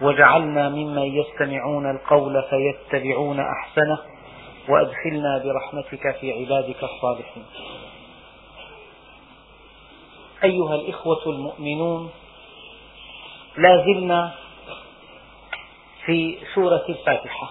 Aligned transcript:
واجعلنا 0.00 0.68
ممن 0.68 1.02
يستمعون 1.02 1.90
القول 1.90 2.42
فيتبعون 2.50 3.40
أحسنه 3.40 3.98
وأدخلنا 4.68 5.42
برحمتك 5.44 6.16
في 6.20 6.32
عبادك 6.32 6.84
الصالحين. 6.84 7.44
أيها 10.44 10.74
الإخوة 10.74 11.22
المؤمنون 11.26 12.10
لا 13.56 13.84
زلنا 13.84 14.34
في 16.06 16.38
سورة 16.54 16.84
الفاتحة. 16.88 17.50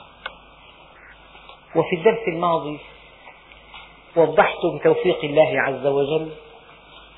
وفي 1.75 1.95
الدرس 1.95 2.27
الماضي 2.27 2.79
وضحت 4.15 4.57
بتوفيق 4.79 5.23
الله 5.23 5.61
عز 5.61 5.85
وجل 5.85 6.31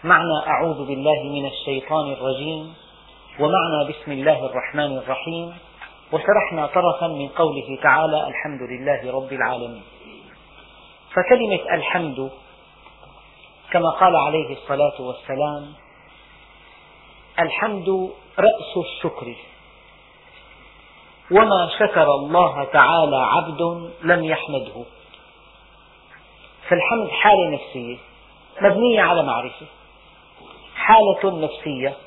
معنى 0.04 0.48
أعوذ 0.48 0.86
بالله 0.88 1.24
من 1.24 1.46
الشيطان 1.46 2.12
الرجيم. 2.12 2.74
ومعنى 3.40 3.90
بسم 3.90 4.12
الله 4.12 4.46
الرحمن 4.46 4.98
الرحيم. 4.98 5.58
وشرحنا 6.12 6.68
طرفا 6.68 7.08
من 7.08 7.28
قوله 7.28 7.80
تعالى 7.84 8.28
الحمد 8.28 8.62
لله 8.62 9.12
رب 9.12 9.34
العالمين. 9.34 9.84
فكلمة 11.12 11.76
الحمد 11.76 12.32
كما 13.72 13.90
قال 13.90 14.16
عليه 14.16 14.54
الصلاة 14.54 15.02
والسلام 15.02 15.74
الحمد 17.40 18.10
رأس 18.40 18.78
الشكر. 18.78 19.36
وما 21.32 21.70
شكر 21.80 22.08
الله 22.12 22.64
تعالى 22.64 23.18
عبد 23.18 23.92
لم 24.02 24.24
يحمده. 24.24 24.84
فالحمد 26.70 27.10
حالة 27.10 27.50
نفسية 27.50 27.98
مبنية 28.62 29.02
على 29.02 29.24
معرفة 29.24 29.66
حالة 30.76 31.40
نفسية 31.40 31.98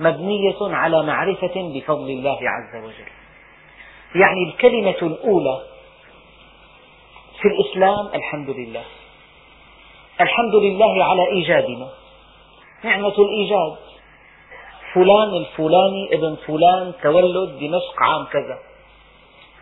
مبنية 0.00 0.56
على 0.60 1.02
معرفة 1.02 1.54
بفضل 1.56 2.10
الله 2.10 2.38
عز 2.42 2.84
وجل. 2.84 3.10
يعني 4.14 4.42
الكلمة 4.48 4.98
الأولى 5.02 5.62
في 7.40 7.48
الإسلام 7.48 8.06
الحمد 8.14 8.50
لله. 8.50 8.84
الحمد 10.20 10.54
لله 10.54 11.04
على 11.04 11.28
إيجادنا. 11.32 11.88
نعمة 12.84 13.14
الإيجاد. 13.18 13.76
فلان 14.94 15.34
الفلاني 15.34 16.08
ابن 16.12 16.36
فلان 16.46 16.92
تولد 17.02 17.58
دمشق 17.58 18.02
عام 18.02 18.24
كذا. 18.24 18.58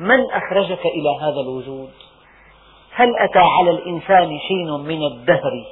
من 0.01 0.21
أخرجك 0.33 0.87
إلى 0.87 1.17
هذا 1.23 1.41
الوجود؟ 1.41 1.91
هل 2.93 3.17
أتى 3.17 3.39
على 3.39 3.71
الإنسان 3.71 4.39
حين 4.39 4.71
من 4.71 5.03
الدهر 5.03 5.65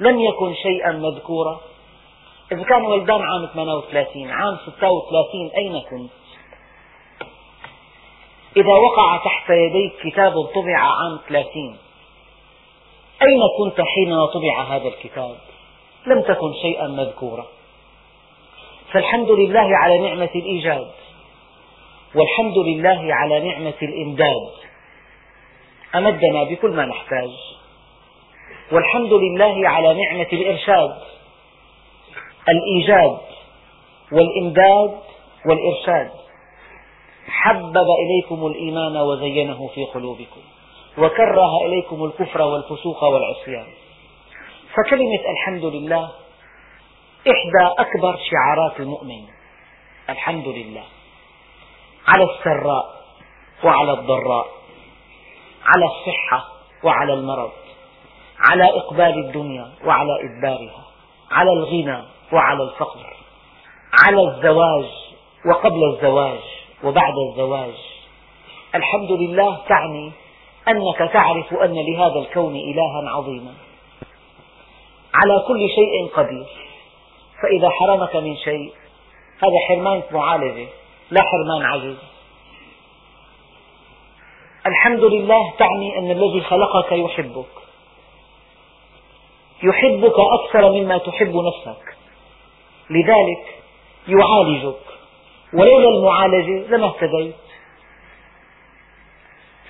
لم 0.00 0.20
يكن 0.20 0.54
شيئا 0.54 0.92
مذكورا؟ 0.92 1.60
إذا 2.52 2.62
كان 2.62 2.82
ولدان 2.82 3.20
عام 3.22 3.48
38 3.54 4.30
عام 4.30 4.56
36 4.66 5.50
أين 5.56 5.80
كنت؟ 5.90 6.10
إذا 8.56 8.74
وقع 8.74 9.16
تحت 9.24 9.50
يديك 9.50 9.92
كتاب 10.02 10.32
طبع 10.32 10.78
عام 10.78 11.18
30 11.28 11.76
أين 13.22 13.40
كنت 13.58 13.80
حينما 13.80 14.26
طبع 14.26 14.62
هذا 14.62 14.88
الكتاب؟ 14.88 15.36
لم 16.06 16.22
تكن 16.22 16.52
شيئا 16.62 16.88
مذكورا. 16.88 17.46
فالحمد 18.92 19.30
لله 19.30 19.76
على 19.76 19.98
نعمة 19.98 20.30
الإيجاد 20.34 20.90
والحمد 22.14 22.58
لله 22.58 23.14
على 23.14 23.40
نعمة 23.40 23.78
الإمداد. 23.82 24.50
أمدنا 25.94 26.44
بكل 26.44 26.70
ما 26.70 26.84
نحتاج 26.84 27.30
والحمد 28.72 29.12
لله 29.12 29.68
على 29.68 29.94
نعمة 29.94 30.28
الإرشاد. 30.32 30.96
الإيجاد 32.48 33.18
والإمداد 34.12 35.00
والإرشاد. 35.46 36.10
حبب 37.28 37.86
إليكم 38.02 38.46
الإيمان 38.46 38.96
وزينه 38.96 39.68
في 39.74 39.84
قلوبكم 39.84 40.40
وكره 40.98 41.66
إليكم 41.66 42.04
الكفر 42.04 42.42
والفسوق 42.42 43.04
والعصيان. 43.04 43.66
فكلمة 44.74 45.30
الحمد 45.30 45.64
لله 45.64 46.10
إحدى 47.20 47.74
أكبر 47.78 48.18
شعارات 48.30 48.80
المؤمن. 48.80 49.24
الحمد 50.10 50.48
لله. 50.48 50.84
على 52.06 52.24
السراء 52.24 53.00
وعلى 53.64 53.92
الضراء 53.92 54.46
على 55.64 55.84
الصحة 55.84 56.48
وعلى 56.84 57.12
المرض 57.14 57.50
على 58.50 58.64
إقبال 58.64 59.26
الدنيا 59.26 59.72
وعلى 59.84 60.10
إدبارها 60.24 60.84
على 61.30 61.52
الغنى 61.52 62.02
وعلى 62.32 62.62
الفقر 62.62 63.16
على 64.04 64.20
الزواج 64.20 64.90
وقبل 65.46 65.84
الزواج 65.94 66.40
وبعد 66.84 67.14
الزواج. 67.30 67.74
الحمد 68.74 69.10
لله 69.10 69.58
تعني 69.68 70.12
أنك 70.68 71.12
تعرف 71.12 71.54
أن 71.54 71.74
لهذا 71.74 72.18
الكون 72.18 72.56
إلها 72.56 73.10
عظيما. 73.10 73.54
على 75.14 75.44
كل 75.48 75.68
شيء 75.68 76.08
قدير. 76.14 76.46
فإذا 77.42 77.70
حرمك 77.70 78.16
من 78.16 78.36
شيء 78.36 78.72
هذا 79.42 79.58
حرمان 79.68 80.02
معالجة 80.12 80.68
لا 81.10 81.22
حرمان 81.22 81.62
عجز. 81.62 81.96
الحمد 84.66 85.04
لله 85.04 85.52
تعني 85.58 85.98
أن 85.98 86.10
الذي 86.10 86.40
خلقك 86.40 86.92
يحبك. 86.92 87.46
يحبك 89.62 90.14
أكثر 90.18 90.72
مما 90.72 90.98
تحب 90.98 91.36
نفسك. 91.36 91.99
لذلك 92.90 93.62
يعالجك. 94.08 94.80
ولولا 95.54 95.88
المعالجة 95.88 96.66
لما 96.76 96.86
اهتديت 96.86 97.34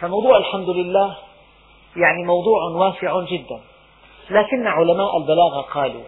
فموضوع 0.01 0.39
الحمد 0.39 0.69
لله 0.69 1.17
يعني 1.97 2.25
موضوع 2.25 2.63
واسع 2.63 3.21
جدا. 3.21 3.61
لكن 4.31 4.67
علماء 4.67 5.17
البلاغة 5.17 5.61
قالوا 5.61 6.05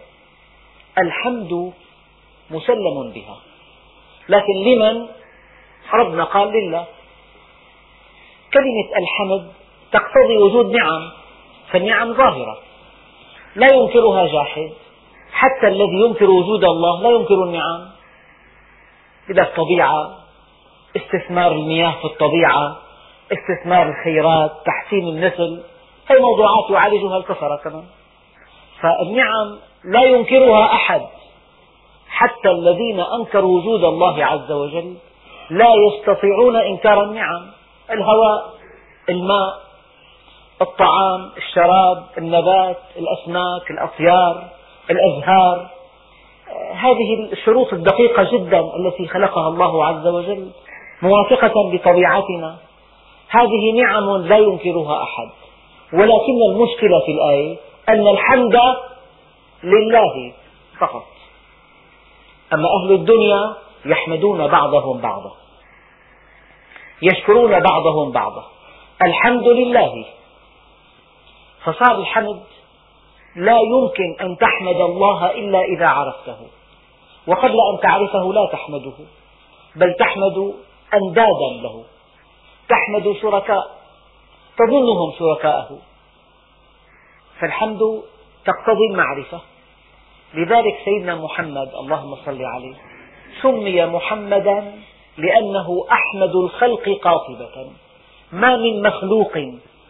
الحمد 0.97 1.73
مسلم 2.49 3.11
بها. 3.15 3.37
لكن 4.29 4.53
لمن؟ 4.53 5.07
ربنا 5.93 6.23
قال 6.23 6.47
لله. 6.47 6.85
كلمة 8.53 8.97
الحمد 8.97 9.51
تقتضي 9.91 10.37
وجود 10.37 10.71
نعم 10.71 11.11
فالنعم 11.71 12.13
ظاهرة. 12.13 12.57
لا 13.55 13.67
ينكرها 13.73 14.27
جاحد. 14.27 14.71
حتى 15.43 15.67
الذي 15.67 16.01
ينكر 16.05 16.29
وجود 16.29 16.63
الله 16.63 17.01
لا 17.01 17.09
ينكر 17.09 17.43
النعم. 17.43 17.89
إذا 19.29 19.41
الطبيعة 19.41 20.11
استثمار 20.97 21.51
المياه 21.51 21.91
في 21.91 22.05
الطبيعة 22.05 22.77
استثمار 23.31 23.89
الخيرات 23.89 24.51
تحسين 24.65 25.07
النسل 25.07 25.63
هذه 26.05 26.19
موضوعات 26.19 26.69
يعالجها 26.69 27.17
الكفرة 27.17 27.55
كمان. 27.63 27.83
فالنعم 28.81 29.57
لا 29.83 30.03
ينكرها 30.03 30.65
أحد. 30.65 31.01
حتى 32.09 32.51
الذين 32.51 32.99
أنكروا 32.99 33.57
وجود 33.57 33.83
الله 33.83 34.25
عز 34.25 34.51
وجل 34.51 34.95
لا 35.49 35.69
يستطيعون 35.87 36.55
إنكار 36.55 37.03
النعم. 37.03 37.51
الهواء 37.91 38.53
الماء 39.09 39.63
الطعام 40.61 41.31
الشراب 41.37 42.03
النبات 42.17 42.79
الأسماك 42.97 43.71
الأطيار. 43.71 44.62
الأزهار 44.89 45.69
هذه 46.73 47.31
الشروط 47.31 47.73
الدقيقة 47.73 48.23
جدا 48.23 48.59
التي 48.59 49.07
خلقها 49.07 49.47
الله 49.47 49.85
عز 49.85 50.07
وجل 50.07 50.51
موافقة 51.01 51.53
لطبيعتنا. 51.73 52.57
هذه 53.29 53.81
نعم 53.83 54.17
لا 54.27 54.37
ينكرها 54.37 55.03
أحد 55.03 55.29
ولكن 55.93 56.37
المشكلة 56.51 56.99
في 57.05 57.11
الآية 57.11 57.57
أن 57.89 58.07
الحمد 58.07 58.55
لله 59.63 60.33
فقط. 60.79 61.05
أما 62.53 62.67
أهل 62.83 62.91
الدنيا 62.91 63.55
يحمدون 63.85 64.47
بعضهم 64.47 65.01
بعضا 65.01 65.31
يشكرون 67.01 67.59
بعضهم 67.59 68.11
بعضا. 68.11 68.43
الحمد 69.01 69.47
لله 69.47 70.05
فصار 71.63 71.95
الحمد 71.95 72.43
لا 73.35 73.57
يمكن 73.57 74.15
أن 74.21 74.37
تحمد 74.37 74.75
الله 74.75 75.31
إلا 75.31 75.61
إذا 75.61 75.87
عرفته. 75.87 76.37
وقبل 77.27 77.57
أن 77.73 77.79
تعرفه 77.81 78.33
لا 78.33 78.49
تحمده 78.51 78.93
بل 79.75 79.93
تحمد 79.93 80.53
أندادا 80.93 81.49
له. 81.61 81.83
أحمد 82.71 83.15
شركاء 83.21 83.77
تظنهم 84.57 85.13
شركاءه. 85.19 85.77
فالحمد 87.39 88.01
تقتضي 88.45 88.85
المعرفة. 88.91 89.39
لذلك 90.33 90.77
سيدنا 90.85 91.15
محمد 91.15 91.69
اللهم 91.75 92.15
صل 92.25 92.41
عليه 92.41 92.75
سمي 93.41 93.85
محمدا 93.85 94.73
لأنه 95.17 95.85
أحمد 95.91 96.35
الخلق 96.35 96.89
قاطبة. 97.03 97.69
ما 98.31 98.55
من 98.55 98.81
مخلوق 98.81 99.33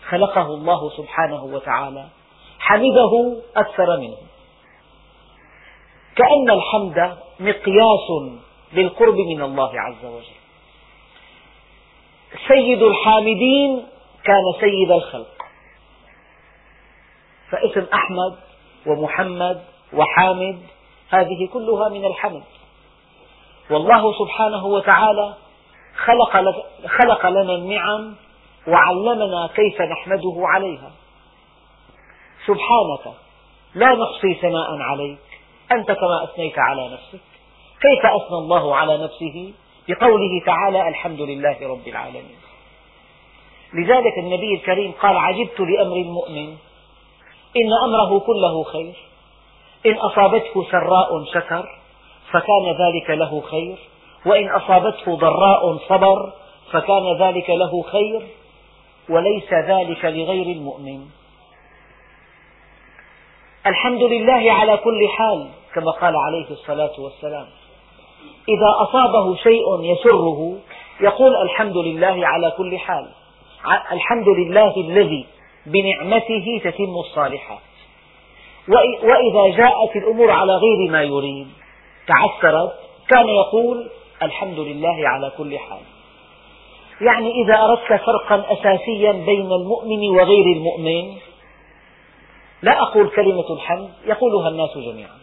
خلقه 0.10 0.46
الله 0.46 0.90
سبحانه 0.90 1.44
وتعالى 1.44 2.06
حمده 2.68 3.42
أكثر 3.56 3.98
منه. 4.00 4.18
كأن 6.16 6.50
الحمد 6.50 7.18
مقياس 7.40 8.08
للقرب 8.74 9.16
من 9.16 9.42
الله 9.42 9.72
عز 9.80 10.06
وجل. 10.06 10.38
سيد 12.48 12.82
الحامدين 12.82 13.86
كان 14.24 14.44
سيد 14.60 14.92
الخلق. 14.92 15.36
فاسم 17.52 17.86
أحمد 17.94 18.36
ومحمد 18.88 19.64
وحامد 19.94 20.60
هذه 21.10 21.50
كلها 21.54 21.90
من 21.90 22.06
الحمد. 22.06 22.44
والله 23.70 24.14
سبحانه 24.20 24.66
وتعالى 24.66 25.34
خلق, 26.86 27.26
لنا 27.28 27.54
النعم 27.54 28.16
وعلمنا 28.68 29.50
كيف 29.56 29.82
نحمده 29.82 30.36
عليها. 30.38 30.92
سبحانك 32.48 33.16
لا 33.76 33.88
نحصي 33.88 34.34
ثناء 34.42 34.78
عليك. 34.80 35.18
أنت 35.72 35.92
كما 35.92 36.24
أثنيت 36.24 36.60
على 36.60 36.90
نفسك. 36.94 37.22
كيف 37.82 38.06
أثنى 38.06 38.38
الله 38.38 38.76
على 38.76 39.04
نفسه؟ 39.04 39.54
بقوله 39.88 40.46
تعالى 40.46 40.88
الحمد 40.88 41.22
لله 41.22 41.58
رب 41.62 41.88
العالمين. 41.88 42.38
لذلك 43.74 44.18
النبي 44.18 44.54
الكريم 44.54 44.92
قال 44.92 45.18
عجبت 45.18 45.60
لأمر 45.60 45.96
المؤمن 45.96 46.50
إن 47.58 47.70
أمره 47.86 48.20
كله 48.20 48.64
خير. 48.64 48.94
إن 49.86 49.96
أصابته 49.98 50.66
سراء 50.72 51.26
شكر 51.34 51.66
فكان 52.32 52.66
ذلك 52.82 53.10
له 53.10 53.42
خير. 53.42 53.78
وإن 54.26 54.50
أصابته 54.50 55.16
ضراء 55.16 55.78
صبر 55.78 56.34
فكان 56.72 57.18
ذلك 57.22 57.50
له 57.50 57.82
خير. 57.82 58.28
وليس 59.10 59.54
ذلك 59.54 60.06
لغير 60.06 60.56
المؤمن. 60.56 61.23
الحمد 63.68 64.02
لله 64.02 64.52
على 64.52 64.78
كل 64.78 65.08
حال 65.08 65.48
كما 65.76 65.92
قال 65.92 66.16
عليه 66.16 66.52
الصلاة 66.52 66.92
والسلام. 67.00 67.48
إذا 68.50 68.70
أصابه 68.82 69.36
شيء 69.36 69.82
يسره 69.82 70.58
يقول 71.02 71.36
الحمد 71.42 71.78
لله 71.78 72.28
على 72.28 72.52
كل 72.58 72.78
حال. 72.78 73.10
الحمد 73.92 74.28
لله 74.28 74.78
الذي 74.78 75.26
بنعمته 75.66 76.62
تتم 76.64 76.94
الصالحات. 77.00 77.60
وإذا 79.04 79.58
جاءت 79.58 79.96
الأمور 79.96 80.32
على 80.32 80.54
غير 80.54 80.92
ما 80.92 81.04
يريد 81.04 81.48
تعثرت 82.08 82.74
كان 83.10 83.28
يقول 83.30 83.90
الحمد 84.24 84.60
لله 84.60 85.10
على 85.10 85.32
كل 85.38 85.58
حال. 85.60 85.82
يعني 87.02 87.32
إذا 87.32 87.64
أردت 87.64 88.02
فرقا 88.06 88.54
أساسيا 88.54 89.12
بين 89.12 89.52
المؤمن 89.52 90.10
وغير 90.10 90.46
المؤمن 90.56 91.18
لا 92.64 92.82
أقول 92.82 93.10
كلمة 93.10 93.54
الحمد 93.54 93.90
يقولها 94.06 94.50
الناس 94.50 94.78
جميعا. 94.78 95.18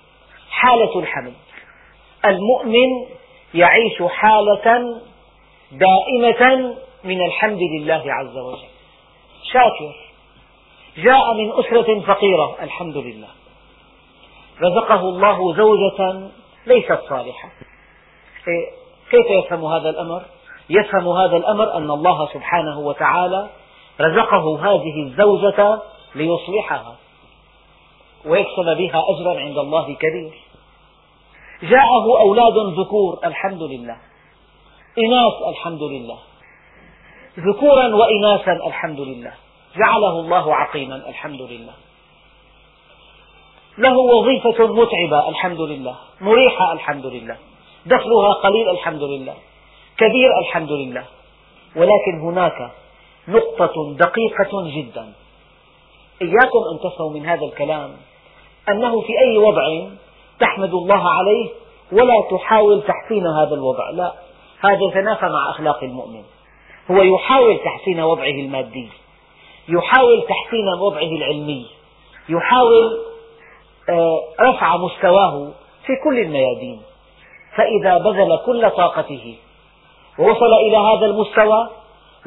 حالة 0.50 0.98
الحمد. 0.98 1.34
المؤمن 2.24 3.06
يعيش 3.54 4.02
حالة 4.02 5.00
دائمة 5.72 6.74
من 7.04 7.26
الحمد 7.26 7.58
لله 7.60 8.02
عز 8.06 8.36
وجل. 8.36 8.68
شاكر. 9.52 9.94
جاء 10.96 11.34
من 11.34 11.52
أسرة 11.52 12.00
فقيرة 12.00 12.56
الحمد 12.62 12.96
لله. 12.96 13.28
رزقه 14.62 15.00
الله 15.00 15.54
زوجة 15.56 16.28
ليست 16.66 17.00
صالحة. 17.08 17.50
إيه، 18.48 18.70
كيف 19.10 19.44
يفهم 19.44 19.64
هذا 19.64 19.90
الأمر؟ 19.90 20.22
يفهم 20.70 21.08
هذا 21.08 21.36
الأمر 21.36 21.76
أن 21.76 21.90
الله 21.90 22.28
سبحانه 22.32 22.78
وتعالى 22.78 23.50
رزقه 24.00 24.58
هذه 24.60 25.02
الزوجة 25.06 25.82
ليصلحها. 26.14 26.96
ويكسب 28.24 28.76
بها 28.78 29.02
أجرا 29.08 29.40
عند 29.40 29.58
الله 29.58 29.94
كبير. 29.94 30.32
جاءه 31.62 32.20
أولاد 32.20 32.54
ذكور 32.78 33.18
الحمد 33.24 33.62
لله. 33.62 33.96
إناث 34.98 35.48
الحمد 35.48 35.82
لله. 35.82 36.18
ذكورا 37.38 37.94
وإناثا 37.94 38.52
الحمد 38.66 39.00
لله. 39.00 39.32
جعله 39.76 40.20
الله 40.20 40.54
عقيما 40.54 40.96
الحمد 41.08 41.40
لله. 41.40 41.72
له 43.78 43.98
وظيفة 43.98 44.66
متعبة 44.66 45.28
الحمد 45.28 45.60
لله. 45.60 45.96
مريحة 46.20 46.72
الحمد 46.72 47.06
لله. 47.06 47.36
دخلها 47.86 48.32
قليل 48.32 48.70
الحمد 48.70 49.02
لله. 49.02 49.34
كبير 49.98 50.38
الحمد 50.38 50.72
لله. 50.72 51.04
ولكن 51.76 52.20
هناك 52.22 52.70
نقطة 53.28 53.94
دقيقة 53.94 54.52
جدا. 54.76 55.12
إياكم 56.22 56.62
أن 56.72 56.80
تفهموا 56.82 57.10
من 57.10 57.26
هذا 57.26 57.44
الكلام. 57.44 57.96
أنه 58.68 59.00
في 59.00 59.18
أي 59.18 59.38
وضع 59.38 59.88
تحمد 60.40 60.74
الله 60.74 61.02
عليه 61.18 61.48
ولا 61.92 62.14
تحاول 62.30 62.82
تحسين 62.82 63.26
هذا 63.26 63.54
الوضع. 63.54 63.90
لا 63.90 64.12
هذا 64.60 64.78
يتنافى 64.90 65.26
مع 65.26 65.50
أخلاق 65.50 65.84
المؤمن. 65.84 66.22
هو 66.90 67.02
يحاول 67.02 67.58
تحسين 67.64 68.00
وضعه 68.00 68.24
المادي 68.24 68.88
يحاول 69.68 70.22
تحسين 70.22 70.68
وضعه 70.80 71.16
العلمي 71.16 71.66
يحاول 72.28 73.00
آه، 73.88 74.20
رفع 74.40 74.76
مستواه 74.76 75.50
في 75.86 75.92
كل 76.04 76.18
الميادين. 76.18 76.82
فإذا 77.56 77.98
بذل 77.98 78.38
كل 78.46 78.70
طاقته 78.70 79.36
ووصل 80.18 80.52
إلى 80.66 80.76
هذا 80.76 81.06
المستوى 81.06 81.68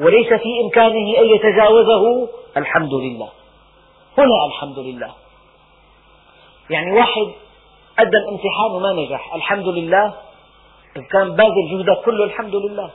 وليس 0.00 0.28
في 0.28 0.60
إمكانه 0.64 1.18
أن 1.18 1.24
يتجاوزه 1.24 2.28
الحمد 2.56 2.94
لله. 2.94 3.28
هنا 4.18 4.46
الحمد 4.46 4.78
لله. 4.78 5.23
يعني 6.70 6.92
واحد 6.92 7.26
قدم 7.98 8.28
امتحان 8.30 8.70
وما 8.70 8.92
نجح. 8.92 9.34
الحمد 9.34 9.68
لله. 9.68 10.14
إذا 10.96 11.04
كان 11.12 11.36
باذل 11.36 11.68
جهدك 11.70 12.04
كله 12.04 12.24
الحمد 12.24 12.54
لله. 12.54 12.90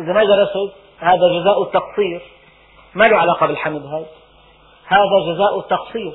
إذا 0.00 0.12
ما 0.12 0.24
درست 0.24 0.72
هذا 0.98 1.40
جزاء 1.40 1.62
التقصير. 1.62 2.22
ما 2.94 3.04
له 3.04 3.16
علاقة 3.16 3.46
بالحمد 3.46 3.82
هذا 3.86 4.06
هذا 4.86 5.34
جزاء 5.34 5.58
التقصير. 5.58 6.14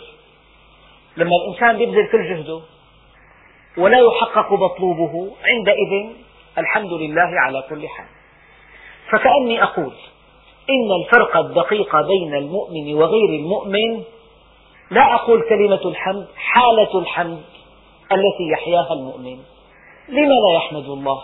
لما 1.18 1.32
الإنسان 1.44 1.82
يبذل 1.82 2.12
كل 2.12 2.30
جهده 2.30 2.62
ولا 3.78 3.98
يحقق 4.00 4.54
مطلوبه 4.54 5.32
عندئذ 5.44 6.16
الحمد 6.58 6.94
لله 6.94 7.40
على 7.46 7.64
كل 7.70 7.88
حال. 7.88 8.08
فكأني 9.12 9.64
أقول 9.64 9.94
إن 10.70 10.92
الفرق 11.02 11.38
الدقيق 11.38 12.02
بين 12.02 12.36
المؤمن 12.36 12.94
وغير 12.94 13.30
المؤمن 13.30 14.04
لا 14.92 15.16
أقول 15.16 15.42
كلمة 15.50 15.82
الحمد 15.86 16.28
حالة 16.36 17.00
الحمد 17.00 17.42
التي 18.12 18.48
يحياها 18.52 18.94
المؤمن. 18.94 19.40
لما 20.10 20.34
لا 20.48 20.56
يحمد 20.56 20.86
الله؟ 20.86 21.22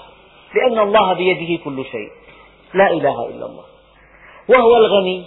لأن 0.56 0.80
الله 0.80 1.14
بيده 1.14 1.64
كل 1.64 1.86
شيء. 1.86 2.12
لا 2.74 2.92
إله 2.92 3.30
إلا 3.30 3.46
الله. 3.46 3.64
وهو 4.50 4.78
الغني. 4.78 5.26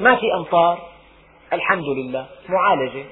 ما 0.00 0.16
في 0.16 0.26
أمطار. 0.34 0.78
الحمد 1.52 1.84
لله. 1.84 2.26
معالجة. 2.48 3.04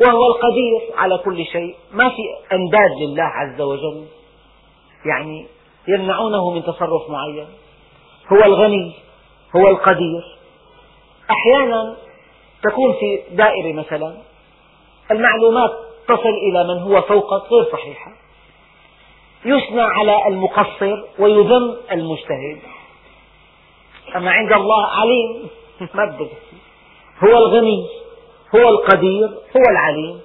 وهو 0.00 0.26
القدير 0.26 0.96
على 0.96 1.18
كل 1.18 1.44
شيء. 1.44 1.76
ما 1.92 2.08
في 2.08 2.22
أنداد 2.52 2.90
لله 3.00 3.24
عز 3.24 3.60
وجل. 3.60 4.06
يعني 5.06 5.46
يمنعونه 5.88 6.50
من 6.50 6.62
تصرف 6.62 7.10
معين. 7.10 7.46
هو 8.32 8.44
الغني. 8.44 8.92
هو 9.56 9.68
القدير. 9.68 10.39
أحيانا 11.30 11.96
تكون 12.62 12.92
في 12.92 13.22
دائرة 13.30 13.72
مثلا 13.72 14.16
المعلومات 15.10 15.70
تصل 16.08 16.34
إلى 16.48 16.64
من 16.64 16.82
هو 16.82 17.02
فوقك 17.02 17.52
غير 17.52 17.72
صحيحة 17.72 18.12
يثنى 19.44 19.80
على 19.80 20.28
المقصر 20.28 21.02
ويذم 21.18 21.76
المجتهد. 21.92 22.58
أما 24.16 24.30
عند 24.30 24.52
الله 24.52 24.86
عليم 24.86 25.48
ما 25.94 26.16
هو 27.24 27.38
الغني 27.38 27.86
هو 28.54 28.68
القدير 28.68 29.28
هو 29.28 29.62
العليم 29.70 30.20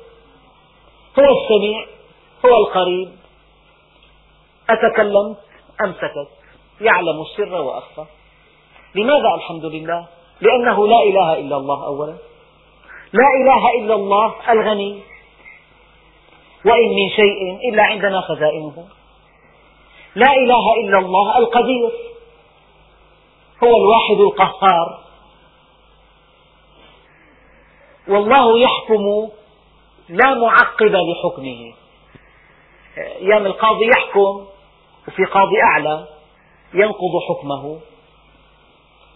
هو 1.19 1.23
السميع 1.23 1.85
هو 2.45 2.57
القريب. 2.57 3.09
أتكلمت 4.69 5.37
أم 5.85 5.93
سكت؟ 5.93 6.29
يعلم 6.81 7.21
السر 7.21 7.61
وأخفى. 7.61 8.05
لماذا 8.95 9.35
الحمد 9.35 9.65
لله؟ 9.65 10.07
لأنه 10.41 10.87
لا 10.87 11.03
إله 11.03 11.33
إلا 11.33 11.57
الله 11.57 11.85
أولا. 11.85 12.17
لا 13.13 13.29
إله 13.41 13.69
إلا 13.79 13.93
الله 13.95 14.35
الغني. 14.49 15.01
وإن 16.65 16.89
من 16.89 17.09
شيء 17.15 17.69
إلا 17.69 17.83
عندنا 17.83 18.21
خزائنه. 18.21 18.87
لا 20.15 20.31
إله 20.33 20.73
إلا 20.83 20.97
الله 20.97 21.37
القدير. 21.37 21.91
هو 23.63 23.77
الواحد 23.77 24.19
القهار. 24.19 24.99
والله 28.07 28.59
يحكم 28.59 29.29
لا 30.09 30.33
معقب 30.33 30.95
لحكمه. 30.95 31.73
أيام 32.97 33.45
القاضي 33.45 33.85
يحكم 33.97 34.45
وفي 35.07 35.25
قاضي 35.25 35.61
أعلى 35.63 36.07
ينقض 36.73 37.13
حكمه. 37.29 37.79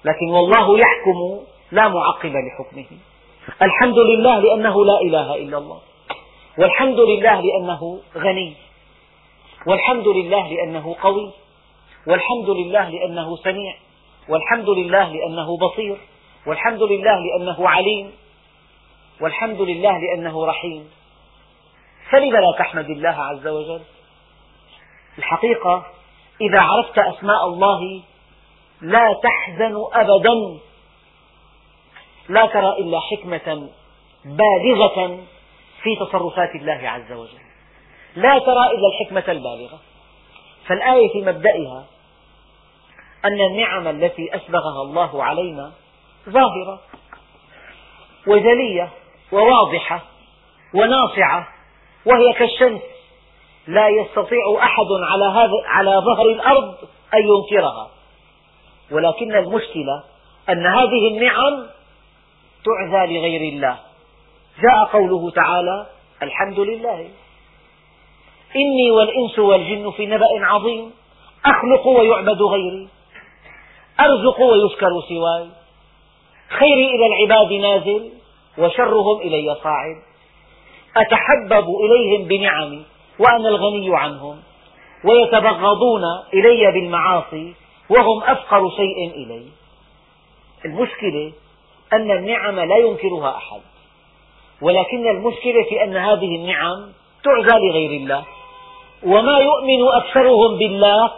لكن 0.06 0.30
والله 0.30 0.80
يحكم 0.80 1.40
لا 1.72 1.88
معقب 1.88 2.34
لحكمه. 2.36 2.86
الحمد 3.62 3.98
لله 3.98 4.40
لأنه 4.40 4.86
لا 4.86 5.02
إله 5.02 5.36
إلا 5.36 5.58
الله. 5.58 5.82
والحمد 6.58 7.00
لله 7.00 7.42
لأنه 7.42 8.00
غني. 8.18 8.54
والحمد 9.68 10.08
لله 10.08 10.48
لأنه 10.48 10.96
قوي. 11.02 11.32
والحمد 12.08 12.50
لله 12.50 12.90
لأنه 12.90 13.36
سميع. 13.36 13.76
والحمد 14.30 14.70
لله 14.70 15.14
لأنه 15.14 15.58
بصير. 15.58 15.98
والحمد 16.48 16.84
لله 16.84 17.16
لأنه 17.20 17.70
عليم. 17.70 18.12
والحمد 19.22 19.62
لله 19.62 19.98
لأنه 19.98 20.46
رحيم. 20.46 20.90
فلم 22.10 22.32
لا 22.32 22.56
تحمد 22.60 22.90
الله 22.90 23.10
عز 23.10 23.48
وجل؟ 23.48 23.82
الحقيقة 25.18 25.86
إذا 26.42 26.60
عرفت 26.60 27.00
أسماء 27.00 27.46
الله 27.46 28.02
لا 28.82 29.20
تحزن 29.24 29.84
أبدا. 29.94 30.60
لا 32.30 32.46
ترى 32.46 32.70
إلا 32.78 33.00
حكمة 33.00 33.70
بالغة 34.26 35.20
في 35.84 35.96
تصرفات 35.96 36.56
الله 36.56 36.90
عز 36.90 37.12
وجل. 37.12 37.40
لا 38.16 38.40
ترى 38.40 38.66
إلا 38.72 38.88
الحكمة 38.88 39.32
البالغة. 39.32 39.80
فالآية 40.68 41.12
في 41.14 41.22
مبدئها 41.22 41.86
أن 43.26 43.42
النعم 43.42 43.88
التي 43.88 44.36
أسبغها 44.36 44.82
الله 44.82 45.24
علينا 45.24 45.72
ظاهرة 46.30 46.80
وجلية 48.28 48.90
وواضحة 49.32 50.02
وناصعة 50.76 51.48
وهي 52.06 52.34
كالشمس. 52.34 52.82
لا 53.68 53.90
يستطيع 53.90 54.40
أحد 54.64 54.88
على, 55.12 55.50
على 55.66 55.92
ظهر 55.92 56.26
الأرض 56.26 56.76
أن 57.14 57.20
ينكرها. 57.20 57.99
ولكن 58.92 59.36
المشكلة 59.36 60.04
أن 60.50 60.66
هذه 60.66 61.08
النعم 61.08 61.66
تعزى 62.66 63.14
لغير 63.14 63.42
الله. 63.54 63.78
جاء 64.62 64.86
قوله 64.94 65.32
تعالى 65.32 65.86
الحمد 66.24 66.60
لله. 66.60 67.10
إني 68.56 68.92
والإنس 68.92 69.40
والجن 69.40 69.92
في 69.92 70.06
نبأ 70.06 70.28
عظيم 70.42 70.92
أخلق 71.46 71.88
ويعبد 71.88 72.42
غيري 72.42 72.88
أرزق 74.00 74.42
ويذكر 74.42 75.02
سواي 75.10 75.48
خيري 76.50 76.88
إلى 76.96 77.06
العباد 77.06 77.54
نازل 77.54 78.10
وشرهم 78.58 79.22
إلي 79.22 79.56
صاعد. 79.64 79.96
أتحبب 80.98 81.68
إليهم 81.84 82.28
بنعمي 82.28 82.84
وأنا 83.20 83.50
الغني 83.50 83.98
عنهم 83.98 84.40
ويتبغضون 85.04 86.04
إلي 86.34 86.72
بالمعاصي 86.72 87.54
وهم 87.90 88.24
أفقر 88.24 88.70
شيء 88.70 89.12
إلي 89.16 89.46
المشكلة 90.66 91.32
أن 91.94 92.12
النعم 92.12 92.60
لا 92.60 92.78
ينكرها 92.78 93.38
أحد 93.38 93.62
ولكن 94.62 95.08
المشكلة 95.08 95.64
في 95.70 95.84
أن 95.84 95.98
هذه 95.98 96.36
النعم 96.36 96.92
تعزى 97.24 97.60
لغير 97.60 98.02
الله 98.02 98.24
وما 99.04 99.38
يؤمن 99.40 99.88
أكثرهم 99.88 100.58
بالله 100.58 101.12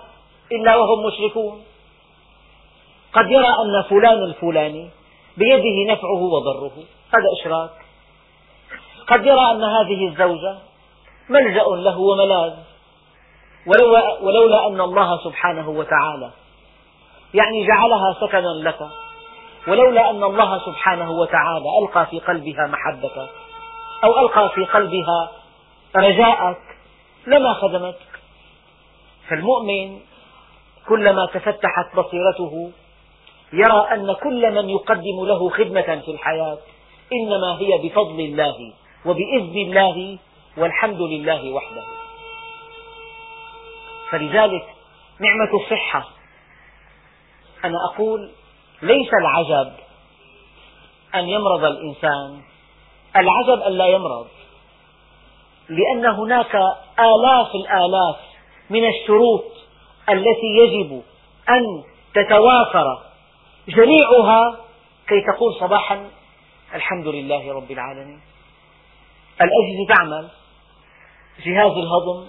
إلا 0.51 0.75
وهم 0.75 1.06
مشركون. 1.06 1.63
قد 3.13 3.32
يرى 3.32 3.48
أن 3.48 3.84
فلان 3.90 4.24
الفلاني 4.24 4.90
بيده 5.38 5.94
نفعه 5.94 6.22
وضره 6.22 6.72
هذا 7.13 7.28
إشراك. 7.42 7.72
قد 9.08 9.25
يرى 9.25 9.51
أن 9.51 9.63
هذه 9.63 10.08
الزوجة 10.08 10.58
ملجأ 11.30 11.63
له 11.63 12.00
وملاذ 12.00 12.54
ولولا, 13.68 14.20
ولولا 14.22 14.68
أن 14.68 14.82
الله 14.82 15.18
سبحانه 15.24 15.70
وتعالى 15.70 16.32
يعني 17.34 17.68
جعلها 17.68 18.14
سكنا 18.22 18.70
لك. 18.70 18.90
ولولا 19.68 20.10
أن 20.10 20.24
الله 20.24 20.60
سبحانه 20.66 21.12
وتعالى 21.12 21.66
ألقى 21.82 22.06
في 22.06 22.20
قلبها 22.20 22.68
محبتك 22.68 23.30
أو 24.04 24.20
ألقى 24.20 24.50
في 24.50 24.66
قلبها 24.66 25.32
رجاءك 25.96 26.58
لما 27.28 27.54
خدمتك 27.54 28.12
فالمؤمن 29.30 30.00
كلما 30.88 31.26
تفتحت 31.26 31.96
بصيرته 31.96 32.72
يرى 33.54 33.88
أن 33.94 34.14
كل 34.24 34.56
من 34.56 34.70
يقدم 34.70 35.26
له 35.26 35.50
خدمة 35.50 36.02
في 36.06 36.12
الحياة 36.12 36.58
إنما 37.14 37.58
هي 37.60 37.78
بفضل 37.90 38.20
الله 38.20 38.74
وبإذن 39.06 39.58
الله 39.58 40.18
والحمد 40.58 41.02
لله 41.02 41.52
وحده. 41.52 41.84
فلذلك 44.12 44.66
نعمة 45.20 45.62
الصحة 45.64 46.08
أنا 47.65 47.77
أقول 47.94 48.32
ليس 48.82 49.10
العجب 49.22 49.74
أن 51.15 51.30
يمرض 51.30 51.63
الإنسان. 51.63 52.41
العجب 53.15 53.62
أن 53.62 53.72
لا 53.72 53.88
يمرض 53.88 54.27
لأن 55.70 56.06
هناك 56.06 56.56
آلاف 57.00 57.56
الآلاف 57.56 58.15
من 58.70 58.88
الشروط 58.89 59.44
التي 60.10 60.48
يجب 60.58 61.01
أن 61.50 61.84
تتوافر 62.15 63.01
جميعها 63.68 64.58
كي 65.08 65.22
تقول 65.22 65.56
صباحا 65.60 66.10
الحمد 66.75 67.08
لله 67.08 67.53
رب 67.53 67.72
العالمين. 67.72 68.22
الأجهزة 69.41 69.96
تعمل 69.96 70.27
جهاز 71.46 71.72
الهضم 71.72 72.25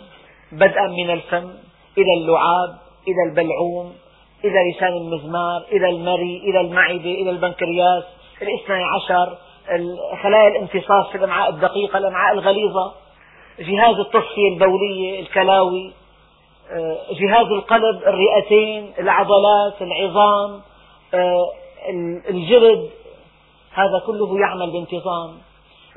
بدءا 0.53 0.87
من 0.87 1.11
الفم 1.11 1.55
إلى 1.99 2.15
اللعاب 2.21 2.79
إلى 3.09 3.31
البلعوم 3.31 3.95
إلى 4.45 4.73
لسان 4.73 4.93
المزمار 4.97 5.63
إلى 5.73 5.89
المري 5.89 6.37
إلى 6.37 6.61
المعدة 6.61 7.11
إلى 7.11 7.31
البنكرياس. 7.31 8.05
الاثني 8.43 8.85
عشر 8.85 9.37
خلايا 10.23 10.49
الامتصاص 10.49 11.11
في 11.13 11.19
الأمعاء 11.19 11.51
الدقيقة 11.51 11.99
الأمعاء 11.99 12.35
الغليظة. 12.35 12.93
جهاز 13.59 13.97
التصفية 13.99 14.49
البولية 14.53 15.21
الكلاوي. 15.21 15.93
آه، 16.71 16.99
جهاز 17.21 17.47
القلب 17.47 18.03
الرئتين 18.07 18.93
العضلات 18.99 19.83
العظام 19.83 20.61
آه، 21.15 21.53
الجلد. 22.31 22.91
هذا 23.73 24.03
كله 24.07 24.41
يعمل 24.41 24.71
بانتظام. 24.71 25.39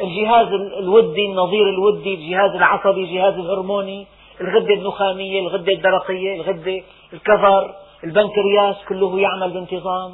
الجهاز 0.02 0.48
الودي 0.80 1.26
النظير 1.26 1.70
الودي 1.70 2.14
الجهاز 2.14 2.52
العصبي 2.56 3.04
الجهاز 3.04 3.34
الهرموني 3.34 4.08
الغدة 4.42 4.74
النخامية 4.74 5.40
الغدة 5.42 5.74
الدرقية 5.74 6.36
الغدة 6.36 6.82
الكظر. 7.14 7.85
البنكرياس 8.06 8.76
كله 8.90 9.20
يعمل 9.20 9.54
بانتظام. 9.54 10.12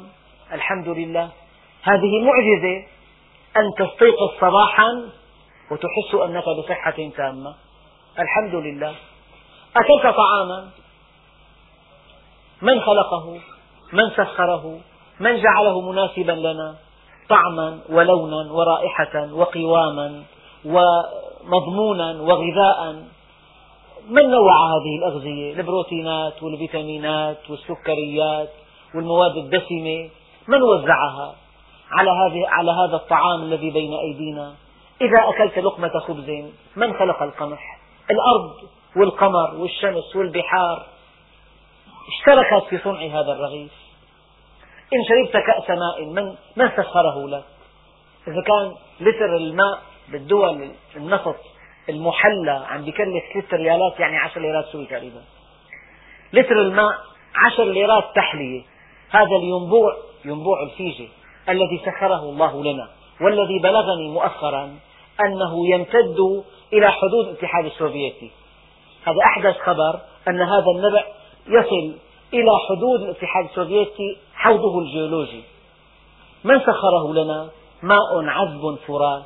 الحمد 0.52 0.88
لله. 0.88 1.28
هذه 1.82 2.12
معجزة. 2.24 2.86
أن 3.56 3.66
تستيقظ 3.78 4.30
صباحا 4.40 4.88
وتحس 5.70 6.14
أنك 6.24 6.44
بصحة 6.58 7.10
تامة. 7.16 7.54
الحمد 8.18 8.54
لله. 8.54 8.94
أكلت 9.76 10.16
طعاما. 10.16 10.68
من 12.62 12.80
خلقه؟ 12.80 13.38
من 13.92 14.10
سخره؟ 14.10 14.80
من 15.20 15.42
جعله 15.42 15.80
مناسبا 15.80 16.32
لنا؟ 16.32 16.76
طعما 17.28 17.78
ولونا 17.88 18.52
ورائحة 18.52 19.32
وقواما 19.32 20.22
ومضمونا 20.64 22.20
وغذاء 22.20 23.04
من 24.08 24.30
نوع 24.30 24.52
هذه 24.66 24.98
الأغذية؟ 24.98 25.54
البروتينات 25.54 26.42
والفيتامينات 26.42 27.50
والسكريات 27.50 28.50
والمواد 28.94 29.36
الدسمة. 29.36 30.10
من 30.48 30.62
وزعها 30.62 31.34
على 31.90 32.10
هذه 32.10 32.48
على 32.48 32.70
هذا 32.70 32.96
الطعام 32.96 33.42
الذي 33.42 33.70
بين 33.70 33.94
أيدينا؟ 33.94 34.54
إذا 35.00 35.28
أكلت 35.28 35.58
لقمة 35.58 35.98
خبز 35.98 36.30
من 36.76 36.94
خلق 36.98 37.22
القمح؟ 37.22 37.78
الأرض 38.10 38.54
والقمر 38.96 39.54
والشمس 39.54 40.16
والبحار. 40.16 40.86
اشتركت 42.08 42.68
في 42.68 42.78
صنع 42.78 43.20
هذا 43.20 43.32
الرغيف. 43.32 43.72
إن 44.92 44.98
شربت 45.08 45.44
كأس 45.46 45.70
ماء 45.70 46.04
من 46.04 46.34
من 46.56 46.70
سخره 46.76 47.28
لك؟ 47.28 47.44
إذا 48.28 48.42
كان 48.42 48.74
لتر 49.00 49.36
الماء 49.36 49.78
بالدول 50.08 50.70
النفط 50.96 51.36
المحلى 51.88 52.64
عم 52.68 52.84
بكلف 52.84 53.24
ثلاث 53.32 53.54
ريالات 53.54 54.00
يعني 54.00 54.18
عشر 54.18 54.40
ليرات 54.40 54.64
سوري 54.64 54.86
تقريبا. 54.86 55.22
لتر 56.32 56.60
الماء 56.60 56.92
عشر 57.34 57.64
ليرات 57.64 58.04
تحلية. 58.14 58.62
هذا 59.10 59.36
الينبوع 59.36 59.96
ينبوع 60.24 60.62
الفيجة 60.62 61.08
الذي 61.48 61.80
سخره 61.86 62.22
الله 62.22 62.64
لنا 62.64 62.88
والذي 63.20 63.58
بلغني 63.62 64.08
مؤخرا 64.08 64.76
أنه 65.26 65.68
يمتد 65.68 66.44
إلى 66.72 66.90
حدود 66.90 67.28
الاتحاد 67.28 67.64
السوفيتي. 67.64 68.30
هذا 69.04 69.18
أحدث 69.24 69.56
خبر 69.58 70.00
أن 70.28 70.40
هذا 70.40 70.66
النبع 70.76 71.04
يصل 71.48 71.98
إلى 72.34 72.50
حدود 72.68 73.02
الاتحاد 73.02 73.44
السوفيتي 73.44 74.16
حوضه 74.34 74.78
الجيولوجي. 74.78 75.42
من 76.44 76.60
سخره 76.60 77.12
لنا؟ 77.12 77.50
ماء 77.82 78.24
عذب 78.24 78.78
فرات. 78.86 79.24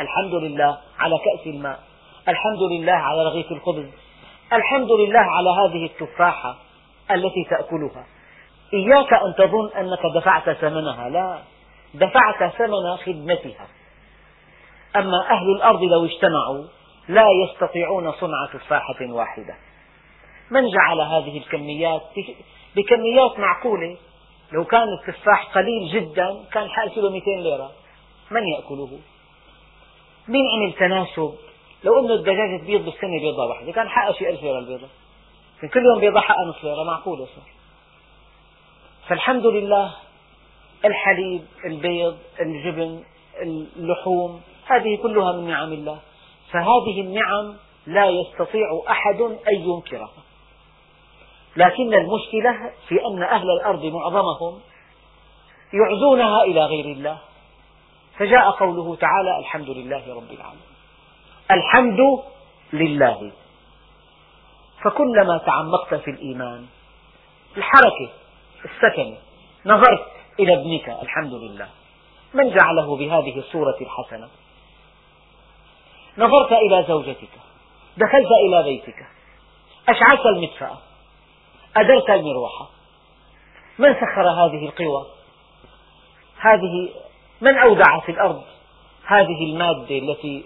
الحمد 0.00 0.34
لله 0.34 0.78
على 0.98 1.18
كأس 1.18 1.46
الماء. 1.46 1.80
الحمد 2.28 2.62
لله 2.72 2.92
على 2.92 3.24
رغيف 3.24 3.52
الخبز. 3.52 3.90
الحمد 4.52 4.92
لله 4.92 5.18
على 5.18 5.50
هذه 5.50 5.84
التفاحة 5.84 6.56
التي 7.10 7.44
تأكلها. 7.50 8.06
إياك 8.74 9.12
أن 9.12 9.34
تظن 9.38 9.70
أنك 9.72 9.98
دفعت 10.14 10.50
ثمنها. 10.50 11.08
لا 11.08 11.38
دفعت 11.94 12.52
ثمن 12.52 12.96
خدمتها. 12.96 13.66
أما 14.96 15.30
أهل 15.30 15.50
الأرض 15.56 15.82
لو 15.82 16.04
اجتمعوا 16.04 16.64
لا 17.08 17.26
يستطيعون 17.44 18.12
صنع 18.12 18.46
تفاحة 18.52 19.06
واحدة. 19.08 19.54
من 20.50 20.70
جعل 20.70 21.00
هذه 21.00 21.38
الكميات؟ 21.38 22.02
بكميات 22.76 23.38
معقولة. 23.38 23.96
لو 24.52 24.64
كان 24.64 24.88
التفاح 25.00 25.54
قليل 25.54 25.88
جدا 25.92 26.44
كان 26.52 26.68
حق 26.68 26.88
كيلو 26.88 27.10
200 27.10 27.40
ليرة. 27.42 27.70
من 28.30 28.48
يأكله؟ 28.48 28.98
مين 30.28 30.44
عمل 30.46 30.72
تناسب؟ 30.72 31.34
لو 31.84 32.00
أن 32.00 32.10
الدجاجة 32.10 32.62
تبيض 32.62 32.84
بالسنة 32.84 33.20
بيضة 33.20 33.46
واحدة 33.46 33.72
كان 33.72 33.88
حقها 33.88 34.12
شيء 34.12 34.30
ألف 34.30 34.42
ليرة 34.42 34.58
البيضة. 34.58 34.88
كل 35.74 35.84
يوم 35.84 36.00
بيضة 36.00 36.20
حقها 36.20 36.44
نصف 36.44 36.64
ليرة 36.64 36.84
معقولة 36.84 37.24
صار. 37.24 37.44
فالحمد 39.08 39.46
لله 39.46 39.94
الحليب 40.84 41.42
البيض 41.64 42.18
الجبن 42.40 43.02
اللحوم 43.76 44.40
هذه 44.66 44.96
كلها 45.02 45.32
من 45.32 45.48
نعم 45.48 45.72
الله. 45.72 45.98
فهذه 46.52 47.00
النعم 47.00 47.56
لا 47.86 48.06
يستطيع 48.06 48.66
أحد 48.88 49.20
أن 49.20 49.54
ينكرها. 49.54 50.22
لكن 51.56 51.94
المشكلة 51.94 52.72
في 52.88 52.94
أن 53.06 53.22
أهل 53.22 53.46
الأرض 53.60 53.84
معظمهم 53.84 54.60
يعزونها 55.72 56.42
إلى 56.42 56.64
غير 56.64 56.84
الله. 56.84 57.18
فجاء 58.18 58.50
قوله 58.50 58.96
تعالى 58.96 59.38
الحمد 59.38 59.70
لله 59.70 60.14
رب 60.14 60.30
العالمين. 60.30 60.76
الحمد 61.50 62.22
لله. 62.72 63.32
فكلما 64.84 65.38
تعمقت 65.38 65.94
في 65.94 66.10
الإيمان 66.10 66.66
الحركة 67.56 68.10
السكن 68.64 69.16
نظرت 69.66 70.06
إلى 70.40 70.54
ابنك 70.54 70.88
الحمد 71.02 71.32
لله. 71.32 71.68
من 72.34 72.54
جعله 72.54 72.96
بهذه 72.96 73.38
الصورة 73.38 73.76
الحسنة؟ 73.80 74.28
نظرت 76.18 76.52
إلى 76.52 76.84
زوجتك 76.88 77.34
دخلت 77.96 78.30
إلى 78.48 78.62
بيتك 78.62 79.06
أشعلت 79.88 80.26
المدفأة 80.26 80.78
أدرت 81.76 82.10
المروحة. 82.10 82.68
من 83.78 83.94
سخر 83.94 84.28
هذه 84.28 84.66
القوى؟ 84.66 85.06
هذه 86.38 86.90
من 87.40 87.58
أودع 87.58 88.00
في 88.00 88.12
الأرض؟ 88.12 88.42
هذه 89.06 89.44
المادة 89.50 89.98
التي 89.98 90.44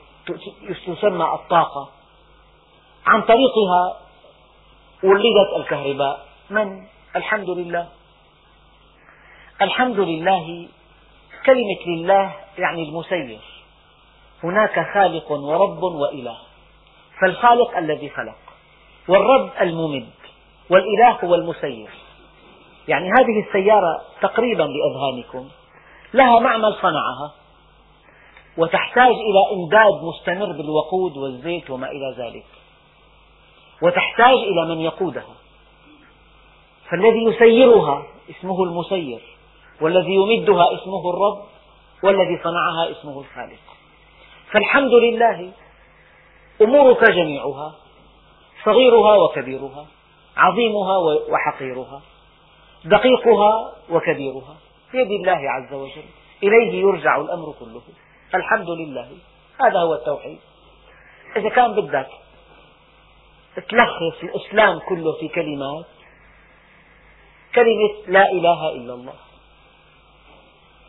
تسمى 0.87 1.25
الطاقة. 1.25 1.89
عن 3.07 3.23
طريقها 3.23 3.97
ولدت 5.05 5.57
الكهرباء. 5.57 6.27
من؟ 6.51 6.87
الحمد 7.17 7.51
لله. 7.51 7.89
الحمد 9.63 9.99
لله 10.01 10.69
كلمة 11.47 11.87
لله 11.87 12.33
يعني 12.59 12.83
المسير. 12.83 13.41
هناك 14.45 14.93
خالق 14.95 15.33
ورب 15.33 15.83
وإله. 15.83 16.37
فالخالق 17.21 17.77
الذي 17.77 18.09
خلق 18.09 18.37
والرب 19.09 19.51
الممد 19.61 20.11
والإله 20.71 21.11
هو 21.25 21.35
المسير. 21.35 21.89
يعني 22.89 23.11
هذه 23.19 23.49
السيارة 23.49 24.03
تقريبا 24.23 24.63
لأذهانكم. 24.63 25.49
لها 26.15 26.39
معمل 26.39 26.75
صنعها 26.83 27.35
وتحتاج 28.57 29.13
إلى 29.13 29.53
إمداد 29.53 30.03
مستمر 30.03 30.53
بالوقود 30.53 31.17
والزيت 31.17 31.71
وما 31.71 31.91
إلى 31.91 32.15
ذلك. 32.19 32.47
وتحتاج 33.83 34.35
إلى 34.35 34.75
من 34.75 34.81
يقودها. 34.81 35.35
فالذي 36.91 37.25
يسيرها 37.25 38.03
اسمه 38.31 38.65
المسير 38.65 39.21
والذي 39.81 40.15
يمدها 40.15 40.75
اسمه 40.75 41.11
الرب 41.11 41.45
والذي 42.05 42.41
صنعها 42.45 42.91
اسمه 42.91 43.21
الخالق. 43.21 43.61
فالحمد 44.53 44.93
لله 44.93 45.53
أمورك 46.63 47.11
جميعها 47.11 47.75
صغيرها 48.65 49.17
وكبيرها 49.17 49.87
عظيمها 50.37 50.97
وحقيرها 51.31 52.01
دقيقها 52.85 53.73
وكبيرها. 53.91 54.57
بيد 54.93 55.11
الله 55.11 55.51
عز 55.51 55.73
وجل. 55.73 56.05
إليه 56.43 56.81
يرجع 56.81 57.17
الأمر 57.17 57.55
كله. 57.61 57.83
الحمد 58.35 58.71
لله. 58.71 59.09
هذا 59.65 59.79
هو 59.79 59.95
التوحيد. 59.95 60.39
إذا 61.37 61.49
كان 61.49 61.73
بدك 61.75 62.09
تلخص 63.69 64.23
الإسلام 64.23 64.79
كله 64.89 65.13
في 65.21 65.29
كلمات 65.29 65.87
كلمة 67.55 67.95
لا 68.07 68.33
إله 68.33 68.69
إلا 68.73 68.95
الله 68.95 69.15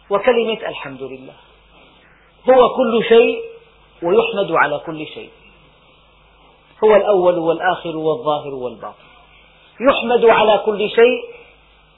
وكلمة 0.10 0.68
الحمد 0.68 1.04
لله. 1.04 1.34
هو 2.50 2.76
كل 2.76 3.04
شيء 3.10 3.44
ويحمد 4.04 4.52
على 4.52 4.80
كل 4.86 5.06
شيء. 5.08 5.30
هو 6.84 6.96
الأول 6.96 7.40
والآخر 7.40 7.98
والظاهر 7.98 8.54
والباطن. 8.54 9.06
يحمد 9.90 10.26
على 10.26 10.62
كل 10.66 10.90
شيء 10.90 11.41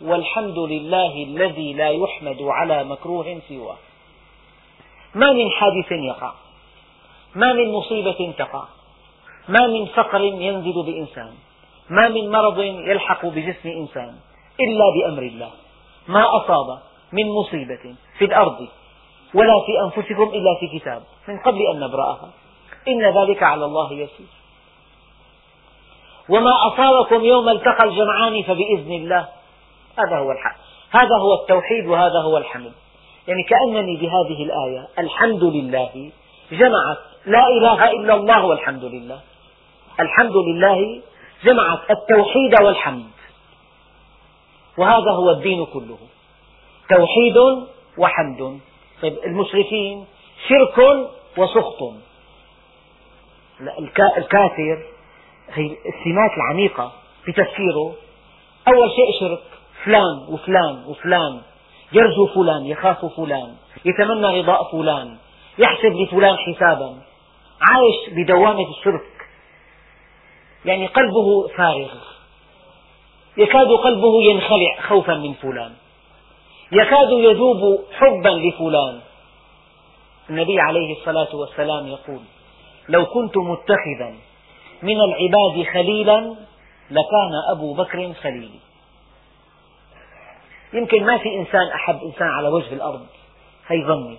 والحمد 0.03 0.59
لله 0.59 1.23
الذي 1.23 1.73
لا 1.73 1.89
يحمد 1.89 2.41
على 2.41 2.83
مكروه 2.83 3.39
سواه. 3.49 3.77
ما 5.15 5.31
من 5.33 5.51
حادث 5.51 5.91
يقع. 5.91 6.31
ما 7.35 7.53
من 7.53 7.71
مصيبة 7.71 8.33
تقع. 8.37 8.63
ما 9.47 9.67
من 9.67 9.85
فقر 9.85 10.21
ينزل 10.21 10.83
بإنسان. 10.83 11.33
ما 11.89 12.07
من 12.09 12.31
مرض 12.31 12.59
يلحق 12.59 13.25
بجسم 13.25 13.69
إنسان. 13.69 14.15
إلا 14.59 14.85
بأمر 14.95 15.23
الله. 15.23 15.51
ما 16.07 16.37
أصاب 16.37 16.79
من 17.13 17.29
مصيبة 17.29 17.95
في 18.17 18.25
الأرض 18.25 18.67
ولا 19.33 19.53
في 19.65 19.73
أنفسكم 19.85 20.23
إلا 20.23 20.55
في 20.59 20.79
كتاب 20.79 21.03
من 21.27 21.39
قبل 21.39 21.61
أن 21.73 21.79
نبرأها. 21.79 22.29
إن 22.87 23.03
ذلك 23.17 23.43
على 23.43 23.65
الله 23.65 23.93
يسير. 23.93 24.27
وما 26.29 26.51
أصابكم 26.67 27.25
يوم 27.25 27.49
التقى 27.49 27.83
الجمعان 27.83 28.43
فبإذن 28.43 28.91
الله. 28.91 29.42
هذا 29.99 30.17
هو 30.17 30.31
الحق. 30.31 30.55
هذا 30.91 31.17
هو 31.21 31.41
التوحيد 31.41 31.87
وهذا 31.87 32.19
هو 32.19 32.37
الحمد 32.37 32.73
يعني 33.27 33.43
كأنني 33.43 33.97
بهذه 33.97 34.43
الآية 34.43 34.87
الحمد 34.99 35.43
لله 35.43 36.11
جمعت 36.51 36.97
لا 37.25 37.47
إله 37.47 37.91
إلا 37.91 38.13
الله 38.13 38.45
والحمد 38.45 38.83
لله. 38.83 39.19
الحمد 39.99 40.35
لله 40.35 41.01
جمعت 41.43 41.91
التوحيد 41.91 42.61
والحمد. 42.61 43.11
وهذا 44.77 45.11
هو 45.11 45.31
الدين 45.31 45.65
كله. 45.65 45.97
توحيد 46.89 47.37
وحمد. 47.97 48.59
طيب 49.01 49.17
المشركين 49.25 50.05
شرك 50.49 51.07
وسخط. 51.37 51.93
الكافر 54.17 54.83
هي 55.49 55.65
السمات 55.65 56.31
العميقة 56.37 56.91
في 57.25 57.31
تفكيره. 57.31 57.95
أول 58.67 58.89
شيء 58.91 59.19
شرك. 59.19 59.52
فلان 59.85 60.25
وفلان 60.29 60.83
وفلان 60.87 61.41
يرجو 61.93 62.27
فلان 62.35 62.65
يخاف 62.65 63.05
فلان 63.05 63.55
يتمنى 63.85 64.41
رضاء 64.41 64.71
فلان 64.71 65.17
يحسب 65.57 65.95
لفلان 65.95 66.37
حسابا. 66.37 66.97
عايش 67.61 67.95
بدوامة 68.17 68.69
الشرك. 68.69 69.27
يعني 70.65 70.87
قلبه 70.87 71.47
فارغ. 71.57 71.93
يكاد 73.37 73.67
قلبه 73.67 74.23
ينخلع 74.23 74.81
خوفا 74.87 75.13
من 75.13 75.33
فلان. 75.33 75.71
يكاد 76.71 77.11
يذوب 77.11 77.79
حبا 77.93 78.29
لفلان. 78.29 78.99
النبي 80.29 80.59
عليه 80.59 80.99
الصلاة 80.99 81.35
والسلام 81.35 81.87
يقول 81.87 82.21
لو 82.89 83.05
كنت 83.05 83.37
متخذا 83.37 84.15
من 84.83 84.97
العباد 85.01 85.67
خليلا 85.73 86.35
لكان 86.91 87.33
أبو 87.51 87.73
بكر 87.73 88.13
خليلي. 88.13 88.59
يمكن 90.73 91.05
ما 91.05 91.17
في 91.17 91.35
إنسان 91.39 91.67
أحب 91.75 92.03
إنسان 92.03 92.27
على 92.27 92.47
وجه 92.47 92.73
الأرض. 92.73 93.05
هي 93.67 93.85
ظني. 93.85 94.17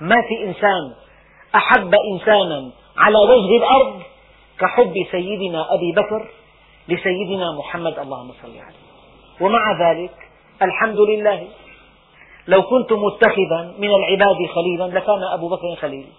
ما 0.00 0.16
في 0.28 0.44
إنسان 0.44 0.94
أحب 1.54 1.94
إنسانا 2.12 2.70
على 2.96 3.18
وجه 3.18 3.56
الأرض 3.56 4.02
كحب 4.58 4.94
سيدنا 5.10 5.74
أبي 5.74 5.92
بكر 5.92 6.28
لسيدنا 6.88 7.52
محمد. 7.58 7.98
اللهم 7.98 8.32
صل 8.42 8.48
عليه. 8.48 8.86
ومع 9.40 9.90
ذلك 9.90 10.14
الحمد 10.62 11.00
لله 11.00 11.48
لو 12.48 12.62
كنت 12.62 12.92
متخذا 12.92 13.74
من 13.78 13.88
العباد 13.88 14.36
خليلا 14.54 14.98
لكان 14.98 15.22
أبو 15.32 15.48
بكر 15.48 15.76
خليلي 15.80 16.12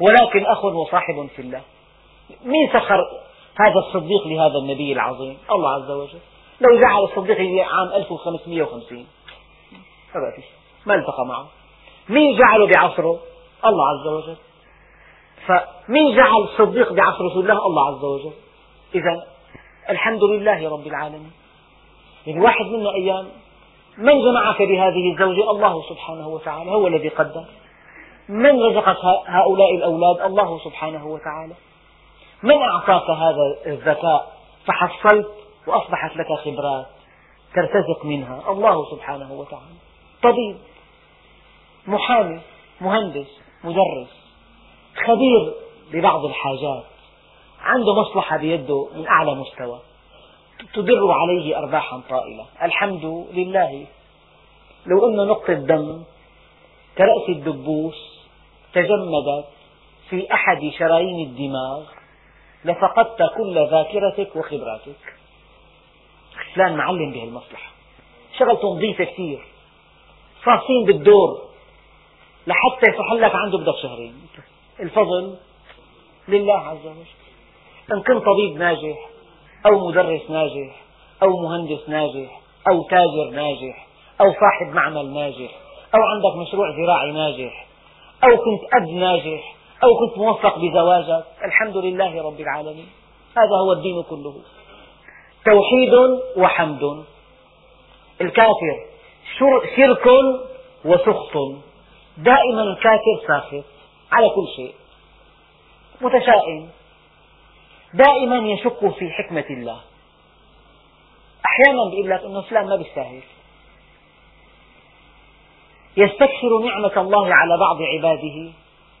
ولكن 0.00 0.46
أخ 0.46 0.64
وصاحب 0.64 1.28
في 1.36 1.42
الله. 1.42 1.60
مين 2.44 2.68
سخر 2.72 3.00
هذا 3.60 3.78
الصديق 3.86 4.26
لهذا 4.26 4.58
النبي 4.58 4.92
العظيم؟ 4.92 5.38
الله 5.52 5.70
عز 5.70 5.90
وجل. 5.90 6.18
لو 6.62 6.80
جعل 6.80 7.04
الصديق 7.04 7.66
عام 7.66 7.88
1550 7.92 9.06
ما 10.14 10.30
في 10.36 10.42
ما 10.86 10.94
التقى 10.94 11.26
معه. 11.26 11.46
مين 12.08 12.38
جعله 12.38 12.66
بعصره؟ 12.66 13.18
الله 13.66 13.84
عز 13.88 14.06
وجل. 14.06 14.36
فمين 15.46 16.16
جعل 16.16 16.42
الصديق 16.42 16.92
بعصر 16.92 17.24
رسول 17.24 17.50
الله؟ 17.50 17.66
الله 17.66 17.88
عز 17.88 18.04
وجل. 18.04 18.32
إذا 18.94 19.26
الحمد 19.90 20.24
لله 20.24 20.70
رب 20.70 20.86
العالمين. 20.86 21.32
يعني 22.26 22.40
واحد 22.40 22.66
منا 22.66 22.94
أيام 22.94 23.28
من 23.98 24.20
جمعك 24.20 24.62
بهذه 24.62 25.12
الزوجة؟ 25.12 25.50
الله 25.50 25.82
سبحانه 25.88 26.28
وتعالى. 26.28 26.70
هو 26.70 26.86
الذي 26.86 27.08
قدر 27.08 27.44
من 28.28 28.62
رزقك 28.62 29.04
هؤلاء 29.26 29.74
الأولاد؟ 29.74 30.20
الله 30.20 30.58
سبحانه 30.64 31.06
وتعالى. 31.06 31.54
من 32.42 32.62
أعطاك 32.62 33.10
هذا 33.10 33.56
الذكاء؟ 33.66 34.32
فحصلت 34.66 35.41
وأصبحت 35.66 36.16
لك 36.16 36.26
خبرات 36.44 36.86
ترتزق 37.54 38.04
منها. 38.04 38.52
الله 38.52 38.90
سبحانه 38.90 39.32
وتعالى. 39.32 39.76
طبيب 40.22 40.56
محامي 41.86 42.40
مهندس 42.80 43.40
مدرس 43.64 44.22
خبير 45.06 45.54
ببعض 45.92 46.24
الحاجات 46.24 46.84
عنده 47.60 47.94
مصلحة 47.94 48.36
بيده 48.36 48.88
من 48.94 49.06
أعلى 49.06 49.34
مستوى. 49.34 49.80
تدر 50.74 51.10
عليه 51.10 51.58
أرباحا 51.58 52.00
طائلة. 52.10 52.46
الحمد 52.62 53.04
لله. 53.32 53.86
لو 54.86 55.08
أن 55.08 55.28
نقطة 55.28 55.52
دم 55.52 56.02
كرأس 56.98 57.28
الدبوس 57.28 58.22
تجمدت 58.72 59.48
في 60.08 60.34
أحد 60.34 60.70
شرايين 60.78 61.26
الدماغ 61.26 61.82
لفقدت 62.64 63.18
كل 63.36 63.68
ذاكرتك 63.70 64.36
وخبراتك. 64.36 65.21
فلان 66.54 66.76
معلم 66.76 67.12
بهالمصلحة. 67.12 67.72
شغلته 68.38 68.74
نظيفة 68.74 69.04
كثير 69.04 69.46
فاصين 70.42 70.84
بالدور. 70.86 71.42
لحتى 72.46 72.86
يصح 72.90 73.12
لك 73.12 73.34
عنده 73.34 73.58
بدك 73.58 73.76
شهرين. 73.82 74.14
الفضل 74.80 75.36
لله 76.28 76.58
عز 76.58 76.86
وجل. 76.86 77.04
إن 77.92 78.02
كنت 78.02 78.24
طبيب 78.26 78.56
ناجح 78.58 79.08
أو 79.66 79.88
مدرس 79.88 80.30
ناجح 80.30 80.80
أو 81.22 81.28
مهندس 81.42 81.88
ناجح 81.88 82.40
أو 82.70 82.82
تاجر 82.82 83.30
ناجح 83.32 83.86
أو 84.20 84.26
صاحب 84.32 84.74
معمل 84.74 85.06
ناجح 85.06 85.50
أو 85.94 86.00
عندك 86.00 86.48
مشروع 86.48 86.66
زراعي 86.70 87.12
ناجح 87.12 87.66
أو 88.24 88.36
كنت 88.36 88.74
أب 88.74 88.88
ناجح 88.88 89.54
أو 89.84 89.88
كنت 90.00 90.18
موفق 90.18 90.58
بزواجك 90.58 91.24
الحمد 91.44 91.76
لله 91.76 92.22
رب 92.22 92.40
العالمين. 92.40 92.88
هذا 93.36 93.56
هو 93.66 93.72
الدين 93.72 94.02
كله. 94.02 94.34
توحيد 95.44 95.94
وحمد. 96.36 97.04
الكافر 98.20 98.86
شرك 99.76 100.06
وسخط. 100.84 101.36
دائما 102.16 102.62
الكافر 102.62 103.26
ساخط 103.26 103.64
على 104.12 104.28
كل 104.28 104.46
شيء. 104.56 104.74
متشائم. 106.00 106.70
دائما 107.94 108.36
يشك 108.36 108.88
في 108.98 109.10
حكمة 109.10 109.44
الله. 109.50 109.80
أحيانا 111.46 111.92
يقول 111.92 112.10
لك 112.10 112.24
أنه 112.24 112.40
فلان 112.40 112.68
ما 112.68 112.76
بيستاهل. 112.76 113.22
يستكثر 115.96 116.58
نعمة 116.64 117.00
الله 117.00 117.34
على 117.34 117.58
بعض 117.60 117.76
عباده 117.82 118.52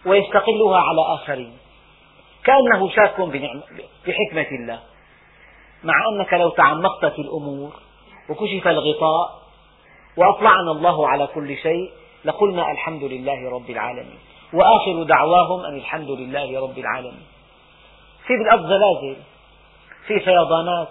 ويستقلها 0.06 0.78
على 0.78 1.14
آخرين. 1.14 1.56
كأنه 2.44 2.88
شاك 2.88 3.20
بحكمة 4.06 4.56
الله. 4.60 4.91
مع 5.84 5.94
أنك 6.12 6.32
لو 6.34 6.48
تعمقت 6.48 7.04
في 7.04 7.18
الأمور 7.22 7.72
وكشف 8.28 8.68
الغطاء 8.68 9.42
وأطلعنا 10.16 10.70
الله 10.70 11.08
على 11.08 11.26
كل 11.26 11.56
شيء 11.56 11.92
لقلنا 12.24 12.70
الحمد 12.70 13.02
لله 13.04 13.50
رب 13.50 13.70
العالمين. 13.70 14.18
وآخر 14.52 15.02
دعواهم 15.02 15.64
أن 15.64 15.76
الحمد 15.76 16.10
لله 16.10 16.60
رب 16.62 16.78
العالمين. 16.78 17.26
في 18.26 18.32
بالأرض 18.38 18.66
زلازل 18.66 19.16
في 20.06 20.20
فيضانات 20.20 20.88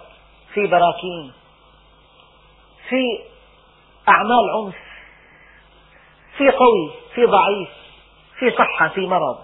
في 0.54 0.66
براكين 0.66 1.32
في 2.88 3.02
أعمال 4.08 4.50
عنف 4.56 4.76
في 6.36 6.50
قوي 6.50 6.90
في 7.14 7.24
ضعيف 7.26 7.68
في 8.38 8.50
صحة 8.58 8.88
في 8.88 9.00
مرض 9.00 9.38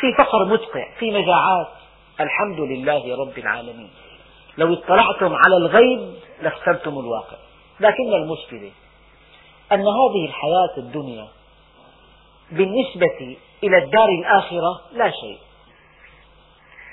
في 0.00 0.14
فقر 0.18 0.44
مدقع 0.44 0.84
في 0.98 1.10
مجاعات 1.10 1.68
الحمد 2.20 2.60
لله 2.60 3.16
رب 3.16 3.38
العالمين. 3.38 3.90
لو 4.58 4.74
اطلعتم 4.74 5.34
على 5.34 5.56
الغيب 5.56 6.14
لاخترتم 6.42 6.98
الواقع. 6.98 7.36
لكن 7.80 8.14
المشكلة 8.14 8.70
أن 9.72 9.80
هذه 9.80 10.26
الحياة 10.26 10.78
الدنيا 10.78 11.28
بالنسبة 12.50 13.36
إلى 13.64 13.78
الدار 13.78 14.08
الآخرة 14.08 14.80
لا 14.92 15.10
شيء. 15.10 15.38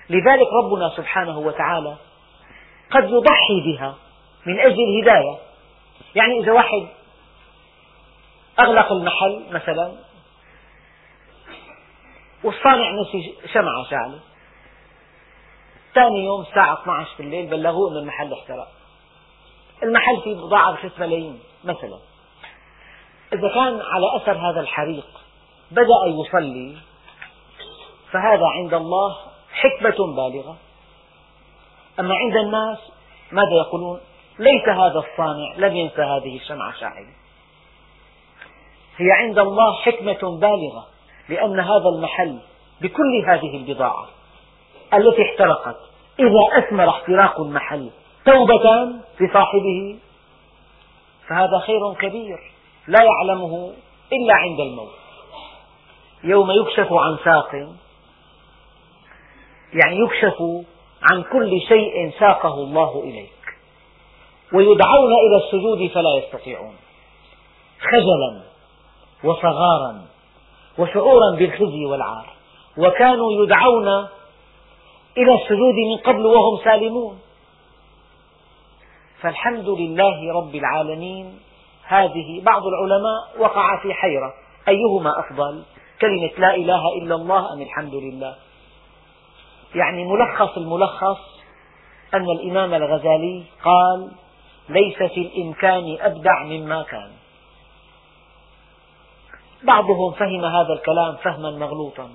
لذلك 0.10 0.48
ربنا 0.64 0.90
سبحانه 0.98 1.40
وتعالى 1.40 1.96
قد 2.92 3.04
يضحي 3.04 3.62
بها 3.66 3.96
من 4.46 4.60
أجل 4.60 4.78
الهداية 4.80 5.38
يعني 6.16 6.40
إذا 6.40 6.52
واحد 6.52 6.88
أغلق 8.60 8.92
المحل 8.92 9.44
مثلا 9.52 9.92
والصانع 12.44 12.92
نسي 12.92 13.36
شمعة 13.54 13.90
شعلة 13.90 14.20
ثاني 15.98 16.26
يوم 16.26 16.42
الساعة 16.42 16.82
12 16.82 17.16
في 17.18 17.24
الليل 17.24 17.50
بلغوه 17.50 17.92
أن 17.92 17.98
المحل 17.98 18.34
احترق. 18.34 18.68
المحل 19.84 20.22
فيه 20.24 20.36
بضاعة 20.36 20.74
بثلاث 20.74 21.00
ملايين 21.00 21.40
مثلا. 21.64 22.00
إذا 23.34 23.48
كان 23.54 23.82
على 23.82 24.16
أثر 24.16 24.32
هذا 24.32 24.60
الحريق 24.60 25.08
بدأ 25.72 26.00
يصلي 26.06 26.78
فهذا 28.12 28.46
عند 28.46 28.74
الله 28.74 29.16
حكمة 29.52 30.16
بالغة. 30.16 30.58
أما 32.00 32.16
عند 32.16 32.38
الناس 32.38 32.78
ماذا 33.32 33.56
يقولون؟ 33.68 34.00
ليس 34.40 34.70
هذا 34.70 35.00
الصانع 35.00 35.56
لم 35.58 35.76
ينسى 35.76 36.02
هذه 36.02 36.36
الشمعة 36.36 36.74
شاعلة 36.80 37.14
هي 38.98 39.12
عند 39.12 39.40
الله 39.40 39.76
حكمة 39.82 40.40
بالغة 40.40 40.88
لأن 41.30 41.60
هذا 41.60 41.90
المحل 41.96 42.40
بكل 42.82 43.26
هذه 43.28 43.58
البضاعة 43.58 44.08
التي 44.94 45.22
احترقت 45.22 45.87
إذا 46.20 46.64
أثمر 46.64 46.90
احتراق 46.90 47.42
المحل 47.42 47.90
توبة 48.26 48.94
لصاحبه 49.20 50.00
فهذا 51.28 51.60
خير 51.60 51.94
كبير 51.94 52.40
لا 52.88 53.00
يعلمه 53.04 53.74
إلا 54.14 54.34
عند 54.34 54.60
الموت. 54.60 54.94
يوم 56.24 56.52
يكشف 56.52 56.94
عن 56.94 57.18
ساق 57.24 57.56
يعني 59.74 60.00
يكشف 60.00 60.42
عن 61.12 61.24
كل 61.24 61.62
شيء 61.68 62.12
ساقه 62.20 62.54
الله 62.54 63.04
إليك. 63.04 63.30
ويدعون 64.54 65.12
إلى 65.14 65.46
السجود 65.46 65.92
فلا 65.94 66.16
يستطيعون. 66.16 66.76
خجلا 67.80 68.42
وصغارا 69.24 70.06
وشعورا 70.78 71.36
بالخزي 71.38 71.86
والعار. 71.86 72.26
وكانوا 72.78 73.44
يدعون 73.44 74.08
إلى 75.18 75.34
السجود 75.34 75.76
من 75.92 75.98
قبل 75.98 76.26
وهم 76.26 76.64
سالمون. 76.64 77.20
فالحمد 79.22 79.70
لله 79.70 80.34
رب 80.34 80.56
العالمين 80.56 81.40
هذه 81.84 82.42
بعض 82.44 82.62
العلماء 82.66 83.40
وقع 83.40 83.82
في 83.82 83.94
حيرة. 83.94 84.34
أيهما 84.68 85.12
أفضل؟ 85.20 85.64
كلمة 86.02 86.32
لا 86.38 86.56
إله 86.56 86.82
إلا 87.02 87.16
الله 87.16 87.54
أم 87.54 87.62
الحمد 87.62 87.96
لله؟ 87.96 88.36
يعني 89.76 90.06
ملخص 90.06 90.58
الملخص 90.58 91.20
أن 92.14 92.30
الإمام 92.30 92.74
الغزالي 92.74 93.44
قال 93.64 94.12
ليس 94.70 94.98
في 94.98 95.22
الإمكان 95.22 95.98
أبدع 96.00 96.44
مما 96.44 96.84
كان. 96.84 97.12
بعضهم 99.64 100.12
فهم 100.12 100.46
هذا 100.46 100.74
الكلام 100.74 101.16
فهما 101.16 101.52
مغلوطا. 101.52 102.10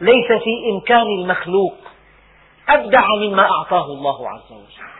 ليس 0.00 0.26
في 0.26 0.70
إمكان 0.70 1.06
المخلوق 1.20 1.74
أبدع 2.68 3.06
مما 3.20 3.50
أعطاه 3.50 3.84
الله 3.84 4.28
عز 4.28 4.52
وجل. 4.52 4.92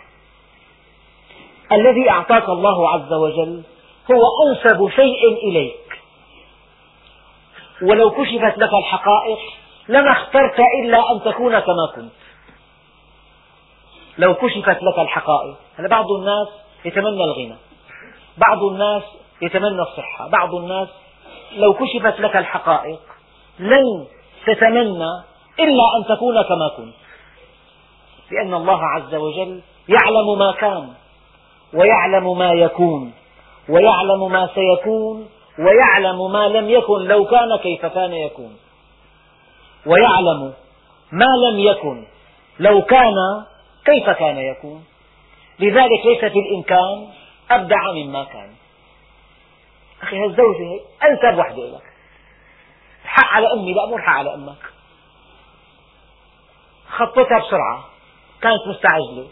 الذي 1.72 2.10
أعطاك 2.10 2.48
الله 2.48 2.88
عز 2.90 3.12
وجل 3.12 3.62
هو 4.12 4.22
أنسب 4.48 4.88
شيء 4.96 5.48
إليك. 5.48 6.02
ولو 7.82 8.10
كشفت 8.10 8.58
لك 8.58 8.74
الحقائق 8.74 9.38
لما 9.88 10.12
اخترت 10.12 10.60
إلا 10.82 11.12
أن 11.12 11.22
تكون 11.24 11.58
كما 11.58 11.86
كنت. 11.94 12.12
لو 14.18 14.34
كشفت 14.34 14.82
لك 14.82 14.98
الحقائق 14.98 15.56
هذا 15.78 15.88
بعض 15.88 16.10
الناس 16.10 16.48
يتمنى 16.84 17.24
الغنى 17.24 17.56
بعض 18.38 18.62
الناس 18.62 19.02
يتمنى 19.42 19.82
الصحة 19.82 20.28
بعض 20.28 20.54
الناس 20.54 20.88
لو 21.56 21.74
كشفت 21.74 22.20
لك 22.20 22.36
الحقائق 22.36 23.00
لن 23.58 24.06
تتمنى 24.46 25.10
إلا 25.60 25.84
أن 25.96 26.16
تكون 26.16 26.42
كما 26.42 26.68
كنت. 26.76 27.01
لأن 28.32 28.54
الله 28.54 28.86
عز 28.86 29.14
وجل 29.14 29.60
يعلم 29.88 30.38
ما 30.38 30.52
كان 30.52 30.92
ويعلم 31.74 32.38
ما 32.38 32.52
يكون 32.52 33.12
ويعلم 33.68 34.32
ما 34.32 34.48
سيكون 34.54 35.28
ويعلم 35.58 36.32
ما 36.32 36.48
لم 36.48 36.70
يكن 36.70 36.98
لو 37.04 37.24
كان 37.24 37.56
كيف 37.62 37.86
كان 37.86 38.12
يكون 38.12 38.56
ويعلم 39.86 40.52
ما 41.12 41.50
لم 41.50 41.58
يكن 41.58 42.04
لو 42.58 42.82
كان 42.82 43.14
كيف 43.84 44.10
كان 44.10 44.38
يكون 44.38 44.84
لذلك 45.58 46.06
ليس 46.06 46.32
في 46.32 46.38
الإمكان 46.38 47.08
أبدع 47.50 47.92
مما 47.92 48.24
كان. 48.24 48.52
أخي 50.02 50.16
هالزوجة 50.16 50.80
أنسب 51.04 51.38
وحدة 51.38 51.66
لك 51.66 51.82
الحق 53.04 53.28
على 53.28 53.52
أمي 53.52 53.72
لا 53.72 53.86
مو 53.86 53.96
الحق 53.96 54.12
على 54.12 54.34
أمك. 54.34 54.72
خطتها 56.90 57.38
بسرعة. 57.38 57.84
كانت 58.42 58.66
مستعجلة. 58.66 59.26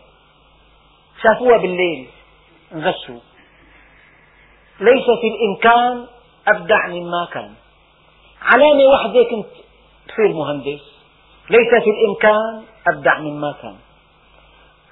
شافوها 1.23 1.57
بالليل 1.57 2.09
انغشوا. 2.73 3.21
ليس 4.81 5.05
في 5.05 5.29
الإمكان 5.35 6.07
أبدع 6.49 6.87
مما 6.87 7.29
كان. 7.33 7.55
علامة 8.43 8.85
واحدة 8.85 9.25
كنت 9.31 9.47
تصير 10.09 10.33
مهندس. 10.33 10.83
ليس 11.51 11.83
في 11.85 11.91
الإمكان 11.91 12.63
أبدع 12.89 13.19
مما 13.19 13.55
كان. 13.63 13.77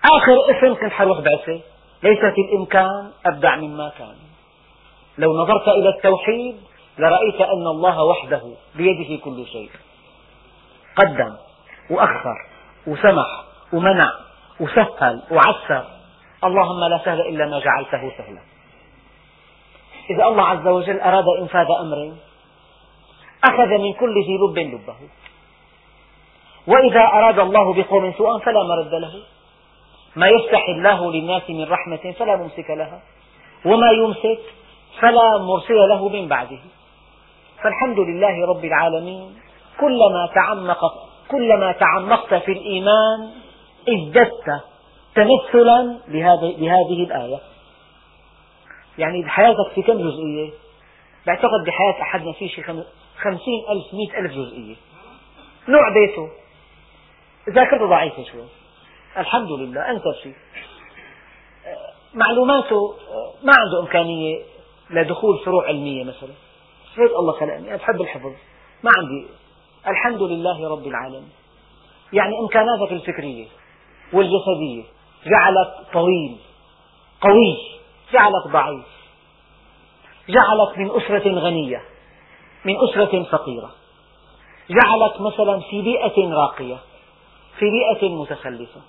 آخر 0.05 0.51
اسم 0.51 0.75
كنت 0.75 0.93
حروح 0.93 1.21
بعثة. 1.21 1.61
ليس 2.03 2.19
في 2.19 2.41
الإمكان 2.49 3.13
أبدع 3.27 3.57
مما 3.57 3.93
كان. 3.99 4.17
لو 5.19 5.43
نظرت 5.43 5.69
إلى 5.69 5.89
التوحيد 5.89 6.57
لرأيت 6.99 7.41
أن 7.41 7.67
الله 7.67 8.05
وحده 8.05 8.43
بيده 8.75 9.25
كل 9.25 9.47
شيء. 9.47 9.71
قدم 10.97 11.37
وأخر 11.91 12.37
وسمح 12.87 13.48
ومنع 13.73 14.13
وسهل 14.61 15.23
وعسر 15.31 15.85
اللهم 16.45 16.85
لا 16.85 16.99
سهل 17.05 17.21
إلا 17.21 17.47
ما 17.47 17.61
جعلته 17.61 18.13
سهلا. 18.19 18.41
إذا 20.11 20.25
الله 20.27 20.43
عز 20.43 20.67
وجل 20.67 21.01
أراد 21.01 21.25
إنفاذ 21.41 21.67
أمر 21.81 22.13
أخذ 23.45 23.69
من 23.69 23.93
كل 23.93 24.15
ذي 24.25 24.37
لب 24.39 24.59
لبه. 24.59 24.97
وإذا 26.67 27.01
أراد 27.01 27.39
الله 27.39 27.75
بقوم 27.75 28.13
سوءا 28.13 28.39
فلا 28.39 28.63
مرد 28.63 28.95
له. 28.95 29.23
ما 30.17 30.29
يفتح 30.29 30.69
الله 30.69 31.13
للناس 31.13 31.51
من 31.51 31.65
رحمة 31.65 32.15
فلا 32.19 32.37
ممسك 32.37 32.71
لها. 32.71 33.01
وما 33.65 33.91
يمسك 33.91 34.41
فلا 35.01 35.39
مرسل 35.39 35.89
له 35.89 36.09
من 36.09 36.29
بعده. 36.29 36.61
فالحمد 37.63 37.99
لله 37.99 38.47
رب 38.47 38.65
العالمين. 38.65 39.37
كلما 39.81 40.31
تعمق 40.35 40.81
كلما 41.31 41.73
تعمقت 41.73 42.35
في 42.35 42.53
الإيمان 42.53 43.31
ازددت 43.95 44.63
تمثلا 45.15 46.01
بهذه 46.09 47.05
الآية. 47.05 47.41
يعني 48.99 49.29
حياتك 49.29 49.73
في 49.75 49.83
كم 49.83 49.99
جزئية؟ 49.99 50.51
بعتقد 51.27 51.65
بحياة 51.67 52.03
أحدنا 52.03 52.33
في 52.33 52.49
شيء 52.49 52.65
خمسين 53.17 53.65
ألف 53.71 53.95
مئة 53.95 54.19
ألف 54.19 54.33
جزئية. 54.33 54.77
نوع 55.69 55.95
بيته. 55.95 56.29
ذاكرته 57.51 57.89
ضعيفة 57.89 58.25
شوي. 58.25 58.45
الحمد 59.17 59.51
لله 59.51 59.91
أنسب 59.91 60.15
شيء. 60.23 60.35
معلوماته 62.15 62.95
ما 63.43 63.53
عنده 63.59 63.81
إمكانية 63.81 64.43
لدخول 64.91 65.39
فروع 65.45 65.67
علمية 65.67 66.05
مثلا. 66.05 66.33
هيك 66.97 67.11
الله 67.11 67.33
خلقني 67.33 67.69
أنا 67.69 67.77
بحب 67.77 68.01
الحفظ. 68.01 68.33
ما 68.83 68.91
عندي. 68.99 69.29
الحمد 69.87 70.23
لله 70.23 70.69
رب 70.71 70.87
العالمين. 70.87 71.31
يعني 72.13 72.39
إمكاناتك 72.39 72.93
الفكرية. 72.93 73.47
والجسدية. 74.13 74.85
جعلك 75.27 75.93
طويل 75.93 76.37
قوي 77.21 77.57
جعلك 78.13 78.47
ضعيف. 78.53 78.87
جعلك 80.29 80.79
من 80.79 80.91
أسرة 80.91 81.41
غنية 81.41 81.83
من 82.65 82.75
أسرة 82.89 83.23
فقيرة. 83.23 83.71
جعلك 84.71 85.21
مثلا 85.21 85.61
في 85.61 85.83
بيئة 85.83 86.35
راقية 86.35 86.77
في 87.59 87.67
بيئة 87.71 88.09
متخلفة. 88.09 88.81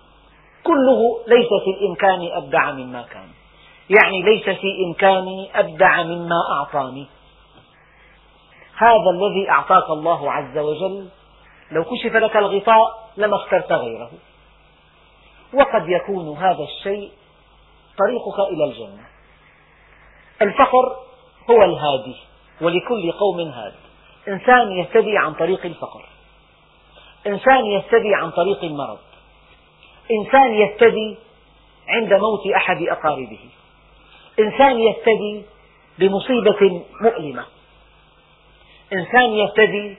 كله 0.63 1.19
ليس 1.27 1.47
في 1.63 1.69
الإمكان 1.69 2.29
أبدع 2.37 2.71
مما 2.71 3.01
كان. 3.01 3.27
يعني 3.89 4.21
ليس 4.23 4.43
في 4.43 4.67
إمكاني 4.87 5.59
أبدع 5.59 6.03
مما 6.03 6.35
أعطاني. 6.59 7.07
هذا 8.77 9.09
الذي 9.13 9.49
أعطاك 9.49 9.89
الله 9.89 10.31
عز 10.31 10.57
وجل 10.57 11.07
لو 11.71 11.83
كشف 11.83 12.15
لك 12.15 12.37
الغطاء 12.37 13.09
لما 13.17 13.35
اخترت 13.35 13.71
غيره. 13.71 14.11
وقد 15.53 15.89
يكون 15.89 16.37
هذا 16.37 16.63
الشيء 16.63 17.11
طريقك 17.97 18.39
إلى 18.51 18.63
الجنة. 18.63 19.05
الفقر 20.41 20.95
هو 21.49 21.63
الهادي 21.63 22.15
ولكل 22.61 23.11
قوم 23.11 23.39
هاد. 23.39 23.73
إنسان 24.27 24.71
يهتدي 24.71 25.17
عن 25.17 25.33
طريق 25.33 25.65
الفقر. 25.65 26.05
إنسان 27.27 27.65
يهتدي 27.65 28.15
عن 28.15 28.31
طريق 28.31 28.63
المرض. 28.63 28.99
إنسان 30.11 30.53
يهتدي 30.53 31.17
عند 31.87 32.13
موت 32.13 32.47
أحد 32.55 32.77
أقاربه. 32.81 33.49
إنسان 34.39 34.79
يهتدي 34.79 35.43
بمصيبة 35.99 36.83
مؤلمة. 37.01 37.45
إنسان 38.93 39.29
يهتدي 39.29 39.97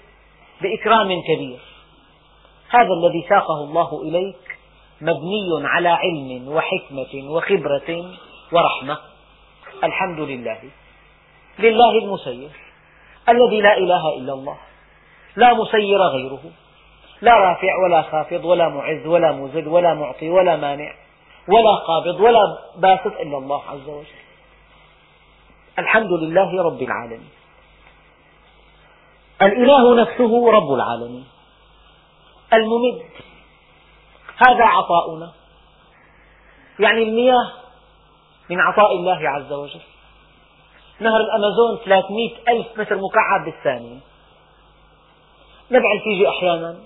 بإكرام 0.62 1.22
كبير. 1.22 1.60
هذا 2.68 2.92
الذي 2.92 3.26
ساقه 3.28 3.64
الله 3.64 4.02
إليك 4.02 4.59
مبني 5.00 5.68
على 5.68 5.88
علم 5.88 6.48
وحكمة 6.48 7.30
وخبرة 7.30 8.10
ورحمة. 8.52 8.98
الحمد 9.84 10.20
لله. 10.20 10.60
لله 11.58 11.90
المسير. 11.90 12.50
الذي 13.28 13.60
لا 13.60 13.78
إله 13.78 14.16
إلا 14.16 14.32
الله. 14.32 14.58
لا 15.36 15.54
مسير 15.54 15.98
غيره. 15.98 16.42
لا 17.22 17.32
رافع 17.32 17.84
ولا 17.84 18.02
خافض 18.02 18.44
ولا 18.44 18.68
معز 18.68 19.06
ولا 19.06 19.32
مذل 19.32 19.68
ولا 19.68 19.94
معطي 19.94 20.30
ولا 20.30 20.56
مانع 20.56 20.94
ولا 21.48 21.74
قابض 21.74 22.20
ولا 22.20 22.58
باسط 22.76 23.20
إلا 23.20 23.38
الله 23.38 23.62
عز 23.68 23.88
وجل. 23.88 24.20
الحمد 25.78 26.12
لله 26.12 26.62
رب 26.62 26.82
العالمين. 26.82 27.30
الإله 29.42 30.00
نفسه 30.02 30.50
رب 30.50 30.74
العالمين. 30.74 31.24
الممد. 32.52 33.02
هذا 34.46 34.64
عطاؤنا. 34.64 35.33
يعني 36.79 37.03
المياه 37.03 37.53
من 38.50 38.61
عطاء 38.61 38.92
الله 38.92 39.29
عز 39.29 39.53
وجل. 39.53 39.81
نهر 41.00 41.20
الأمازون 41.20 41.79
300 41.85 42.31
ألف 42.48 42.66
متر 42.79 42.96
مكعب 42.96 43.44
بالثانية. 43.44 43.98
نبع 45.70 45.92
الفيجي 45.92 46.29
أحيانا 46.29 46.76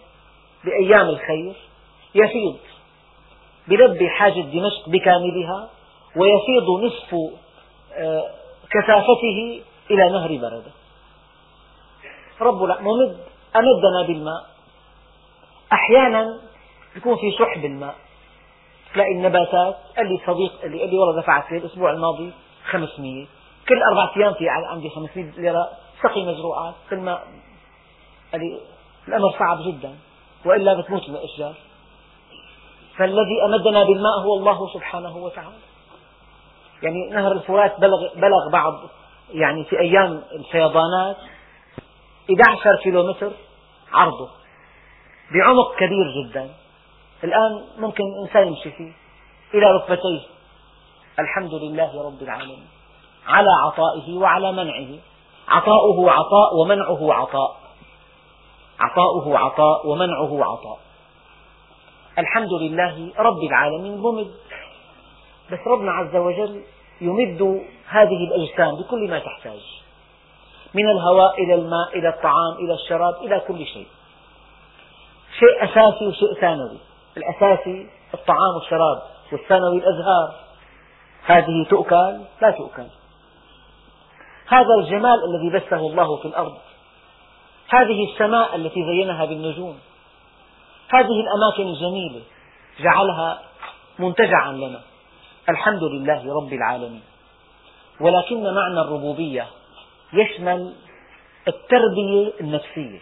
بأيام 0.64 1.08
الخير. 1.08 1.54
يفيض 2.14 2.56
بلبي 3.68 4.08
حاجة 4.08 4.40
دمشق 4.40 4.88
بكاملها 4.88 5.68
ويفيض 6.16 6.70
نصف 6.84 7.14
آه، 7.92 8.30
كثافته 8.70 9.62
إلى 9.90 10.10
نهر 10.10 10.28
بردة 10.28 10.72
رب 12.40 12.62
ممد 12.62 13.18
أمدنا 13.56 14.06
بالماء. 14.06 14.46
أحيانا 15.72 16.40
يكون 16.96 17.16
في 17.16 17.32
شح 17.38 17.58
بالماء 17.58 17.94
تلاقي 18.94 19.12
النباتات 19.12 19.76
قال 19.96 20.06
لي 20.06 20.20
صديق 20.26 20.52
اللي 20.64 20.80
قال 20.80 20.90
لي 20.90 20.98
والله 20.98 21.22
دفعت 21.22 21.52
لي 21.52 21.58
الأسبوع 21.58 21.90
الماضي 21.90 22.32
500 22.64 23.26
كل 23.68 23.82
أربع 23.82 24.12
أيام 24.16 24.34
في 24.34 24.48
عندي 24.48 24.90
500 24.90 25.30
ليرة 25.36 25.70
سقي 26.02 26.24
مزروعات. 26.24 26.74
كل 26.90 26.96
ما 26.96 27.14
قال 28.32 28.40
لي 28.40 28.60
الأمر 29.08 29.30
صعب 29.38 29.58
جدا. 29.66 29.96
وإلا 30.44 30.80
بتموت 30.80 31.08
الأشجار 31.08 31.54
فالذي 32.96 33.44
أمدنا 33.44 33.84
بالماء 33.84 34.20
هو 34.20 34.36
الله 34.38 34.72
سبحانه 34.74 35.16
وتعالى. 35.16 35.56
يعني 36.82 37.08
نهر 37.10 37.32
الفرات 37.32 37.80
بلغ, 37.80 38.14
بلغ 38.14 38.50
بعض 38.52 38.80
يعني 39.30 39.64
في 39.64 39.80
أيام 39.80 40.22
الفيضانات 40.32 41.16
11 42.30 42.76
كيلومتر 42.82 43.32
عرضه. 43.92 44.28
بعمق 45.34 45.76
كبير 45.76 46.06
جدا. 46.22 46.50
الآن 47.24 47.64
ممكن 47.78 48.04
إنسان 48.22 48.48
يمشي 48.48 48.70
فيه 48.70 48.92
إلى 49.54 49.66
ركبتيه. 49.66 50.20
الحمد 51.18 51.54
لله 51.54 52.06
رب 52.06 52.22
العالمين. 52.22 52.66
على 53.26 53.48
عطائه 53.64 54.16
وعلى 54.18 54.52
منعه. 54.52 54.98
عطاؤه 55.48 56.10
عطاء 56.10 56.54
ومنعه 56.54 57.12
عطاء. 57.12 57.56
عطاؤه 58.80 59.38
عطاء 59.38 59.86
ومنعه 59.86 60.44
عطاء. 60.44 60.78
الحمد 62.18 62.52
لله 62.52 63.12
رب 63.18 63.42
العالمين 63.42 63.98
ممد. 63.98 64.34
بس 65.52 65.58
ربنا 65.66 65.92
عز 65.92 66.16
وجل 66.16 66.62
يمد 67.00 67.62
هذه 67.88 68.24
الأجسام 68.28 68.74
بكل 68.76 69.10
ما 69.10 69.18
تحتاج. 69.18 69.60
من 70.74 70.90
الهواء 70.90 71.42
إلى 71.44 71.54
الماء 71.54 71.98
إلى 71.98 72.08
الطعام 72.08 72.54
إلى 72.58 72.74
الشراب 72.74 73.14
إلى 73.14 73.40
كل 73.48 73.66
شيء. 73.66 73.86
شيء 75.38 75.64
أساسي 75.64 76.06
وشيء 76.06 76.40
ثانوي. 76.40 76.78
الأساسي 77.16 77.86
الطعام 78.14 78.54
والشراب 78.54 79.02
والثانوي 79.32 79.78
الأزهار. 79.78 80.34
هذه 81.24 81.66
تؤكل 81.70 82.20
لا 82.42 82.50
تؤكل. 82.50 82.86
هذا 84.48 84.74
الجمال 84.78 85.18
الذي 85.24 85.58
بثه 85.58 85.76
الله 85.76 86.16
في 86.16 86.28
الأرض. 86.28 86.56
هذه 87.68 88.12
السماء 88.12 88.56
التي 88.56 88.84
زينها 88.84 89.24
بالنجوم. 89.24 89.78
هذه 90.88 91.20
الأماكن 91.20 91.72
الجميلة 91.74 92.20
جعلها 92.80 93.42
منتجعا 93.98 94.52
لنا. 94.52 94.80
الحمد 95.48 95.82
لله 95.82 96.34
رب 96.34 96.52
العالمين. 96.52 97.02
ولكن 98.00 98.54
معنى 98.54 98.80
الربوبية 98.80 99.46
يشمل 100.12 100.74
التربية 101.48 102.32
النفسية. 102.40 103.00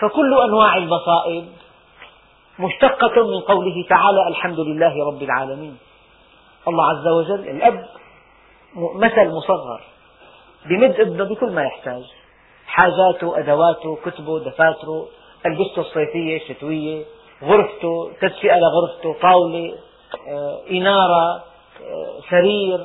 فكل 0.00 0.34
أنواع 0.44 0.76
المصائب 0.76 1.48
مشتقة 2.60 3.26
من 3.26 3.40
قوله 3.40 3.86
تعالى 3.88 4.28
الحمد 4.28 4.60
لله 4.60 5.06
رب 5.06 5.22
العالمين. 5.22 5.76
الله 6.68 6.84
عز 6.90 7.06
وجل 7.08 7.48
الأب 7.48 7.86
مثل 8.94 9.28
مصغر 9.28 9.80
بمد 10.66 11.00
ابنه 11.00 11.24
بكل 11.24 11.52
ما 11.52 11.62
يحتاج. 11.64 12.02
حاجاته 12.66 13.38
أدواته 13.38 13.98
كتبه 14.04 14.38
دفاتره 14.38 15.08
ألبسته 15.46 15.80
الصيفية 15.80 16.36
الشتوية 16.36 17.04
غرفته 17.42 18.10
تدفئة 18.20 18.56
لغرفته 18.56 19.16
طاولة 19.22 19.74
آه، 20.28 20.60
إنارة 20.70 21.34
آه، 21.34 22.20
سرير 22.30 22.80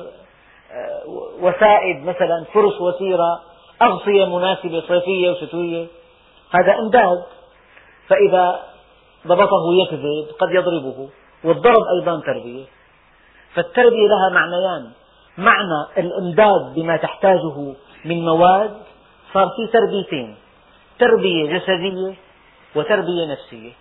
آه، 0.72 1.02
وسائد 1.40 2.04
مثلا 2.04 2.44
فرش 2.54 2.80
وسيرة 2.80 3.40
أغطية 3.82 4.24
مناسبة 4.24 4.80
صيفية 4.80 5.30
وشتوية. 5.30 5.86
هذا 6.50 6.78
إمداد 6.78 7.24
فإذا 8.08 8.75
ضبطه 9.26 9.64
يكذب 9.82 10.28
قد 10.40 10.50
يضربه 10.50 11.08
والضرب 11.44 11.82
أيضا 12.00 12.20
تربية. 12.20 12.64
فالتربية 13.54 14.08
لها 14.08 14.30
معنيان. 14.34 14.92
معنى 15.38 16.06
الإمداد 16.06 16.74
بما 16.74 16.96
تحتاجه 16.96 17.74
من 18.04 18.24
مواد 18.24 18.76
صار 19.34 19.48
في 19.56 19.72
تربيتين. 19.72 20.36
تربية 20.98 21.58
جسدية 21.58 22.14
وتربية 22.74 23.32
نفسية. 23.32 23.72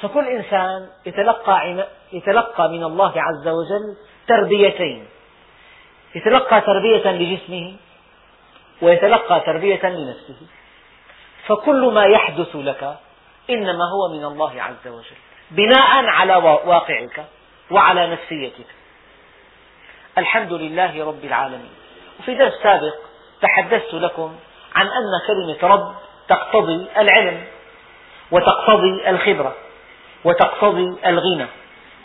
فكل 0.00 0.28
إنسان 0.28 0.88
يتلقى, 1.06 1.86
يتلقى 2.12 2.68
من 2.68 2.84
الله 2.84 3.12
عز 3.16 3.48
وجل 3.48 3.96
تربيتين. 4.28 5.06
يتلقى 6.14 6.60
تربية 6.60 7.12
لجسمه 7.12 7.76
ويتلقى 8.82 9.40
تربية 9.40 9.88
لنفسه. 9.88 10.36
فكل 11.46 11.92
ما 11.92 12.04
يحدث 12.04 12.56
لك 12.56 12.96
إنما 13.50 13.84
هو 13.84 14.14
من 14.16 14.24
الله 14.24 14.62
عز 14.62 14.86
وجل. 14.86 15.16
بناء 15.50 16.06
على 16.06 16.34
واقعك 16.64 17.24
وعلى 17.70 18.06
نفسيتك. 18.06 18.66
الحمد 20.18 20.52
لله 20.52 21.06
رب 21.06 21.24
العالمين. 21.24 21.70
وفي 22.20 22.34
درس 22.34 22.52
سابق 22.62 22.94
تحدثت 23.42 23.94
لكم 23.94 24.36
عن 24.74 24.86
أن 24.86 25.12
كلمة 25.26 25.74
رب 25.74 25.94
تقتضي 26.28 26.86
العلم 26.96 27.44
وتقتضي 28.30 29.10
الخبرة 29.10 29.56
وتقتضي 30.24 30.96
الغنى 31.06 31.46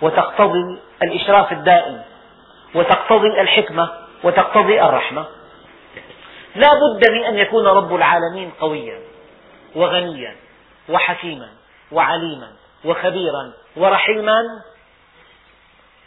وتقتضي 0.01 0.79
الإشراف 1.03 1.51
الدائم 1.51 2.01
وتقتضي 2.75 3.41
الحكمة 3.41 3.89
وتقتضي 4.23 4.81
الرحمة. 4.81 5.25
لا 6.55 6.67
بد 6.67 7.09
من 7.11 7.23
أن 7.23 7.37
يكون 7.37 7.67
رب 7.67 7.95
العالمين 7.95 8.51
قويا 8.59 8.99
وغنيا. 9.75 10.35
وحكيما 10.89 11.49
وعليما 11.91 12.51
وخبيرا 12.85 13.53
ورحيما 13.75 14.41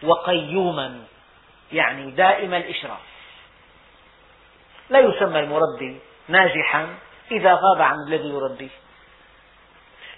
وقيوما 0.02 1.00
يعني 1.72 2.10
دائم 2.10 2.54
الإشراف. 2.54 3.00
لا 4.90 4.98
يسمى 4.98 5.40
المربي 5.40 6.00
ناجحا 6.28 6.94
إذا 7.30 7.54
غاب 7.54 7.82
عن 7.82 7.96
الذي 8.08 8.28
يربيه. 8.28 8.70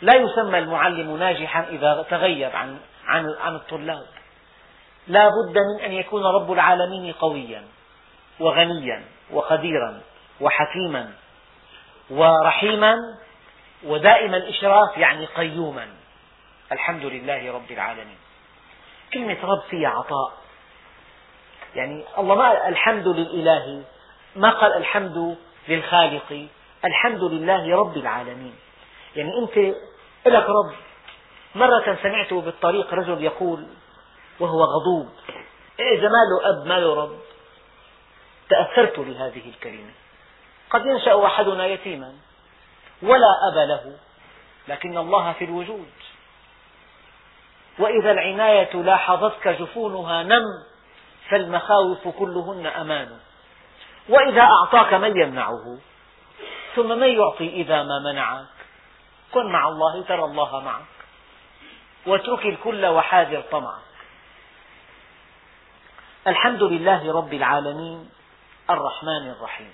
لا 0.01 0.13
يسمى 0.17 0.59
المعلم 0.59 1.17
ناجحا 1.17 1.65
إذا 1.69 2.07
تغيب 2.11 2.57
عن, 2.57 2.79
عن, 3.07 3.27
عن 3.41 3.55
الطلاب. 3.55 4.07
لا 5.07 5.29
بد 5.29 5.59
من 5.59 5.85
أن 5.85 5.93
يكون 5.93 6.23
رب 6.25 6.53
العالمين 6.53 7.13
قويا 7.13 7.65
وغنيا 8.41 9.05
وقديرا 9.31 10.01
وحكيما 10.41 11.13
ورحيما 12.11 12.97
ودائم 13.85 14.35
الإشراف 14.35 14.97
يعني 14.97 15.27
قيوما. 15.27 15.89
الحمد 16.73 17.05
لله 17.05 17.53
رب 17.53 17.71
العالمين. 17.71 18.19
كلمة 19.15 19.37
رب 19.43 19.63
فيها 19.71 19.89
عطاء. 19.89 20.33
يعني 21.75 22.05
الله 22.19 22.35
ما 22.35 22.49
قال 22.49 22.57
الحمد 22.57 23.09
للإله 23.09 23.83
ما 24.37 24.51
قال 24.51 24.77
الحمد 24.77 25.37
للخالق 25.69 26.47
الحمد 26.85 27.23
لله 27.23 27.77
رب 27.77 27.97
العالمين. 27.97 28.55
يعني 29.17 29.31
أنت 29.39 29.77
لك 30.27 30.47
رب. 30.49 30.75
مرة 31.55 31.99
سمعت 32.03 32.33
بالطريق 32.33 32.95
رجل 32.95 33.25
يقول 33.25 33.67
وهو 34.41 34.65
غضوب 34.65 35.09
إذا 35.81 36.09
ما 36.09 36.25
له 36.31 36.51
أب 36.51 36.67
ما 36.67 36.75
له 36.75 36.95
رب؟ 37.03 37.19
تأثرت 38.49 39.01
بهذه 39.01 39.49
الكلمة. 39.49 39.91
قد 40.71 40.87
ينشأ 40.87 41.27
أحدنا 41.27 41.67
يتيما. 41.67 42.15
ولا 43.05 43.49
أب 43.53 43.69
له. 43.69 43.97
لكن 44.69 44.99
الله 44.99 45.33
في 45.33 45.45
الوجود. 45.45 45.93
وإذا 47.79 48.11
العناية 48.11 48.75
لاحظتك 48.75 49.49
جفونها 49.49 50.23
نم 50.23 50.45
فالمخاوف 51.29 52.09
كلهن 52.09 52.67
أمان. 52.67 53.19
وإذا 54.09 54.43
أعطاك 54.43 54.95
من 54.95 55.21
يمنعه 55.21 55.79
ثم 56.77 56.89
من 56.99 57.09
يعطي 57.09 57.49
إذا 57.49 57.83
ما 57.83 58.13
منعك؟ 58.13 58.47
كن 59.33 59.53
مع 59.53 59.69
الله 59.69 60.03
ترى 60.03 60.25
الله 60.25 60.61
معك. 60.61 60.85
واترك 62.07 62.47
الكل 62.47 62.87
وحاذر 62.87 63.41
طمعك. 63.41 63.83
الحمد 66.27 66.63
لله 66.63 67.13
رب 67.13 67.35
العالمين 67.35 68.11
الرحمن 68.71 69.31
الرحيم. 69.31 69.73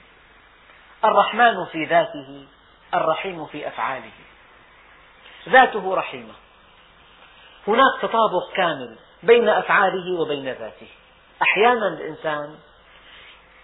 الرحمن 1.05 1.65
في 1.65 1.85
ذاته 1.85 2.47
الرحيم 2.95 3.47
في 3.47 3.69
أفعاله. 3.69 4.13
ذاته 5.49 5.95
رحيمة. 5.95 6.35
هناك 7.69 8.01
تطابق 8.03 8.53
كامل 8.55 8.99
بين 9.23 9.49
أفعاله 9.49 10.21
وبين 10.21 10.45
ذاته. 10.45 10.89
أحيانا 11.43 11.89
الإنسان 11.89 12.59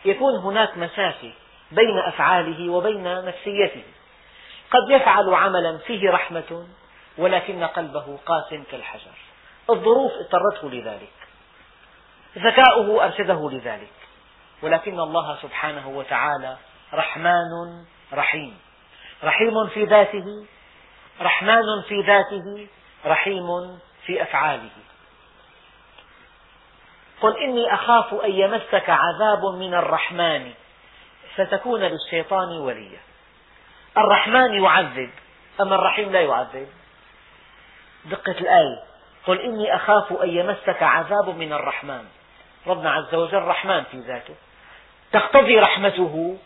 يكون 0.05 0.35
هناك 0.35 0.79
مسافة 0.79 1.33
بين 1.73 1.99
أفعاله 1.99 2.73
وبين 2.73 3.25
نفسيته. 3.25 3.85
قد 4.71 4.91
يفعل 4.91 5.35
عملا 5.35 5.79
فيه 5.79 6.11
رحمة 6.11 6.67
ولكن 7.19 7.65
قلبه 7.65 8.19
قاس 8.27 8.55
كالحجر. 8.71 9.15
الظروف 9.71 10.12
اضطرته 10.12 10.71
لذلك. 10.71 11.12
ذكاؤه 12.39 13.05
أرشده 13.05 13.51
لذلك. 13.51 13.93
ولكن 14.62 15.01
الله 15.01 15.37
سبحانه 15.43 15.89
وتعالى 15.89 16.57
رحمن 16.95 17.85
رحيم. 18.12 18.65
رحيم 19.24 19.66
في 19.66 19.85
ذاته 19.85 20.46
رحمن 21.20 21.83
في 21.88 22.00
ذاته 22.00 22.66
رحيم 23.07 23.79
في 24.07 24.22
أفعاله. 24.22 24.70
قل 27.20 27.37
إني 27.37 27.74
أخاف 27.74 28.14
أن 28.14 28.33
يمسك 28.33 28.90
عذاب 28.90 29.44
من 29.44 29.74
الرحمن 29.74 30.52
فتكون 31.35 31.81
للشيطان 31.81 32.48
وليا. 32.48 33.00
الرحمن 33.98 34.64
يعذب 34.64 35.11
أما 35.61 35.74
الرحيم 35.74 36.12
لا 36.12 36.20
يعذب. 36.20 36.68
دقة 38.05 38.32
الآية. 38.32 38.82
قل 39.26 39.41
إني 39.41 39.76
أخاف 39.76 40.12
أن 40.12 40.30
يمسك 40.30 40.82
عذاب 40.82 41.28
من 41.28 41.53
الرحمن. 41.53 42.05
ربنا 42.66 42.93
عز 42.93 43.14
وجل 43.14 43.43
رحمن 43.43 43.84
في 43.84 44.01
ذاته. 44.01 44.34
تقتضي 45.12 45.59
رحمته 45.59 46.38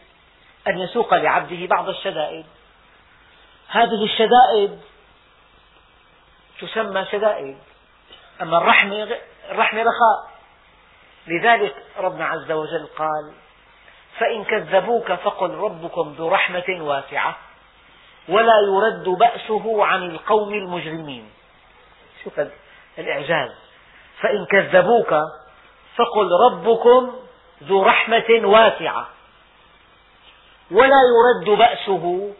أن 0.68 0.78
يسوق 0.78 1.14
لعبده 1.14 1.66
بعض 1.66 1.88
الشدائد. 1.88 2.46
هذه 3.70 4.04
الشدائد 4.04 4.80
تسمى 6.60 7.06
شدائد. 7.12 7.58
أما 8.42 8.58
الرحمة 8.58 9.08
الرحمة 9.50 9.80
رخاء. 9.80 10.30
لذلك 11.26 11.74
ربنا 11.98 12.26
عز 12.26 12.52
وجل 12.52 12.86
قال 12.96 13.32
فإن 14.18 14.44
كذبوك 14.44 15.12
فقل 15.12 15.50
ربكم 15.50 16.14
ذو 16.18 16.28
رحمة 16.28 16.76
واسعة 16.80 17.36
ولا 18.28 18.54
يرد 18.68 19.08
بأسه 19.08 19.84
عن 19.84 20.10
القوم 20.10 20.54
المجرمين. 20.54 21.30
شوف 22.24 22.40
الإعجاز. 22.98 23.50
فإن 24.20 24.46
كذبوك 24.46 25.14
فقل 25.96 26.28
ربكم 26.50 27.16
ذو 27.62 27.82
رحمة 27.82 28.40
واسعة 28.42 29.08
ولا 30.70 30.96
يرد 31.14 31.58
بأسه 31.58 32.34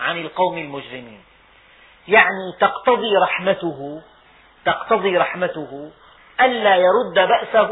عن 0.00 0.20
القوم 0.20 0.58
المجرمين. 0.58 1.22
يعني 2.08 2.52
تقتضي 2.60 3.16
رحمته 3.22 4.02
تقتضي 4.64 5.16
رحمته 5.16 5.90
ألا 6.40 6.76
يرد 6.76 7.28
بأسه 7.28 7.70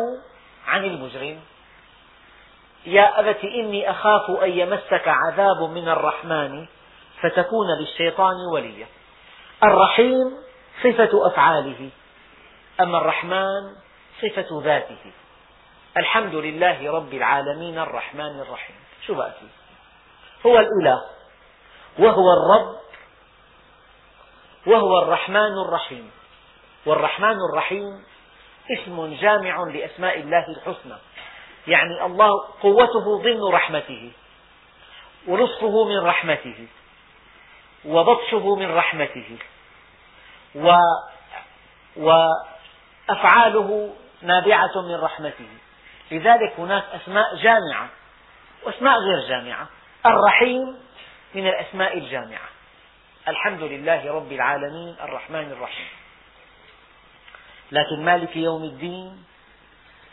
عن 0.67 0.85
المجرم. 0.85 1.41
يا 2.87 3.21
أبت 3.21 3.45
إني 3.45 3.91
أخاف 3.91 4.31
أن 4.31 4.51
يمسك 4.51 5.09
عذاب 5.09 5.71
من 5.71 5.89
الرحمن 5.89 6.67
فتكون 7.23 7.67
للشيطان 7.81 8.35
وليا. 8.53 8.87
الرحيم 9.65 10.37
صفة 10.83 11.27
أفعاله 11.27 11.91
أما 12.81 12.99
الرحمن 12.99 13.75
صفة 14.23 14.63
ذاته. 14.65 15.13
الحمد 15.97 16.35
لله 16.35 16.93
رب 16.93 17.15
العالمين 17.15 17.79
الرحمن 17.79 18.41
الرحيم. 18.41 18.77
شو 19.07 19.15
بقى 19.15 19.33
فيه 19.41 19.49
هو 20.51 20.59
الإله. 20.59 21.16
وهو 21.99 22.33
الرب 22.33 22.77
وهو 24.67 25.03
الرحمن 25.03 25.53
الرحيم. 25.67 26.11
والرحمن 26.87 27.37
الرحيم 27.51 28.05
اسم 28.71 29.15
جامع 29.15 29.65
لأسماء 29.75 30.21
الله 30.21 30.45
الحسنى. 30.49 30.97
يعني 31.67 32.05
الله 32.07 32.31
قوته 32.63 33.23
ضمن 33.23 33.55
رحمته 33.55 34.13
ولطفه 35.29 35.85
من 35.85 35.99
رحمته 35.99 36.67
وبطشه 37.85 38.57
من 38.57 38.77
رحمته 38.77 39.39
و 40.55 40.77
وأفعاله 41.97 43.95
نابعة 44.23 44.81
من 44.83 44.95
رحمته. 44.95 45.49
لذلك 46.11 46.55
هناك 46.59 46.85
أسماء 47.03 47.37
جامعة 47.37 47.89
وأسماء 48.67 48.99
غير 48.99 49.29
جامعة. 49.29 49.69
الرحيم 50.07 50.86
من 51.35 51.47
الأسماء 51.47 51.99
الجامعة. 51.99 52.49
الحمد 53.29 53.63
لله 53.63 54.13
رب 54.13 54.33
العالمين 54.33 54.97
الرحمن 55.01 55.53
الرحيم. 55.53 55.89
لكن 57.73 58.05
مالك 58.05 58.37
يوم 58.37 58.65
الدين 58.65 59.25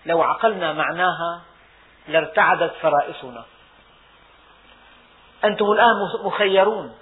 لو 0.05 0.21
عقلنا 0.21 0.73
معناها 0.73 1.41
لارتعدت 2.07 2.73
فرائصنا. 2.81 3.45
أنتم 5.43 5.65
الآن 5.71 5.95
مخيرون. 6.23 6.95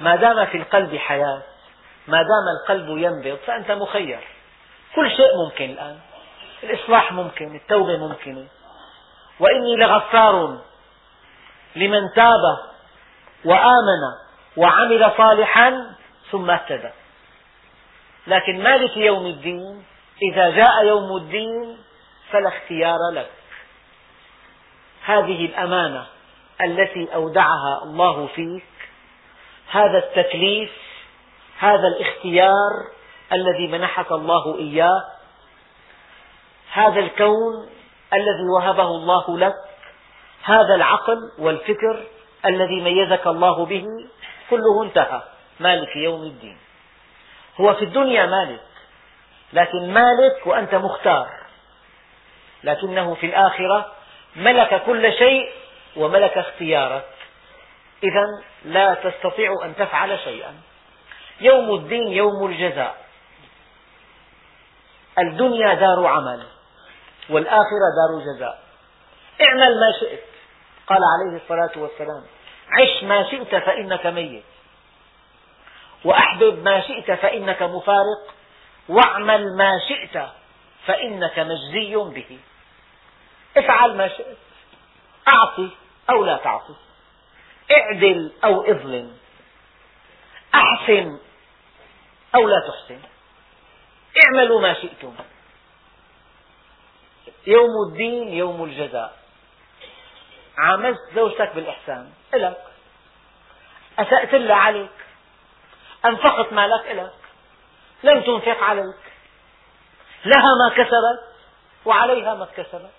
ما 0.00 0.16
دام 0.16 0.46
في 0.46 0.56
القلب 0.56 0.96
حياة 0.96 1.42
ما 2.08 2.18
دام 2.18 2.44
القلب 2.60 2.98
ينبض 2.98 3.38
فأنت 3.46 3.70
مخير. 3.70 4.20
كل 4.94 5.10
شيء 5.10 5.36
ممكن 5.44 5.64
الآن. 5.64 5.98
الإصلاح 6.62 7.12
ممكن 7.12 7.56
التوبة 7.56 7.96
ممكنة. 7.96 8.46
وإني 9.40 9.76
لغفار 9.76 10.58
لمن 11.76 12.00
تاب 12.16 12.68
وآمن 13.44 14.02
وعمل 14.56 15.12
صالحا 15.16 15.94
ثم 16.30 16.50
اهتدى. 16.50 16.90
لكن 18.26 18.62
مالك 18.62 18.96
يوم 18.96 19.26
الدين؟ 19.26 19.84
إذا 20.32 20.50
جاء 20.50 20.86
يوم 20.86 21.16
الدين 21.16 21.78
فلا 22.30 22.48
اختيار 22.48 22.98
لك 23.12 23.30
هذه 25.04 25.46
الأمانة 25.46 26.06
التي 26.60 27.14
أودعها 27.14 27.82
الله 27.82 28.26
فيك 28.26 28.64
هذا 29.70 29.98
التكليف 29.98 30.70
هذا 31.58 31.88
الاختيار 31.88 32.72
الذي 33.32 33.66
منحك 33.66 34.12
الله 34.12 34.58
إياه 34.58 35.04
هذا 36.72 37.00
الكون 37.00 37.68
الذي 38.12 38.48
وهبه 38.56 38.88
الله 38.88 39.38
لك 39.38 39.54
هذا 40.42 40.74
العقل 40.74 41.18
والفكر 41.38 42.06
الذي 42.46 42.80
ميزك 42.80 43.26
الله 43.26 43.66
به 43.66 43.84
كله 44.50 44.82
انتهى. 44.82 45.22
مالك 45.60 45.96
يوم 45.96 46.22
الدين. 46.22 46.58
هو 47.60 47.74
في 47.74 47.84
الدنيا 47.84 48.26
مالك 48.26 48.60
لكن 49.52 49.92
مالك 49.92 50.46
وأنت 50.46 50.74
مختار. 50.74 51.28
لكنه 52.64 53.14
في 53.14 53.26
الآخرة 53.26 53.92
ملك 54.36 54.82
كل 54.86 55.12
شيء 55.12 55.52
وملك 55.96 56.38
اختيارك. 56.38 57.08
إذا 58.02 58.26
لا 58.64 58.94
تستطيع 58.94 59.50
أن 59.64 59.76
تفعل 59.76 60.18
شيئا. 60.18 60.54
يوم 61.40 61.74
الدين 61.74 62.08
يوم 62.08 62.46
الجزاء. 62.46 62.96
الدنيا 65.18 65.74
دار 65.74 66.06
عمل 66.06 66.46
والآخرة 67.30 67.88
دار 67.98 68.34
جزاء. 68.34 68.62
اعمل 69.48 69.80
ما 69.80 69.92
شئت. 70.00 70.37
قال 70.88 70.98
عليه 70.98 71.36
الصلاة 71.42 71.82
والسلام 71.82 72.24
عش 72.70 73.02
ما 73.02 73.30
شئت 73.30 73.56
فإنك 73.56 74.06
ميت 74.06 74.44
وأحبب 76.04 76.62
ما 76.64 76.80
شئت 76.80 77.10
فإنك 77.10 77.62
مفارق 77.62 78.34
واعمل 78.88 79.56
ما 79.56 79.72
شئت 79.88 80.28
فإنك 80.86 81.38
مجزي 81.38 81.96
به. 81.96 82.38
افعل 83.56 83.96
ما 83.96 84.08
شئت 84.08 84.36
أعطي 85.28 85.70
أو 86.10 86.24
لا 86.24 86.36
تعطي 86.36 86.74
اعدل 87.70 88.32
أو 88.44 88.62
اظلم 88.62 89.16
أحسن 90.54 91.18
أو 92.34 92.48
لا 92.48 92.56
تحسن 92.68 93.00
اعملوا 94.24 94.60
ما 94.60 94.74
شئتم. 94.74 95.14
يوم 97.46 97.70
الدين 97.88 98.28
يوم 98.28 98.64
الجزاء. 98.64 99.27
عاملت 100.58 100.98
زوجتك 101.14 101.54
بالإحسان. 101.54 102.12
إلك. 102.34 102.64
أسأت 103.98 104.34
لها 104.34 104.56
عليك. 104.56 104.90
أنفقت 106.04 106.52
مالك 106.52 106.86
إلك. 106.90 107.14
لم 108.02 108.22
تنفق 108.22 108.62
عليك. 108.62 109.12
لها 110.24 110.54
ما 110.54 110.74
كسبت 110.76 111.36
وعليها 111.84 112.34
ما 112.34 112.44
اكتسبت. 112.44 112.90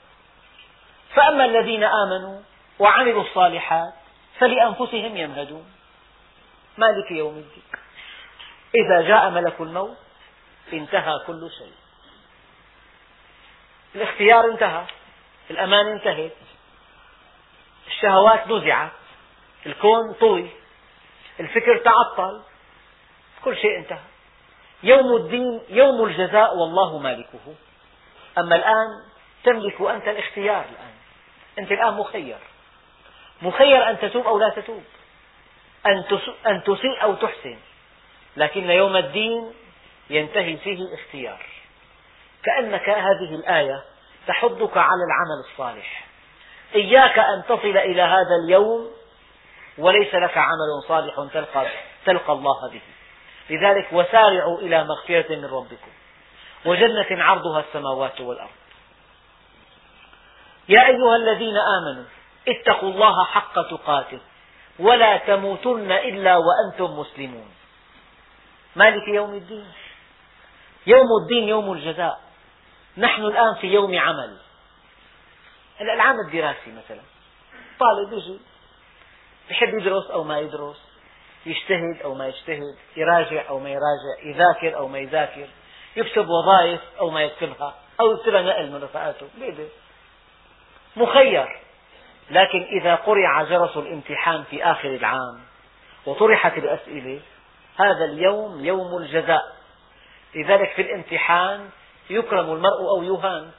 فأما 1.16 1.46
الذين 1.46 1.84
آمنوا 1.84 2.42
وعملوا 2.80 3.24
الصالحات 3.24 3.94
فلأنفسهم 4.40 5.18
يمهدون. 5.18 5.72
مالك 6.78 7.12
يوم 7.12 7.38
الدين. 7.38 7.64
إذا 8.76 9.02
جاء 9.02 9.30
ملك 9.30 9.62
الموت 9.62 9.98
انتهى 10.74 11.14
كل 11.28 11.50
شيء. 11.58 11.74
الاختيار 13.96 14.46
انتهى. 14.52 14.86
الأمان 15.52 15.88
انتهت. 15.88 16.49
الشهوات 18.00 18.48
نزعت 18.48 18.92
الكون 19.66 20.14
طوي. 20.14 20.50
الفكر 21.40 21.78
تعطل. 21.78 22.42
كل 23.44 23.58
شيء 23.58 23.78
انتهى. 23.78 24.00
يوم 24.84 25.16
الدين 25.16 25.62
يوم 25.70 26.06
الجزاء 26.06 26.56
والله 26.56 27.00
مالكه. 27.00 27.56
أما 28.38 28.56
الآن 28.56 28.88
تملك 29.44 29.82
أنت 29.82 30.08
الاختيار 30.08 30.66
الآن. 30.66 30.94
أنت 31.60 31.72
الآن 31.72 31.94
مخير. 31.94 32.38
مخير 33.42 33.90
أن 33.90 34.00
تتوب 34.00 34.28
أو 34.28 34.40
لا 34.40 34.50
تتوب. 34.50 34.84
أن 36.48 36.64
تسيء 36.64 37.04
أو 37.04 37.16
تحسن. 37.16 37.58
لكن 38.38 38.70
يوم 38.70 38.96
الدين 38.96 39.54
ينتهي 40.10 40.58
فيه 40.58 40.78
الاختيار. 40.78 41.46
كأنك 42.44 42.90
هذه 42.90 43.36
الآية 43.36 43.84
تحضك 44.28 44.78
على 44.78 45.04
العمل 45.08 45.52
الصالح. 45.52 46.09
إياك 46.76 47.20
أن 47.20 47.44
تصل 47.46 47.78
إلى 47.78 48.02
هذا 48.02 48.36
اليوم 48.46 48.92
وليس 49.78 50.16
لك 50.16 50.38
عمل 50.38 50.88
صالح 50.88 51.16
تلقى, 51.34 51.68
تلقى 52.06 52.34
الله 52.34 52.72
به. 52.72 52.82
لذلك 53.50 53.88
وسارعوا 53.92 54.58
إلى 54.58 54.84
مغفرة 54.84 55.36
من 55.36 55.46
ربكم. 55.46 55.92
وجنة 56.66 57.24
عرضها 57.24 57.60
السماوات 57.60 58.22
والأرض. 58.22 58.50
يا 60.70 60.88
أيها 60.88 61.16
الذين 61.16 61.58
آمنوا 61.58 62.06
اتقوا 62.48 62.90
الله 62.90 63.26
حق 63.26 63.54
تقاته. 63.70 64.20
ولا 64.80 65.18
تموتن 65.18 65.92
إلا 65.92 66.38
وأنتم 66.38 67.00
مسلمون. 67.00 67.52
مالك 68.76 69.08
يوم 69.08 69.34
الدين؟ 69.34 69.72
يوم 70.88 71.08
الدين 71.22 71.48
يوم 71.48 71.74
الجزاء. 71.74 72.20
نحن 72.98 73.22
الآن 73.22 73.56
في 73.56 73.68
يوم 73.68 74.00
عمل. 74.00 74.38
العام 75.82 76.16
الدراسي 76.28 76.72
مثلا. 76.72 77.02
طالب 77.80 78.14
يجي 78.14 78.40
يحب 79.50 79.74
يدرس 79.74 80.12
أو 80.12 80.24
ما 80.24 80.40
يدرس 80.40 80.90
يجتهد 81.46 82.02
أو 82.04 82.14
ما 82.14 82.28
يجتهد 82.28 82.78
يراجع 82.96 83.50
أو 83.50 83.60
ما 83.60 83.70
يراجع 83.70 84.24
يذاكر 84.24 84.78
أو 84.78 84.88
ما 84.88 85.00
يذاكر 85.00 85.48
يكتب 85.96 86.28
وظائف 86.30 86.82
أو 87.00 87.10
ما 87.10 87.22
يكتبها 87.22 87.76
أو 88.02 88.12
يكتبها 88.12 88.42
نقل 88.42 88.72
من 88.72 88.84
رفقاته 88.84 89.28
مخير. 90.96 91.60
لكن 92.30 92.64
إذا 92.82 92.96
قرع 92.96 93.44
جرس 93.44 93.78
الامتحان 93.78 94.44
في 94.44 94.64
آخر 94.64 94.90
العام 94.96 95.40
وطرحت 96.06 96.58
الأسئلة 96.58 97.22
هذا 97.80 98.06
اليوم 98.06 98.66
يوم 98.66 98.98
الجزاء. 98.98 99.56
لذلك 100.36 100.72
في 100.72 100.82
الامتحان 100.82 101.70
يكرم 102.10 102.54
المرء 102.54 102.90
أو 102.90 103.04
يهان. 103.04 103.52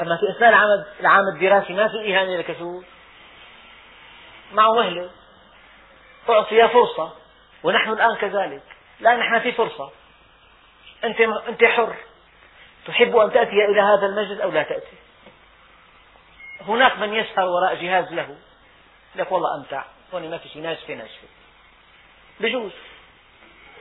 أما 0.00 0.16
في 0.16 0.30
أثناء 0.36 0.50
العام 1.00 1.24
الدراسي 1.34 1.72
ما 1.72 1.88
في 1.88 1.96
إهانة 1.96 2.36
للكسول 2.36 2.84
معه 4.52 4.72
مهلة 4.72 5.10
أعطي 6.28 6.68
فرصة. 6.68 7.12
ونحن 7.62 7.92
الآن 7.92 8.16
كذلك. 8.16 8.62
لا 9.00 9.16
نحن 9.16 9.40
في 9.40 9.52
فرصة. 9.52 9.90
أنت, 11.04 11.20
أنت 11.20 11.64
حر. 11.64 11.96
تحب 12.86 13.16
أن 13.16 13.32
تأتي 13.32 13.64
إلى 13.64 13.80
هذا 13.80 14.06
المجلس 14.06 14.40
أو 14.40 14.50
لا 14.50 14.62
تأتي؟ 14.62 14.96
هناك 16.60 16.98
من 16.98 17.14
يسهر 17.14 17.44
وراء 17.44 17.74
جهاز 17.74 18.12
له. 18.12 18.36
لك 19.16 19.32
والله 19.32 19.56
أمتع. 19.56 19.84
هون 20.14 20.30
ما 20.30 20.38
في 20.38 20.48
شيء 20.48 20.62
ناشفة 20.62 20.94
ناشفة 20.94 21.28
بجوز. 22.40 22.72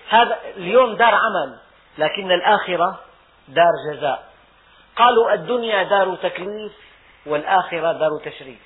هذا 0.10 0.40
اليوم 0.58 0.96
دار 0.96 1.16
عمل 1.16 1.60
لكن 1.98 2.32
الآخرة 2.32 3.00
دار 3.48 3.72
جزاء. 3.94 4.29
قالوا 5.00 5.34
الدنيا 5.34 5.84
دار 5.84 6.16
تكليف 6.16 6.72
والآخرة 7.26 7.92
دار 7.92 8.20
تشريف. 8.26 8.60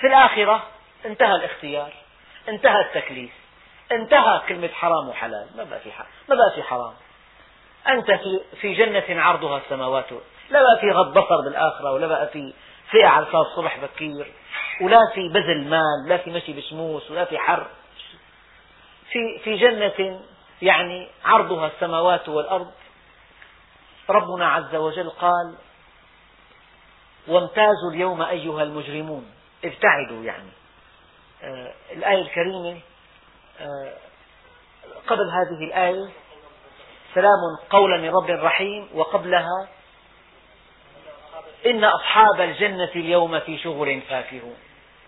في 0.00 0.06
الآخرة 0.06 0.62
انتهى 1.06 1.34
الاختيار 1.34 1.92
انتهى 2.48 2.80
التكليف 2.80 3.30
انتهى 3.92 4.40
كلمة 4.48 4.68
حرام 4.68 5.08
وحلال. 5.08 5.46
ما 5.56 5.64
بقى 5.64 5.80
في 5.80 5.90
ما 6.28 6.34
بقى 6.34 6.52
في 6.54 6.62
حرام. 6.62 6.92
أنت 7.88 8.10
في 8.60 8.74
جنة 8.74 9.22
عرضها 9.22 9.58
السماوات 9.58 10.12
لا 10.50 10.62
بقى 10.62 10.78
في 10.80 10.90
غض 10.90 11.18
بصر 11.18 11.40
بالآخرة 11.44 11.92
ولا 11.92 12.06
بقى 12.06 12.28
في 12.28 12.52
فئة 12.90 13.06
على 13.06 13.26
الصبح 13.34 13.78
بكير 13.78 14.32
ولا 14.82 14.98
في 15.14 15.28
بذل 15.28 15.68
مال 15.70 16.08
لا 16.08 16.16
في 16.16 16.30
مشي 16.30 16.52
بشموس 16.52 17.10
ولا 17.10 17.24
في 17.24 17.38
حر. 17.38 17.66
في 19.10 19.38
في 19.44 19.56
جنة 19.56 20.20
يعني 20.62 21.08
عرضها 21.24 21.66
السماوات 21.66 22.28
والأرض 22.28 22.70
ربنا 24.10 24.48
عز 24.48 24.74
وجل 24.74 25.10
قال 25.10 25.54
وامتازوا 27.28 27.90
اليوم 27.92 28.22
أيها 28.22 28.62
المجرمون. 28.62 29.30
ابتعدوا 29.64 30.24
يعني. 30.24 30.50
آه 31.42 31.74
الآية 31.92 32.22
الكريمة 32.22 32.80
آه 33.60 33.92
قبل 35.06 35.30
هذه 35.30 35.64
الآية 35.66 36.08
سلام 37.14 37.56
قولا 37.70 37.96
من 37.96 38.08
رب 38.10 38.30
رحيم 38.30 38.88
وقبلها 38.94 39.68
إن 41.66 41.84
أصحاب 41.84 42.40
الجنة 42.40 42.90
اليوم 42.96 43.40
في 43.40 43.58
شغل 43.58 44.00
فاكهون. 44.00 44.56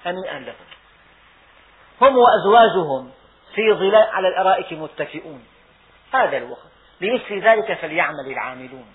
هنيئا 0.05 0.39
لهم 0.39 0.67
هم 2.01 2.17
وأزواجهم 2.17 3.11
في 3.55 3.73
ظلال 3.73 4.09
على 4.11 4.29
الأرائك 4.29 4.73
متكئون. 4.73 5.45
هذا 6.13 6.37
الوقت 6.37 6.71
لمثل 7.01 7.41
ذلك 7.41 7.73
فليعمل 7.73 8.27
العاملون 8.27 8.87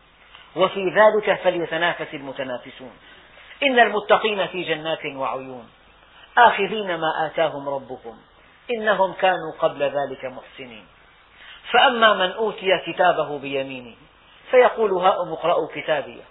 وفي 0.56 0.90
ذلك 0.90 1.40
فليتنافس 1.42 2.14
المتنافسون. 2.14 2.94
إن 3.64 3.80
المتقين 3.80 4.48
في 4.48 4.64
جنات 4.64 5.06
وعيون 5.06 5.70
آخذين 6.38 6.96
ما 6.96 7.26
آتاهم 7.26 7.70
ربهم 7.70 8.18
إنهم 8.72 9.14
كانوا 9.14 9.52
قبل 9.60 9.84
ذلك 9.84 10.26
محسنين. 10.26 10.86
فأما 11.72 12.14
من 12.14 12.32
أوتي 12.32 12.68
كتابه 12.88 13.40
بيمينه 13.40 13.96
فيقول 14.52 14.92
هاؤم 14.92 15.32
اقرءوا 15.32 15.68
كتابي 15.76 16.22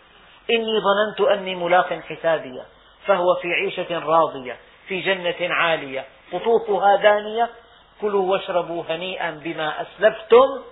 إني 0.51 0.81
ظننت 0.81 1.21
أني 1.21 1.55
ملاق 1.55 1.93
حسابي 1.93 2.63
فهو 3.07 3.35
في 3.43 3.49
عيشة 3.53 3.99
راضية 3.99 4.57
في 4.89 5.01
جنة 5.01 5.55
عالية 5.55 6.05
قطوفها 6.33 6.97
دانية 6.97 7.49
كلوا 8.01 8.33
واشربوا 8.33 8.85
هنيئا 8.89 9.31
بما 9.31 9.83
أسلفتم. 9.83 10.63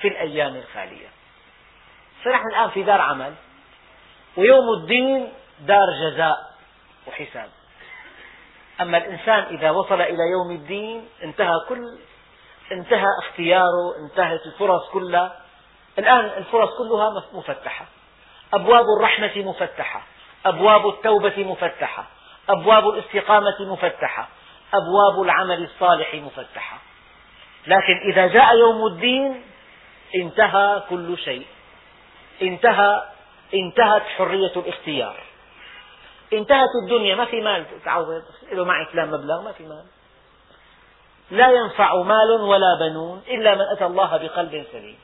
في 0.00 0.08
الأيام 0.08 0.56
الخالية. 0.56 1.08
فنحن 2.24 2.46
الآن 2.52 2.70
في 2.70 2.82
دار 2.82 3.00
عمل 3.00 3.34
ويوم 4.36 4.64
الدين 4.80 5.32
دار 5.60 5.86
جزاء 6.02 6.54
وحساب. 7.06 7.50
أما 8.80 8.98
الإنسان 8.98 9.56
إذا 9.56 9.70
وصل 9.70 10.00
إلى 10.00 10.22
يوم 10.32 10.50
الدين 10.50 11.08
انتهى 11.22 11.54
كل 11.68 11.98
انتهى 12.72 13.06
اختياره 13.22 13.96
انتهت 14.04 14.46
الفرص 14.46 14.88
كلها. 14.92 15.40
الآن 15.98 16.24
الفرص 16.24 16.70
كلها 16.78 17.24
مفتحة. 17.32 17.86
أبواب 18.54 18.84
الرحمة 18.98 19.32
مفتحة. 19.36 20.02
أبواب 20.46 20.88
التوبة 20.88 21.44
مفتحة. 21.44 22.06
أبواب 22.48 22.88
الاستقامة 22.88 23.72
مفتحة. 23.72 24.28
أبواب 24.74 25.22
العمل 25.22 25.64
الصالح 25.64 26.14
مفتحة. 26.14 26.78
لكن 27.66 28.10
إذا 28.12 28.26
جاء 28.26 28.56
يوم 28.56 28.86
الدين 28.86 29.44
انتهى 30.14 30.82
كل 30.90 31.18
شيء. 31.18 31.46
انتهى 32.42 33.02
انتهت 33.54 34.02
حرية 34.02 34.52
الاختيار. 34.56 35.22
انتهت 36.32 36.68
الدنيا 36.84 37.14
ما 37.14 37.24
في 37.24 37.40
مال. 37.40 37.66
تعوض 37.84 38.22
له 38.52 38.64
معي 38.64 38.86
فلان 38.86 39.10
مبلغ 39.10 39.42
ما 39.42 39.52
في 39.52 39.66
مال. 39.66 39.84
لا 41.30 41.50
ينفع 41.50 42.02
مال 42.02 42.30
ولا 42.40 42.78
بنون 42.80 43.22
إلا 43.28 43.54
من 43.54 43.60
أتى 43.60 43.86
الله 43.86 44.16
بقلب 44.16 44.66
سليم. 44.72 44.98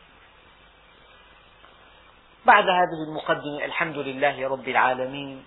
بعد 2.46 2.64
هذه 2.68 3.02
المقدمة 3.08 3.64
الحمد 3.64 3.96
لله 3.96 4.48
رب 4.48 4.68
العالمين 4.68 5.44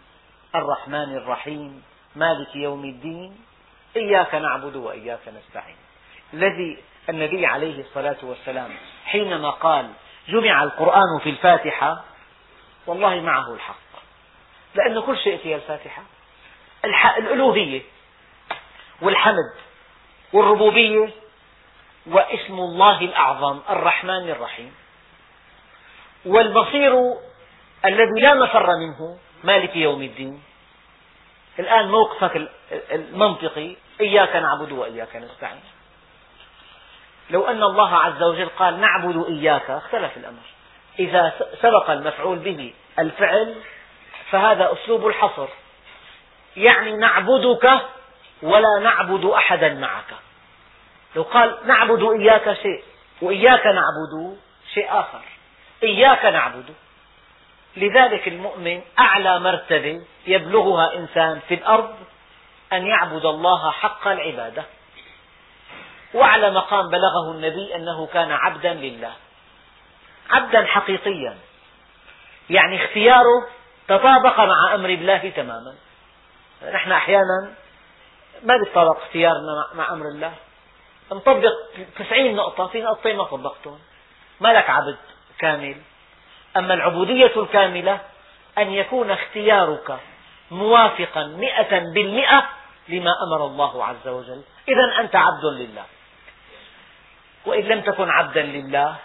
الرحمن 0.55 1.18
الرحيم 1.18 1.84
مالك 2.16 2.55
يوم 2.55 2.86
الدين 2.86 3.41
إياك 3.95 4.36
نعبد 4.36 4.76
وإياك 4.76 5.28
نستعين. 5.28 5.76
الذي 6.34 6.84
النبي 7.10 7.45
عليه 7.45 7.82
الصلاة 7.82 8.18
والسلام 8.24 8.78
حينما 9.06 9.49
قال 9.49 9.89
جمع 10.28 10.64
القرآن 10.64 11.20
في 11.24 11.30
الفاتحة 11.30 12.04
والله 12.88 13.22
معه 13.22 13.54
الحق. 13.54 13.76
لأن 14.76 15.01
كل 15.01 15.18
شيء 15.18 15.38
فيها 15.38 15.56
الفاتحة. 15.56 16.04
الألوهية 17.18 17.82
والحمد 19.01 19.54
والربوبية 20.34 21.10
واسم 22.06 22.54
الله 22.54 23.01
الأعظم 23.01 23.60
الرحمن 23.70 24.30
الرحيم. 24.30 24.74
والمصير 26.26 26.93
الذي 27.86 28.22
لا 28.22 28.34
مفر 28.34 28.68
منه 28.78 29.18
مالك 29.43 29.76
يوم 29.76 30.01
الدين. 30.01 30.43
الآن 31.60 31.91
موقفك 31.91 32.51
المنطقي 32.91 33.76
إياك 34.01 34.36
نعبد 34.36 34.72
وإياك 34.72 35.16
نستعين. 35.16 35.62
لو 37.30 37.47
أن 37.47 37.63
الله 37.63 37.95
عز 37.95 38.24
وجل 38.24 38.49
قال 38.49 38.80
نعبد 38.80 39.26
إياك 39.28 39.69
اختلف 39.69 40.17
الأمر. 40.17 40.41
إذا 40.99 41.34
سبق 41.61 41.89
المفعول 41.89 42.39
به 42.39 42.74
الفعل 42.99 43.55
فهذا 44.32 44.74
أسلوب 44.74 45.07
الحصر. 45.07 45.47
يعني 46.57 46.91
نعبدك 46.91 47.71
ولا 48.41 48.80
نعبد 48.82 49.26
أحدا 49.26 49.74
معك. 49.74 50.13
لو 51.15 51.24
قال 51.24 51.57
نعبد 51.65 52.03
إياك 52.03 52.53
شيء 52.53 52.84
وإياك 53.21 53.65
نعبد 53.65 54.38
شيء 54.74 54.88
آخر. 54.89 55.21
إياك 55.84 56.26
نعبد. 56.26 56.74
لذلك 57.78 58.28
المؤمن 58.28 58.82
أعلى 58.99 59.39
مرتبة 59.39 60.01
يبلغها 60.28 60.95
إنسان 60.95 61.39
في 61.47 61.53
الأرض 61.53 61.95
أن 62.74 62.88
يعبد 62.88 63.26
الله 63.26 63.71
حق 63.71 64.07
العبادة. 64.07 64.63
وأعلى 66.14 66.51
مقام 66.51 66.89
بلغه 66.89 67.32
النبي 67.32 67.76
أنه 67.76 68.05
كان 68.05 68.32
عبدا 68.32 68.74
لله. 68.74 69.14
عبدا 70.30 70.66
حقيقيا. 70.66 71.38
يعني 72.49 72.86
اختياره 72.86 73.47
تطابق 73.88 74.39
مع 74.39 74.76
أمر 74.76 74.89
الله 74.89 75.30
تماما. 75.36 75.76
نحن 76.74 76.91
أحيانا 76.91 77.53
ما 78.43 78.57
بيتطابق 78.57 79.01
اختيارنا 79.01 79.68
مع 79.74 79.93
أمر 79.93 80.05
الله. 80.05 80.34
نطبق 81.11 81.53
تسعين 81.99 82.36
نقطة 82.36 82.68
في 82.68 82.82
نقطتين 82.82 83.18
ما 83.18 83.24
طبقتهم. 83.24 83.80
ما 84.41 84.53
لك 84.53 84.70
عبد 84.70 84.97
كامل. 85.39 85.76
أما 86.57 86.74
العبودية 86.74 87.32
الكاملة 87.38 87.99
أن 88.57 88.72
يكون 88.72 89.11
اختيارك 89.11 89.99
موافقا 90.51 91.24
مئة 91.24 91.80
بالمئة 91.80 92.49
لما 92.89 93.11
أمر 93.28 93.45
الله 93.45 93.86
عز 93.86 94.07
وجل. 94.07 94.41
إذا 94.68 94.99
أنت 94.99 95.16
عبد 95.16 95.45
لله. 95.45 95.86
وإن 97.46 97.64
لم 97.64 97.82
تكن 97.82 98.10
عبدا 98.10 98.41
لله 98.41 98.96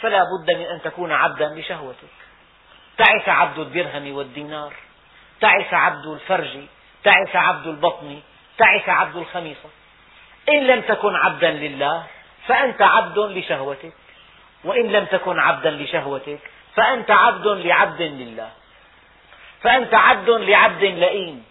فلا 0.00 0.18
بد 0.18 0.56
من 0.56 0.66
أن 0.66 0.82
تكون 0.82 1.12
عبدا 1.12 1.48
لشهوتك. 1.48 2.14
تعس 2.98 3.28
عبد 3.28 3.58
الدرهم 3.58 4.14
والدينار 4.14 4.72
تعس 5.40 5.74
عبد 5.74 6.06
الفرج 6.06 6.58
تعس 7.04 7.36
عبد 7.36 7.66
البطن 7.66 8.20
تعس 8.58 8.88
عبد 8.88 9.16
الخميصة. 9.16 9.68
إن 10.48 10.66
لم 10.66 10.80
تكن 10.80 11.14
عبدا 11.14 11.50
لله 11.50 12.06
فأنت 12.46 12.82
عبد 12.82 13.18
لشهوتك. 13.18 13.92
وإن 14.64 14.92
لم 14.92 15.04
تكن 15.04 15.38
عبدا 15.38 15.70
لشهوتك 15.70 16.40
فأنت 16.76 17.10
عبد 17.10 17.46
لعبد 17.46 18.02
لله. 18.02 18.50
فأنت 19.62 19.94
عبد 19.94 20.30
لعبد 20.30 20.84
لئيم. 20.84 21.44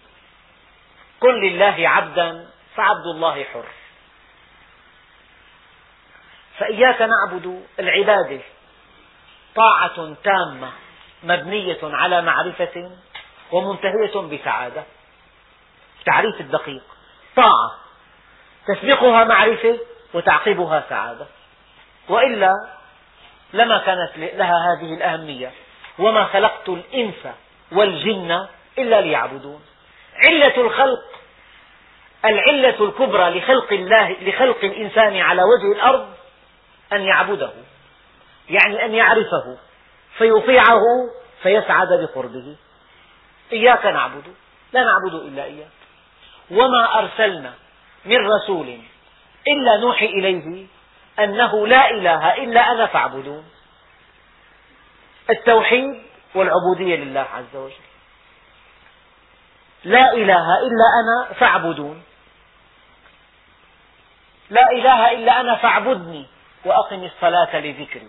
كن 1.20 1.34
لله 1.40 1.88
عبدا 1.88 2.48
فعبد 2.76 3.06
الله 3.14 3.44
حر. 3.44 3.64
فإياك 6.58 7.02
نعبد 7.02 7.64
العبادة 7.78 8.40
طاعة 9.54 10.14
تامة 10.24 10.70
مبنية 11.22 11.78
على 11.82 12.22
معرفة 12.22 12.90
ومنتهية 13.52 14.20
بسعادة. 14.20 14.84
التعريف 15.98 16.40
الدقيق. 16.40 16.82
طاعة. 17.36 17.70
تسبقها 18.66 19.24
معرفة 19.24 19.78
وتعقبها 20.14 20.84
سعادة. 20.88 21.26
وإلا 22.08 22.52
لما 23.52 23.78
كانت 23.78 24.10
لها 24.16 24.54
هذه 24.72 24.94
الأهمية. 24.94 25.52
وما 25.98 26.24
خلقت 26.24 26.68
الإنس 26.68 27.26
والجن 27.72 28.46
إلا 28.78 29.00
ليعبدون. 29.00 29.60
علة 30.28 30.60
الخلق. 30.60 31.04
العلة 32.24 32.84
الكبرى 32.84 33.38
لخلق 33.38 33.72
الله 33.72 34.16
لخلق 34.22 34.64
الإنسان 34.64 35.16
على 35.16 35.42
وجه 35.42 35.72
الأرض. 35.72 36.17
أن 36.92 37.02
يعبده 37.02 37.52
يعني 38.48 38.84
أن 38.84 38.94
يعرفه 38.94 39.58
فيطيعه 40.18 40.82
فيسعد 41.42 41.88
بقربه 41.88 42.56
إياك 43.52 43.86
نعبد 43.86 44.34
لا 44.72 44.84
نعبد 44.84 45.14
إلا 45.14 45.44
إياك. 45.44 45.68
وما 46.50 46.98
أرسلنا 46.98 47.54
من 48.04 48.16
رسول 48.16 48.78
إلا 49.48 49.76
نوحي 49.80 50.06
إليه 50.06 50.66
أنه 51.18 51.66
لا 51.66 51.90
إله 51.90 52.34
إلا 52.34 52.72
أنا 52.72 52.86
فاعبدون. 52.86 53.44
التوحيد 55.30 56.02
والعبودية 56.34 56.96
لله 56.96 57.20
عز 57.20 57.56
وجل. 57.56 57.74
لا 59.84 60.12
إله 60.12 60.58
إلا 60.58 60.86
أنا 61.00 61.34
فاعبدون. 61.34 62.02
لا 64.50 64.70
إله 64.72 65.12
إلا 65.12 65.40
أنا 65.40 65.56
فاعبدني. 65.56 66.26
وأقم 66.64 67.04
الصلاة 67.04 67.60
لذكري. 67.60 68.08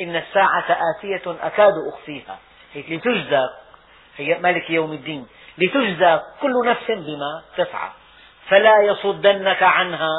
إن 0.00 0.16
الساعة 0.16 0.78
آتية 0.96 1.36
أكاد 1.42 1.72
أخفيها. 1.92 2.38
لتجزى 2.74 3.48
هي 4.16 4.38
مالك 4.38 4.70
يوم 4.70 4.92
الدين. 4.92 5.26
لتجزى 5.58 6.20
كل 6.40 6.66
نفس 6.66 6.90
بما 6.90 7.42
تسعى. 7.56 7.90
فلا 8.48 8.82
يصدنك 8.82 9.62
عنها 9.62 10.12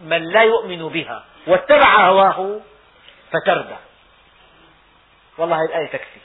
من 0.00 0.22
لا 0.22 0.42
يؤمن 0.42 0.88
بها. 0.88 1.24
واتبع 1.46 2.08
هواه 2.08 2.60
فتردى. 3.32 3.76
والله 5.38 5.64
الآية 5.64 5.86
تكفي. 5.86 6.20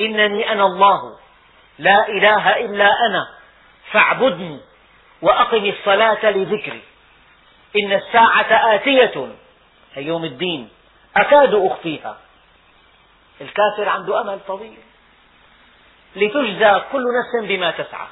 إنني 0.00 0.52
أنا 0.52 0.66
الله. 0.66 1.18
لا 1.78 2.08
إله 2.08 2.56
إلا 2.56 2.90
أنا. 3.06 3.28
فاعبدني 3.92 4.60
وأقم 5.22 5.64
الصلاة 5.64 6.30
لذكري. 6.30 6.82
إن 7.76 7.92
الساعة 7.92 8.74
آتية 8.74 9.28
هي 9.94 10.04
يوم 10.06 10.24
الدين 10.24 10.68
أكاد 11.16 11.54
أخفيها. 11.54 12.18
الكافر 13.40 13.88
عنده 13.88 14.20
أمل 14.20 14.40
طويل. 14.46 14.78
لتجزى 16.16 16.80
كل 16.92 17.04
نفس 17.18 17.48
بما 17.48 17.70
تسعى. 17.70 18.06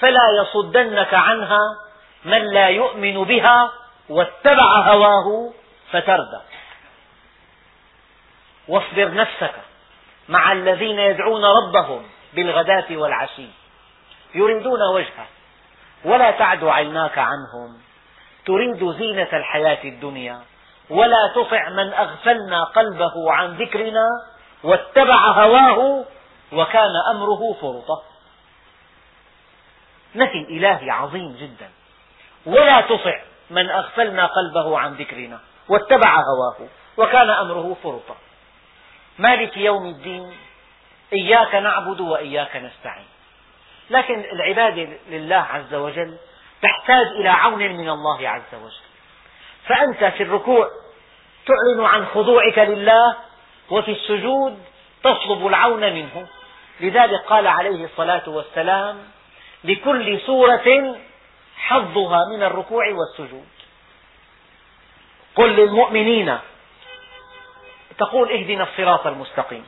فلا 0.00 0.42
يصدنك 0.42 1.14
عنها 1.14 1.60
من 2.24 2.38
لا 2.38 2.68
يؤمن 2.68 3.24
بها 3.24 3.72
واتبع 4.08 4.78
هواه 4.78 5.52
فتردى. 5.90 6.40
واصبر 8.68 9.14
نفسك 9.14 9.54
مع 10.28 10.52
الذين 10.52 10.98
يدعون 10.98 11.44
ربهم 11.44 12.02
بالغداة 12.34 12.96
والعشي. 12.96 13.48
يريدون 14.34 14.82
وجهه. 14.94 15.26
ولا 16.04 16.30
تعد 16.30 16.64
عيناك 16.64 17.18
عنهم. 17.18 17.80
تريد 18.46 18.90
زينة 18.90 19.28
الحياة 19.32 19.84
الدنيا 19.84 20.40
ولا 20.90 21.32
تطع 21.34 21.68
من 21.68 21.92
أغفلنا 21.92 22.64
قلبه 22.64 23.32
عن 23.32 23.56
ذكرنا 23.56 24.08
واتبع 24.64 25.16
هواه 25.16 26.04
وكان 26.52 26.92
أمره 27.10 27.52
فرطا 27.60 28.02
نفي 30.14 30.38
إلهي 30.50 30.90
عظيم 30.90 31.36
جدا. 31.40 31.70
ولا 32.46 32.80
تطع 32.80 33.22
من 33.50 33.70
أغفلنا 33.70 34.26
قلبه 34.26 34.78
عن 34.78 34.94
ذكرنا 34.94 35.40
واتبع 35.68 36.16
هواه 36.16 36.68
وكان 36.96 37.30
أمره 37.30 37.76
فرطا 37.82 38.16
مالك 39.18 39.56
يوم 39.56 39.86
الدين 39.86 40.36
إياك 41.12 41.54
نعبد 41.54 42.00
وإياك 42.00 42.56
نستعين. 42.56 43.06
لكن 43.90 44.20
العبادة 44.20 44.88
لله 45.08 45.36
عز 45.36 45.74
وجل 45.74 46.16
تحتاج 46.84 47.06
إلى 47.06 47.28
عون 47.28 47.58
من 47.58 47.88
الله 47.88 48.28
عز 48.28 48.54
وجل. 48.54 48.84
فأنت 49.66 50.04
في 50.04 50.22
الركوع 50.22 50.70
تعلن 51.46 51.84
عن 51.84 52.06
خضوعك 52.06 52.58
لله 52.58 53.16
وفي 53.70 53.92
السجود 53.92 54.58
تطلب 55.02 55.46
العون 55.46 55.80
منه. 55.80 56.26
لذلك 56.80 57.20
قال 57.26 57.46
عليه 57.46 57.84
الصلاة 57.84 58.22
والسلام 58.26 58.98
لكل 59.64 60.20
سورة 60.20 60.98
حظها 61.56 62.18
من 62.36 62.42
الركوع 62.42 62.84
والسجود. 62.88 63.48
قل 65.36 65.50
للمؤمنين 65.50 66.38
تقول 67.98 68.32
اهدنا 68.32 68.62
الصراط 68.62 69.06
المستقيم. 69.06 69.66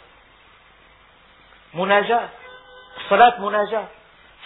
مناجاة 1.74 2.28
الصلاة 2.96 3.40
مناجاة. 3.40 3.88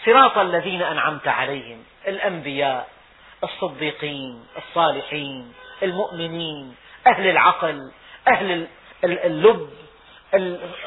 صراط 0.07 0.39
الذين 0.39 0.83
أنعمت 0.83 1.29
عليهم 1.29 1.85
الأنبياء 2.09 2.89
الصديقين 3.45 4.45
الصالحين 4.57 5.53
المؤمنين 5.83 6.75
أهل 7.07 7.27
العقل 7.27 7.93
أهل 8.29 8.67
اللب 9.05 9.71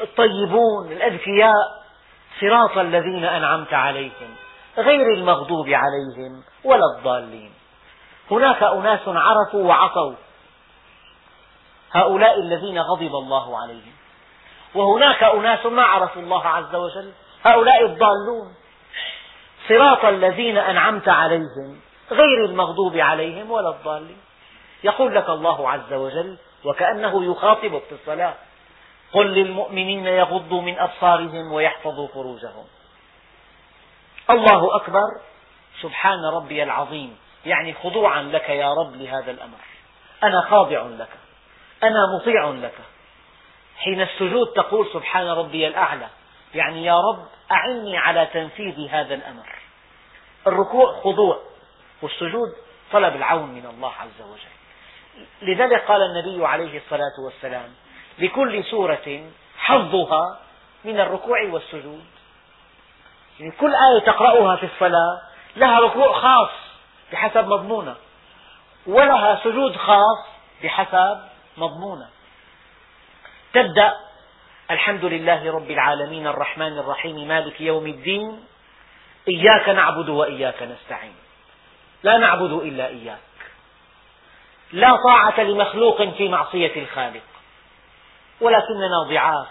الطيبون 0.02 0.92
الأذكياء 0.92 1.84
صراط 2.40 2.78
الذين 2.78 3.24
أنعمت 3.24 3.74
عليهم 3.74 4.34
غير 4.78 5.14
المغضوب 5.14 5.66
عليهم 5.68 6.42
ولا 6.64 6.82
الضالين. 6.96 7.52
هناك 8.30 8.62
أناس 8.62 9.00
عرفوا 9.06 9.64
وعصوا 9.64 10.14
هؤلاء 11.92 12.40
الذين 12.40 12.78
غضب 12.78 13.14
الله 13.14 13.62
عليهم. 13.62 13.92
وهناك 14.74 15.22
أناس 15.22 15.66
ما 15.66 15.82
عرفوا 15.82 16.22
الله 16.22 16.46
عز 16.46 16.74
وجل 16.74 17.12
هؤلاء 17.44 17.84
الضالون. 17.84 18.54
صراط 19.68 20.04
الذين 20.04 20.58
أنعمت 20.58 21.08
عليهم 21.08 21.80
غير 22.10 22.44
المغضوب 22.44 22.96
عليهم 22.96 23.50
ولا 23.50 23.68
الضالين. 23.68 24.18
يقول 24.84 25.14
لك 25.14 25.28
الله 25.28 25.70
عز 25.70 25.92
وجل 25.92 26.38
وكأنه 26.64 27.30
يخاطبك 27.30 27.82
في 27.82 27.92
الصلاة. 27.92 28.34
قل 29.12 29.26
للمؤمنين 29.26 30.06
يغضوا 30.06 30.62
من 30.62 30.78
أبصارهم 30.78 31.52
ويحفظوا 31.52 32.08
فروجهم. 32.08 32.64
الله 34.30 34.76
أكبر 34.76 35.08
سبحان 35.82 36.24
ربي 36.24 36.62
العظيم. 36.62 37.16
يعني 37.46 37.74
خضوعا 37.74 38.22
لك 38.22 38.48
يا 38.48 38.74
رب 38.74 38.96
لهذا 38.96 39.30
الأمر. 39.30 39.58
أنا 40.22 40.40
خاضع 40.40 40.82
لك. 40.82 41.08
أنا 41.82 41.98
مطيع 42.18 42.48
لك. 42.50 42.74
حين 43.78 44.00
السجود 44.00 44.46
تقول 44.56 44.86
سبحان 44.92 45.26
ربي 45.26 45.66
الأعلى 45.66 46.06
يعني 46.54 46.84
يا 46.84 47.00
رب 47.00 47.26
أعني 47.52 47.98
على 47.98 48.26
تنفيذ 48.26 48.88
هذا 48.90 49.14
الأمر. 49.14 49.46
الركوع 50.46 51.00
خضوع 51.00 51.38
والسجود 52.02 52.48
طلب 52.92 53.16
العون 53.16 53.50
من 53.50 53.66
الله 53.66 53.92
عز 54.00 54.22
وجل. 54.22 54.54
لذلك 55.42 55.84
قال 55.84 56.02
النبي 56.02 56.46
عليه 56.46 56.78
الصلاة 56.78 57.24
والسلام 57.24 57.74
لكل 58.18 58.64
سورة 58.64 59.30
حظها 59.58 60.40
من 60.84 61.00
الركوع 61.00 61.42
والسجود. 61.42 62.04
يعني 63.40 63.52
كل 63.52 63.74
آية 63.74 63.98
تقرأها 64.06 64.56
في 64.56 64.66
الصلاة 64.66 65.20
لها 65.56 65.80
ركوع 65.80 66.20
خاص 66.20 66.50
بحسب 67.12 67.46
مضمونها 67.48 67.96
ولها 68.86 69.40
سجود 69.44 69.76
خاص 69.76 70.26
بحسب 70.62 71.20
مضمونها 71.56 72.08
تبدأ 73.52 73.96
الحمد 74.70 75.04
لله 75.04 75.52
رب 75.52 75.70
العالمين 75.70 76.26
الرحمن 76.26 76.78
الرحيم 76.78 77.28
مالك 77.28 77.60
يوم 77.60 77.86
الدين 77.86 78.44
إياك 79.28 79.68
نعبد 79.68 80.08
وإياك 80.08 80.62
نستعين. 80.62 81.14
لا 82.02 82.18
نعبد 82.18 82.52
إلا 82.52 82.86
إياك. 82.86 83.18
لا 84.72 84.96
طاعة 85.04 85.40
لمخلوق 85.40 86.02
في 86.02 86.28
معصية 86.28 86.82
الخالق. 86.82 87.22
ولكننا 88.40 89.02
ضعاف. 89.08 89.46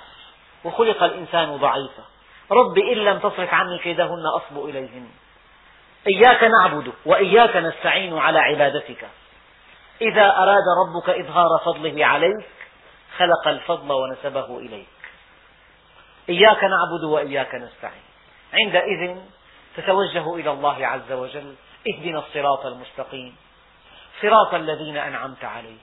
وخلق 0.63 1.03
الإنسان 1.03 1.57
ضعيفا. 1.57 2.03
رب 2.51 2.77
إن 2.77 2.97
لم 2.97 3.19
تصرف 3.19 3.53
عني 3.53 3.79
كيدهن 3.79 4.23
أصب 4.35 4.65
إليهن. 4.69 5.09
إياك 6.07 6.43
نعبد 6.43 6.93
وإياك 7.05 7.55
نستعين 7.55 8.17
على 8.17 8.39
عبادتك. 8.39 9.07
إذا 10.01 10.25
أراد 10.37 10.63
ربك 10.85 11.09
إظهار 11.09 11.47
فضله 11.65 12.05
عليك 12.05 12.45
خلق 13.17 13.47
الفضل 13.47 13.91
ونسبه 13.91 14.59
إليك. 14.59 14.92
إياك 16.29 16.63
نعبد 16.63 17.03
وإياك 17.03 17.55
نستعين. 17.55 18.03
عندئذ 18.53 19.17
تتوجه 19.77 20.35
إلى 20.35 20.51
الله 20.51 20.87
عز 20.87 21.11
وجل. 21.11 21.55
اهدنا 21.87 22.19
الصراط 22.19 22.65
المستقيم. 22.65 23.35
صراط 24.21 24.53
الذين 24.53 24.97
أنعمت 24.97 25.45
عليهم. 25.45 25.77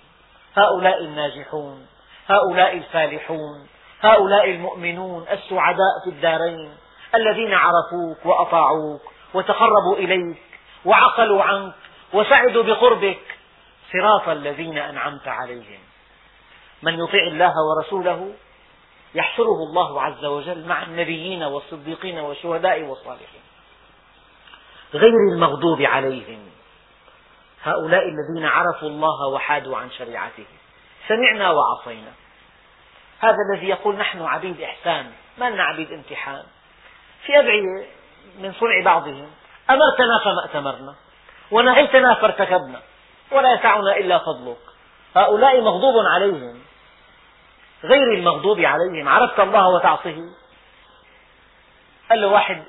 هؤلاء 0.56 1.04
الناجحون. 1.04 1.86
هؤلاء 2.28 2.76
الفالحون. 2.76 3.68
هؤلاء 4.02 4.50
المؤمنون 4.50 5.22
السعداء 5.22 6.04
في 6.04 6.10
الدارين. 6.10 6.76
الذين 7.14 7.54
عرفوك 7.54 8.26
وأطاعوك 8.26 9.02
وتقربوا 9.34 9.96
إليك 9.96 10.42
وعقلوا 10.84 11.42
عنك 11.42 11.74
وسعدوا 12.12 12.62
بقربك. 12.62 13.38
صراط 13.92 14.28
الذين 14.28 14.78
أنعمت 14.78 15.28
عليهم. 15.28 15.80
من 16.82 16.98
يطيع 16.98 17.26
الله 17.26 17.52
ورسوله 17.68 18.32
يحشره 19.14 19.62
الله 19.68 20.02
عز 20.02 20.24
وجل 20.24 20.66
مع 20.66 20.82
النبيين 20.82 21.42
والصديقين 21.42 22.18
والشهداء 22.18 22.82
والصالحين. 22.82 23.40
غير 24.94 25.12
المغضوب 25.32 25.82
عليهم. 25.82 26.50
هؤلاء 27.62 28.02
الذين 28.02 28.46
عرفوا 28.46 28.88
الله 28.88 29.28
وحادوا 29.28 29.76
عن 29.76 29.90
شريعته. 29.90 30.46
سمعنا 31.08 31.50
وعصينا. 31.50 32.12
هذا 33.20 33.36
الذي 33.52 33.68
يقول 33.68 33.96
نحن 33.96 34.22
عبيد 34.22 34.60
إحسان 34.60 35.12
ما 35.38 35.50
لنا 35.50 35.62
عبيد 35.62 35.92
امتحان؟ 35.92 36.42
في 37.26 37.38
أدعية 37.38 37.86
من 38.38 38.52
صنع 38.52 38.84
بعضهم 38.84 39.30
أمرتنا 39.70 40.18
فما 40.24 40.44
أتمرنا 40.44 40.94
ونهيتنا 41.50 42.14
فارتكبنا 42.14 42.80
ولا 43.32 43.54
يسعنا 43.54 43.96
إلا 43.96 44.18
فضلك. 44.18 44.56
هؤلاء 45.16 45.60
مغضوب 45.60 46.06
عليهم. 46.06 46.59
غير 47.84 48.12
المغضوب 48.12 48.60
عليهم. 48.60 49.08
عرفت 49.08 49.40
الله 49.40 49.68
وتعصيه؟ 49.68 50.20
قال 52.10 52.20
له 52.20 52.28
واحد 52.28 52.64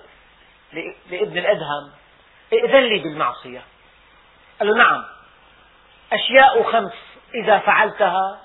لابن 1.09 1.37
الأدهم 1.37 1.91
ائذن 2.53 2.79
لي 2.79 2.99
بالمعصية. 2.99 3.63
قال 4.59 4.67
له 4.67 4.77
نعم. 4.77 5.05
أشياء 6.13 6.71
خمس 6.71 6.93
إذا 7.35 7.59
فعلتها 7.59 8.41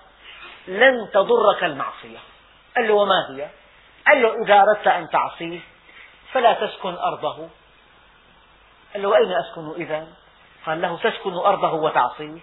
لن 0.68 1.10
تضرك 1.14 1.64
المعصية. 1.64 2.18
قال 2.76 2.88
له 2.88 2.94
وما 2.94 3.30
هي؟ 3.30 3.48
قال 4.06 4.22
له 4.22 4.44
إذا 4.44 4.60
أردت 4.60 4.86
أن 4.86 5.08
تعصيه 5.08 5.60
فلا 6.32 6.52
تسكن 6.52 6.94
أرضه. 6.94 7.48
قال 8.92 9.02
له 9.02 9.08
وأين 9.08 9.32
أسكن 9.32 9.82
إذا 9.82 10.08
قال 10.66 10.82
له 10.82 10.96
تسكن 10.96 11.34
أرضه 11.34 11.72
وتعصيه. 11.72 12.40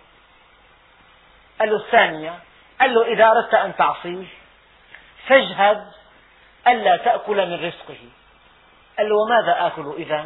قال 1.59 1.69
له 1.69 1.75
الثانية 1.75 2.39
قال 2.81 2.93
له 2.93 3.05
إذا 3.05 3.25
أردت 3.25 3.53
أن 3.53 3.75
تعصيه 3.75 4.25
فاجهد 5.27 5.91
ألا 6.67 6.97
تأكل 6.97 7.47
من 7.47 7.65
رزقه. 7.65 7.99
قال 8.97 9.09
له 9.09 9.15
وماذا 9.15 9.67
آكل 9.67 9.93
إذا؟ 9.97 10.25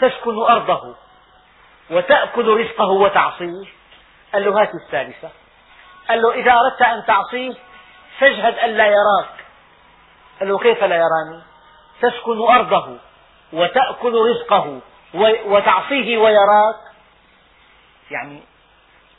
تسكن 0.00 0.38
أرضه 0.38 0.96
وتأكل 1.90 2.60
رزقه 2.60 2.88
وتعصيه. 2.88 3.66
قال 4.32 4.44
له 4.44 4.62
هات 4.62 4.70
الثالثة. 4.74 5.30
قال 6.08 6.22
له 6.22 6.34
إذا 6.34 6.52
أردت 6.52 6.82
أن 6.82 7.06
تعصيه 7.06 7.54
فاجهد 8.18 8.58
ألا 8.58 8.86
يراك. 8.86 9.44
قال 10.40 10.48
له 10.48 10.58
كيف 10.58 10.84
لا 10.84 10.96
يراني؟ 10.96 11.42
تسكن 12.02 12.42
أرضه 12.42 12.98
وتأكل 13.52 14.14
رزقه 14.14 14.80
وتعصيه 15.46 16.18
ويراك. 16.18 16.80
يعني 18.10 18.42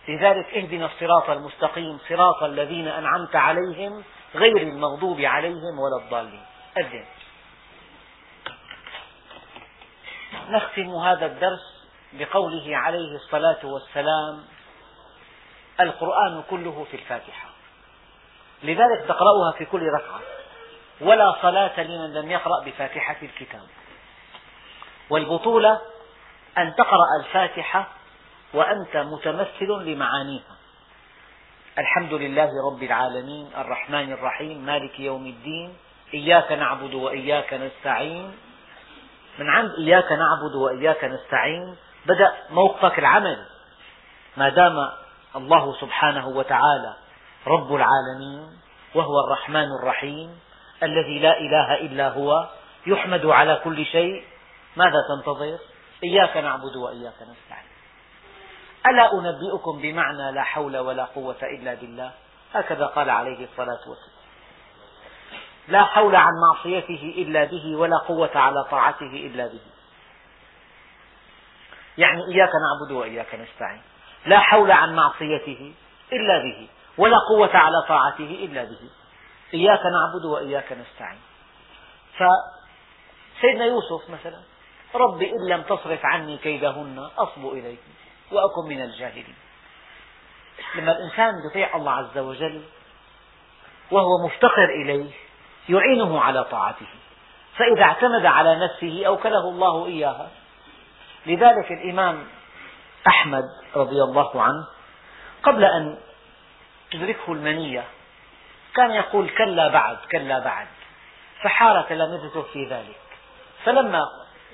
لذلك 0.08 0.54
اهدنا 0.54 0.86
الصراط 0.86 1.30
المستقيم 1.30 2.00
صراط 2.10 2.44
الذين 2.44 2.88
أنعمت 2.88 3.36
عليهم 3.36 4.04
غير 4.36 4.58
المغضوب 4.58 5.22
عليهم 5.22 5.80
ولا 5.80 6.06
الضالين. 6.06 6.46
أذن. 6.78 7.06
نختم 10.50 10.90
هذا 10.90 11.26
الدرس 11.26 11.88
بقوله 12.14 12.78
عليه 12.78 13.16
الصلاة 13.16 13.66
والسلام 13.66 14.44
القرآن 15.80 16.44
كله 16.50 16.86
في 16.92 16.98
الفاتحة. 16.98 17.50
لذلك 18.64 19.06
تقرأها 19.08 19.52
في 19.58 19.66
كل 19.66 19.82
ركعة. 19.88 20.20
ولا 21.02 21.36
صلاة 21.42 21.84
لمن 21.84 22.14
لم 22.14 22.32
يقرأ 22.32 22.64
بفاتحة 22.66 23.18
الكتاب. 23.22 23.68
والبطولة 25.10 25.82
أن 26.58 26.76
تقرأ 26.76 27.08
الفاتحة 27.20 27.88
وأنت 28.54 28.98
متمثل 28.98 29.68
لمعانيها. 29.86 30.56
الحمد 31.78 32.14
لله 32.14 32.50
رب 32.72 32.84
العالمين 32.84 33.50
الرحمن 33.58 34.12
الرحيم 34.12 34.66
مالك 34.66 35.00
يوم 35.00 35.26
الدين 35.26 35.78
إياك 36.14 36.52
نعبد 36.52 36.94
وإياك 36.94 37.54
نستعين. 37.54 38.32
من 39.40 39.50
عند 39.50 39.72
إياك 39.78 40.12
نعبد 40.12 40.56
وإياك 40.56 41.04
نستعين 41.04 41.76
بدأ 42.06 42.34
موقفك 42.50 43.00
العمل. 43.00 43.46
ما 44.38 44.50
دام 44.50 44.76
الله 45.36 45.74
سبحانه 45.82 46.28
وتعالى 46.28 46.96
رب 47.48 47.76
العالمين 47.76 48.48
وهو 48.96 49.20
الرحمن 49.28 49.68
الرحيم 49.82 50.40
الذي 50.84 51.20
لا 51.20 51.40
إله 51.40 51.76
إلا 51.76 52.10
هو 52.10 52.50
يحمد 52.88 53.26
على 53.26 53.62
كل 53.64 53.86
شيء 53.86 54.24
ماذا 54.76 54.98
تنتظر؟ 55.10 55.58
إياك 56.04 56.38
نعبد 56.38 56.76
وإياك 56.76 57.14
نستعين. 57.22 57.71
ألا 58.86 59.14
أنبئكم 59.14 59.82
بمعنى 59.82 60.32
لا 60.32 60.44
حول 60.44 60.78
ولا 60.78 61.04
قوة 61.04 61.44
إلا 61.44 61.74
بالله؟ 61.74 62.12
هكذا 62.54 62.86
قال 62.86 63.10
عليه 63.10 63.46
الصلاة 63.46 63.90
والسلام. 63.90 64.22
لا 65.68 65.84
حول 65.84 66.16
عن 66.16 66.32
معصيته 66.50 67.14
إلا 67.18 67.44
به 67.44 67.76
ولا 67.76 67.98
قوة 67.98 68.38
على 68.38 68.64
طاعته 68.72 69.30
إلا 69.32 69.48
به. 69.48 69.62
يعني 71.98 72.22
إياك 72.28 72.50
نعبد 72.50 72.92
وإياك 72.92 73.36
نستعين. 73.36 73.82
لا 74.26 74.40
حول 74.40 74.72
عن 74.72 74.96
معصيته 74.96 75.74
إلا 76.14 76.38
به 76.38 76.68
ولا 76.98 77.18
قوة 77.30 77.58
على 77.58 77.76
طاعته 77.88 78.46
إلا 78.46 78.64
به. 78.64 78.90
إياك 79.54 79.82
نعبد 79.86 80.26
وإياك 80.26 80.72
نستعين. 80.72 81.20
فسيدنا 82.14 83.66
يوسف 83.66 84.10
مثلا 84.10 84.40
رب 84.96 85.22
إن 85.22 85.50
لم 85.50 85.62
تصرف 85.62 86.06
عني 86.06 86.38
كيدهن 86.38 87.00
أصب 87.18 87.46
إليك. 87.48 87.80
وأكن 88.32 88.70
من 88.70 88.82
الجاهلين. 88.82 89.36
لما 90.76 90.92
الإنسان 90.92 91.34
يطيع 91.50 91.76
الله 91.76 91.92
عز 91.92 92.18
وجل 92.18 92.64
وهو 93.92 94.26
مفتقر 94.26 94.70
إليه 94.84 95.12
يعينه 95.70 96.22
على 96.22 96.44
طاعته. 96.44 96.88
فإذا 97.56 97.84
اعتمد 97.84 98.26
على 98.26 98.56
نفسه 98.56 99.08
أوكله 99.08 99.50
الله 99.50 99.86
إياها. 99.86 100.30
لذلك 101.26 101.72
الإمام 101.72 102.28
أحمد 103.08 103.44
رضي 103.76 104.04
الله 104.04 104.42
عنه 104.42 104.68
قبل 105.44 105.64
أن 105.64 105.98
تدركه 106.92 107.34
المنية 107.34 107.84
كان 108.76 108.92
يقول 108.92 109.30
كلا 109.30 109.68
بعد 109.68 109.98
كلا 110.12 110.40
بعد. 110.40 110.68
فحار 111.44 111.82
تلامذته 111.82 112.42
في 112.42 112.66
ذلك. 112.66 113.02
فلما 113.66 114.02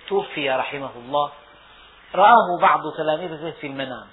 توفي 0.08 0.52
رحمه 0.52 0.92
الله 0.96 1.32
رآه 2.16 2.60
بعض 2.62 2.94
تلامذته 2.94 3.52
في 3.52 3.68
المنام. 3.68 4.08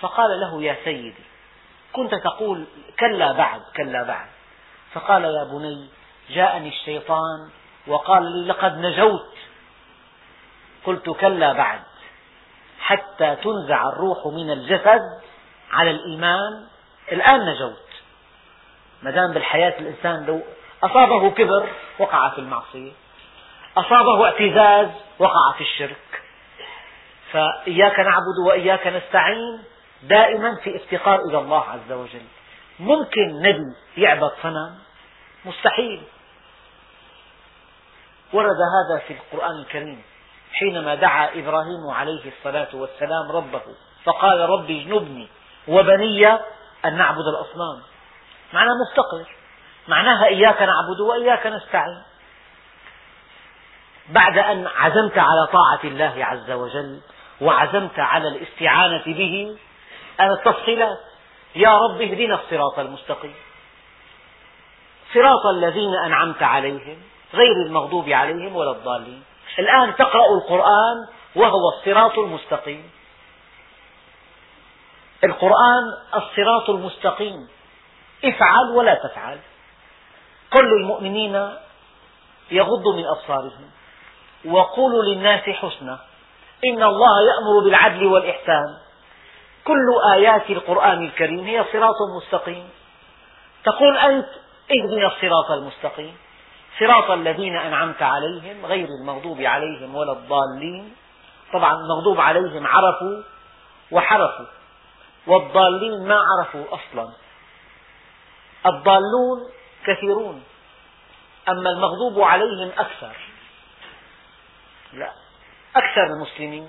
فقال 0.00 0.40
له 0.40 0.62
يا 0.62 0.76
سيدي 0.84 1.24
كنت 1.92 2.14
تقول 2.14 2.64
كلا 3.00 3.32
بعد 3.32 3.62
كلا 3.76 4.02
بعد. 4.02 4.28
فقال 4.92 5.24
يا 5.24 5.44
بني 5.44 5.88
جاءني 6.30 6.68
الشيطان 6.68 7.50
وقال 7.86 8.22
لي 8.22 8.48
لقد 8.48 8.78
نجوت. 8.78 9.34
قلت 10.84 11.10
كلا 11.10 11.52
بعد 11.52 11.82
حتى 12.80 13.36
تنزع 13.36 13.88
الروح 13.88 14.26
من 14.26 14.50
الجسد 14.50 15.02
على 15.72 15.90
الإيمان 15.90 16.66
الآن 17.12 17.40
نجوت. 17.40 17.86
ما 19.02 19.10
دام 19.10 19.32
بالحياة 19.32 19.78
الإنسان 19.78 20.26
لو 20.26 20.42
أصابه 20.82 21.30
كبر 21.30 21.68
وقع 21.98 22.28
في 22.28 22.38
المعصية. 22.38 22.92
أصابه 23.76 24.24
اعتزاز 24.24 24.88
وقع 25.18 25.52
في 25.58 25.60
الشرك. 25.60 26.22
فإياك 27.32 28.00
نعبد 28.00 28.38
وإياك 28.46 28.86
نستعين 28.86 29.64
دائما 30.02 30.56
في 30.64 30.76
افتقار 30.76 31.20
إلى 31.20 31.38
الله 31.38 31.64
عز 31.64 31.92
وجل. 31.92 32.22
ممكن 32.80 33.42
نبي 33.42 33.76
يعبد 33.96 34.30
صنم. 34.42 34.78
مستحيل. 35.44 36.02
ورد 38.32 38.56
هذا 38.56 39.06
في 39.06 39.12
القرآن 39.12 39.58
الكريم 39.58 40.02
حينما 40.52 40.94
دعا 40.94 41.28
إبراهيم 41.34 41.90
عليه 41.90 42.32
الصلاة 42.38 42.68
والسلام 42.74 43.32
ربه 43.32 43.62
فقال 44.04 44.40
رب 44.40 44.70
اجنبني 44.70 45.28
وبني 45.68 46.26
أن 46.84 46.96
نعبد 46.96 47.24
الأصنام 47.26 47.82
معناه 48.52 48.72
مفتقر 48.88 49.34
معناها 49.88 50.26
إياك 50.26 50.62
نعبد 50.62 51.00
وإياك 51.00 51.46
نستعين. 51.46 52.02
بعد 54.08 54.38
أن 54.38 54.66
عزمت 54.66 55.18
على 55.18 55.46
طاعة 55.52 55.80
الله 55.84 56.24
عز 56.24 56.50
وجل 56.50 57.00
وعزمت 57.40 57.98
على 57.98 58.28
الاستعانة 58.28 59.04
به. 59.06 59.56
التفصيلات 60.20 60.98
يا 61.54 61.78
رب 61.78 62.00
اهدنا 62.00 62.34
الصراط 62.34 62.78
المستقيم. 62.78 63.34
صراط 65.14 65.46
الذين 65.54 65.94
أنعمت 66.04 66.42
عليهم 66.42 66.98
غير 67.34 67.52
المغضوب 67.66 68.08
عليهم 68.08 68.56
ولا 68.56 68.70
الضالين. 68.70 69.22
الآن 69.58 69.96
تقرأ 69.96 70.26
القرآن 70.36 70.96
وهو 71.36 71.68
الصراط 71.78 72.18
المستقيم. 72.18 72.90
القرآن 75.24 75.84
الصراط 76.14 76.70
المستقيم. 76.70 77.48
افعل 78.24 78.70
ولا 78.74 78.94
تفعل. 78.94 79.38
قل 80.50 80.64
للمؤمنين 80.64 81.50
يغضوا 82.50 82.96
من 82.96 83.04
أبصارهم 83.06 83.70
وقولوا 84.44 85.02
للناس 85.02 85.40
حسنا 85.40 85.98
إن 86.64 86.82
الله 86.82 87.20
يأمر 87.28 87.64
بالعدل 87.64 88.06
والإحسان. 88.06 88.76
كل 89.64 89.86
آيات 90.12 90.50
القرآن 90.50 91.04
الكريم 91.04 91.44
هي 91.44 91.64
صراط 91.72 91.96
مستقيم. 92.16 92.68
تقول 93.64 93.96
أنت 93.96 94.28
اهدنا 94.70 95.06
الصراط 95.06 95.50
المستقيم. 95.50 96.16
صراط 96.80 97.10
الذين 97.10 97.56
أنعمت 97.56 98.02
عليهم 98.02 98.66
غير 98.66 98.88
المغضوب 99.00 99.40
عليهم 99.40 99.94
ولا 99.94 100.12
الضالين. 100.12 100.96
طبعا 101.52 101.72
المغضوب 101.72 102.20
عليهم 102.20 102.66
عرفوا 102.66 103.22
وحرفوا. 103.90 104.46
والضالين 105.26 106.08
ما 106.08 106.18
عرفوا 106.18 106.64
أصلا. 106.64 107.12
الضالون 108.66 109.38
كثيرون 109.86 110.42
أما 111.48 111.70
المغضوب 111.70 112.20
عليهم 112.20 112.72
أكثر. 112.78 113.16
لا. 114.92 115.25
أكثر 115.76 116.02
المسلمين. 116.02 116.68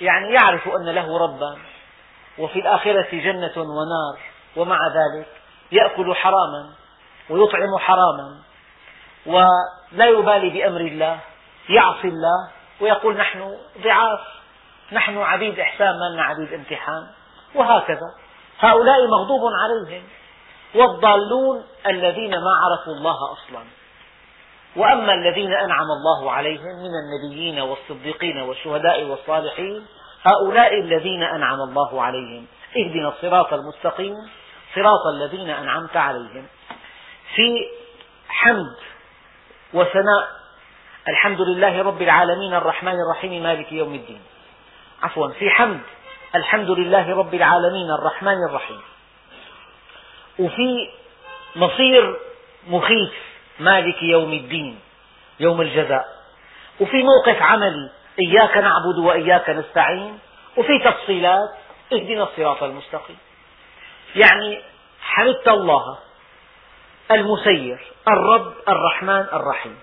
يعني 0.00 0.34
يعرف 0.34 0.68
أن 0.68 0.88
له 0.88 1.18
ربا 1.18 1.58
وفي 2.38 2.58
الآخرة 2.58 3.08
جنة 3.12 3.52
ونار 3.56 4.18
ومع 4.56 4.78
ذلك 4.88 5.28
يأكل 5.72 6.14
حراما 6.14 6.70
ويطعم 7.30 7.78
حراما 7.78 8.38
ولا 9.26 10.06
يبالي 10.06 10.50
بأمر 10.50 10.80
الله 10.80 11.18
يعصي 11.68 12.08
الله 12.08 12.50
ويقول 12.80 13.16
نحن 13.16 13.56
ضعاف 13.84 14.20
نحن 14.92 15.18
عبيد 15.18 15.58
إحسان 15.58 15.94
ما 16.16 16.22
عبيد 16.22 16.52
امتحان 16.52 17.06
وهكذا. 17.54 18.14
هؤلاء 18.60 19.06
مغضوب 19.06 19.40
عليهم 19.62 20.02
والضالون 20.74 21.64
الذين 21.86 22.30
ما 22.30 22.50
عرفوا 22.64 22.92
الله 22.92 23.16
أصلا. 23.32 23.64
وأما 24.76 25.14
الذين 25.14 25.52
أنعم 25.52 25.86
الله 26.00 26.32
عليهم 26.32 26.62
من 26.62 26.90
النبيين 27.02 27.60
والصديقين 27.60 28.38
والشهداء 28.38 29.02
والصالحين 29.02 29.86
هؤلاء 30.22 30.80
الذين 30.80 31.22
أنعم 31.22 31.60
الله 31.60 32.02
عليهم. 32.02 32.46
اهدنا 32.76 33.08
الصراط 33.08 33.52
المستقيم 33.52 34.14
صراط 34.74 35.06
الذين 35.14 35.50
أنعمت 35.50 35.96
عليهم. 35.96 36.46
في 37.34 37.66
حمد 38.28 38.76
وثناء. 39.74 40.28
الحمد 41.08 41.40
لله 41.40 41.82
رب 41.82 42.02
العالمين 42.02 42.54
الرحمن 42.54 42.94
الرحيم 42.94 43.42
مالك 43.42 43.72
يوم 43.72 43.94
الدين. 43.94 44.20
عفوا 45.02 45.28
في 45.28 45.50
حمد. 45.50 45.80
الحمد 46.34 46.70
لله 46.70 47.16
رب 47.16 47.34
العالمين 47.34 47.90
الرحمن 47.90 48.36
الرحيم. 48.48 48.80
وفي 50.38 50.90
مصير 51.56 52.20
مخيف. 52.68 53.29
مالك 53.60 54.02
يوم 54.02 54.32
الدين 54.32 54.80
يوم 55.40 55.60
الجزاء. 55.60 56.08
وفي 56.80 56.96
موقف 57.02 57.42
عملي 57.42 57.90
إياك 58.18 58.56
نعبد 58.56 58.98
وإياك 58.98 59.50
نستعين 59.50 60.18
وفي 60.56 60.78
تفصيلات 60.84 61.50
اهدنا 61.92 62.22
الصراط 62.22 62.62
المستقيم. 62.62 63.16
يعني 64.16 64.62
حمدت 65.00 65.48
الله 65.48 65.98
المسير 67.10 67.92
الرب 68.08 68.52
الرحمن 68.68 69.26
الرحيم. 69.32 69.78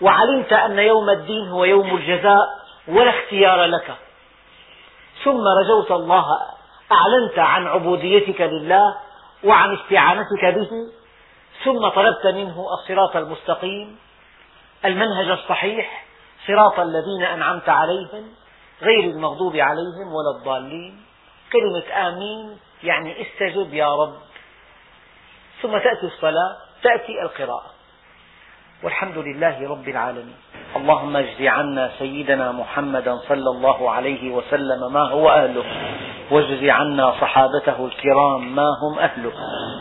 وعلمت 0.00 0.52
أن 0.52 0.78
يوم 0.78 1.10
الدين 1.10 1.48
هو 1.48 1.64
يوم 1.64 1.96
الجزاء 1.96 2.62
ولا 2.88 3.10
اختيار 3.10 3.64
لك. 3.64 3.96
ثم 5.24 5.44
رجوت 5.64 5.90
الله 5.90 6.24
أعلنت 6.92 7.38
عن 7.38 7.66
عبوديتك 7.66 8.40
لله 8.40 8.96
وعن 9.44 9.74
استعانتك 9.74 10.44
به 10.44 10.70
ثم 11.64 11.88
طلبت 11.88 12.26
منه 12.26 12.66
الصراط 12.72 13.16
المستقيم 13.16 13.98
المنهج 14.84 15.30
الصحيح 15.30 16.04
صراط 16.46 16.80
الذين 16.80 17.22
أنعمت 17.22 17.68
عليهم 17.68 18.24
غير 18.82 19.04
المغضوب 19.04 19.56
عليهم 19.56 20.08
ولا 20.12 20.38
الضالين. 20.38 21.02
كلمة 21.52 22.08
آمين 22.08 22.58
يعني 22.82 23.22
استجب 23.22 23.74
يا 23.74 23.94
رب. 23.94 24.14
ثم 25.62 25.78
تأتي 25.78 26.06
الصلاة 26.06 26.56
تأتي 26.82 27.22
القراءة. 27.22 27.70
والحمد 28.82 29.18
لله 29.18 29.68
رب 29.68 29.88
العالمين. 29.88 30.36
اللهم 30.76 31.16
اجز 31.16 31.42
عنا 31.42 31.90
سيدنا 31.98 32.52
محمدا 32.52 33.16
صلى 33.16 33.50
الله 33.50 33.90
عليه 33.90 34.30
وسلم 34.30 34.92
ما 34.92 35.08
هو 35.08 35.30
أهله؟ 35.30 35.64
واجز 36.30 36.64
عنا 36.64 37.12
صحابته 37.20 37.86
الكرام 37.86 38.54
ما 38.54 38.66
هم 38.82 38.98
أهله 38.98 39.32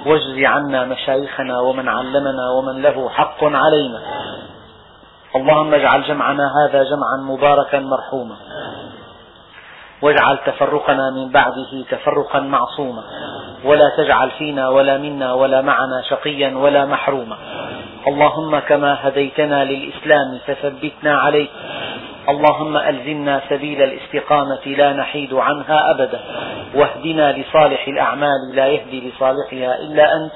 واجز 0.06 0.44
عنا 0.44 0.86
مشايخنا 0.86 1.60
ومن 1.60 1.88
علمنا 1.88 2.50
ومن 2.58 2.82
له 2.82 3.10
حق 3.10 3.44
علينا. 3.44 4.02
اللهم 5.36 5.74
اجعل 5.74 6.04
جمعنا 6.04 6.52
هذا 6.60 6.84
جمعا 6.84 7.18
مباركا 7.36 7.80
مرحوما. 7.80 8.36
واجعل 10.02 10.38
تفرقنا 10.46 11.10
من 11.10 11.30
بعده 11.32 11.86
تفرقا 11.92 12.40
معصوما. 12.40 13.04
ولا 13.66 13.90
تجعل 13.98 14.32
فينا 14.32 14.70
ولا 14.70 14.98
منا 14.98 15.34
ولا 15.34 15.62
معنا 15.62 16.02
شقيا 16.10 16.58
ولا 16.58 16.86
محروما. 16.86 17.38
اللهم 18.08 18.60
كما 18.60 19.08
هديتنا 19.08 19.64
للإسلام 19.66 20.40
فثبتنا 20.48 21.20
عليه. 21.20 21.48
اللهم 22.30 22.78
ألزمنا 22.78 23.42
سبيل 23.50 23.82
الاستقامة 23.82 24.66
لا 24.66 24.94
نحيد 24.94 25.34
عنها 25.34 25.92
أبدا. 25.92 26.20
واهدنا 26.76 27.32
لصالح 27.32 27.88
الأعمال 27.88 28.56
لا 28.56 28.68
يهدي 28.68 29.10
لصالحها 29.10 29.80
إلا 29.80 30.16
أنت. 30.16 30.32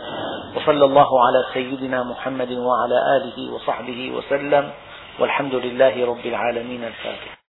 وصلى 0.55 0.85
الله 0.85 1.09
على 1.27 1.45
سيدنا 1.53 2.03
محمد 2.03 2.51
وعلى 2.51 2.97
آله 3.17 3.53
وصحبه 3.53 4.11
وسلم. 4.11 4.69
والحمد 5.19 5.55
لله 5.55 6.05
رب 6.05 6.25
العالمين 6.25 6.83
الفاتح. 6.83 7.44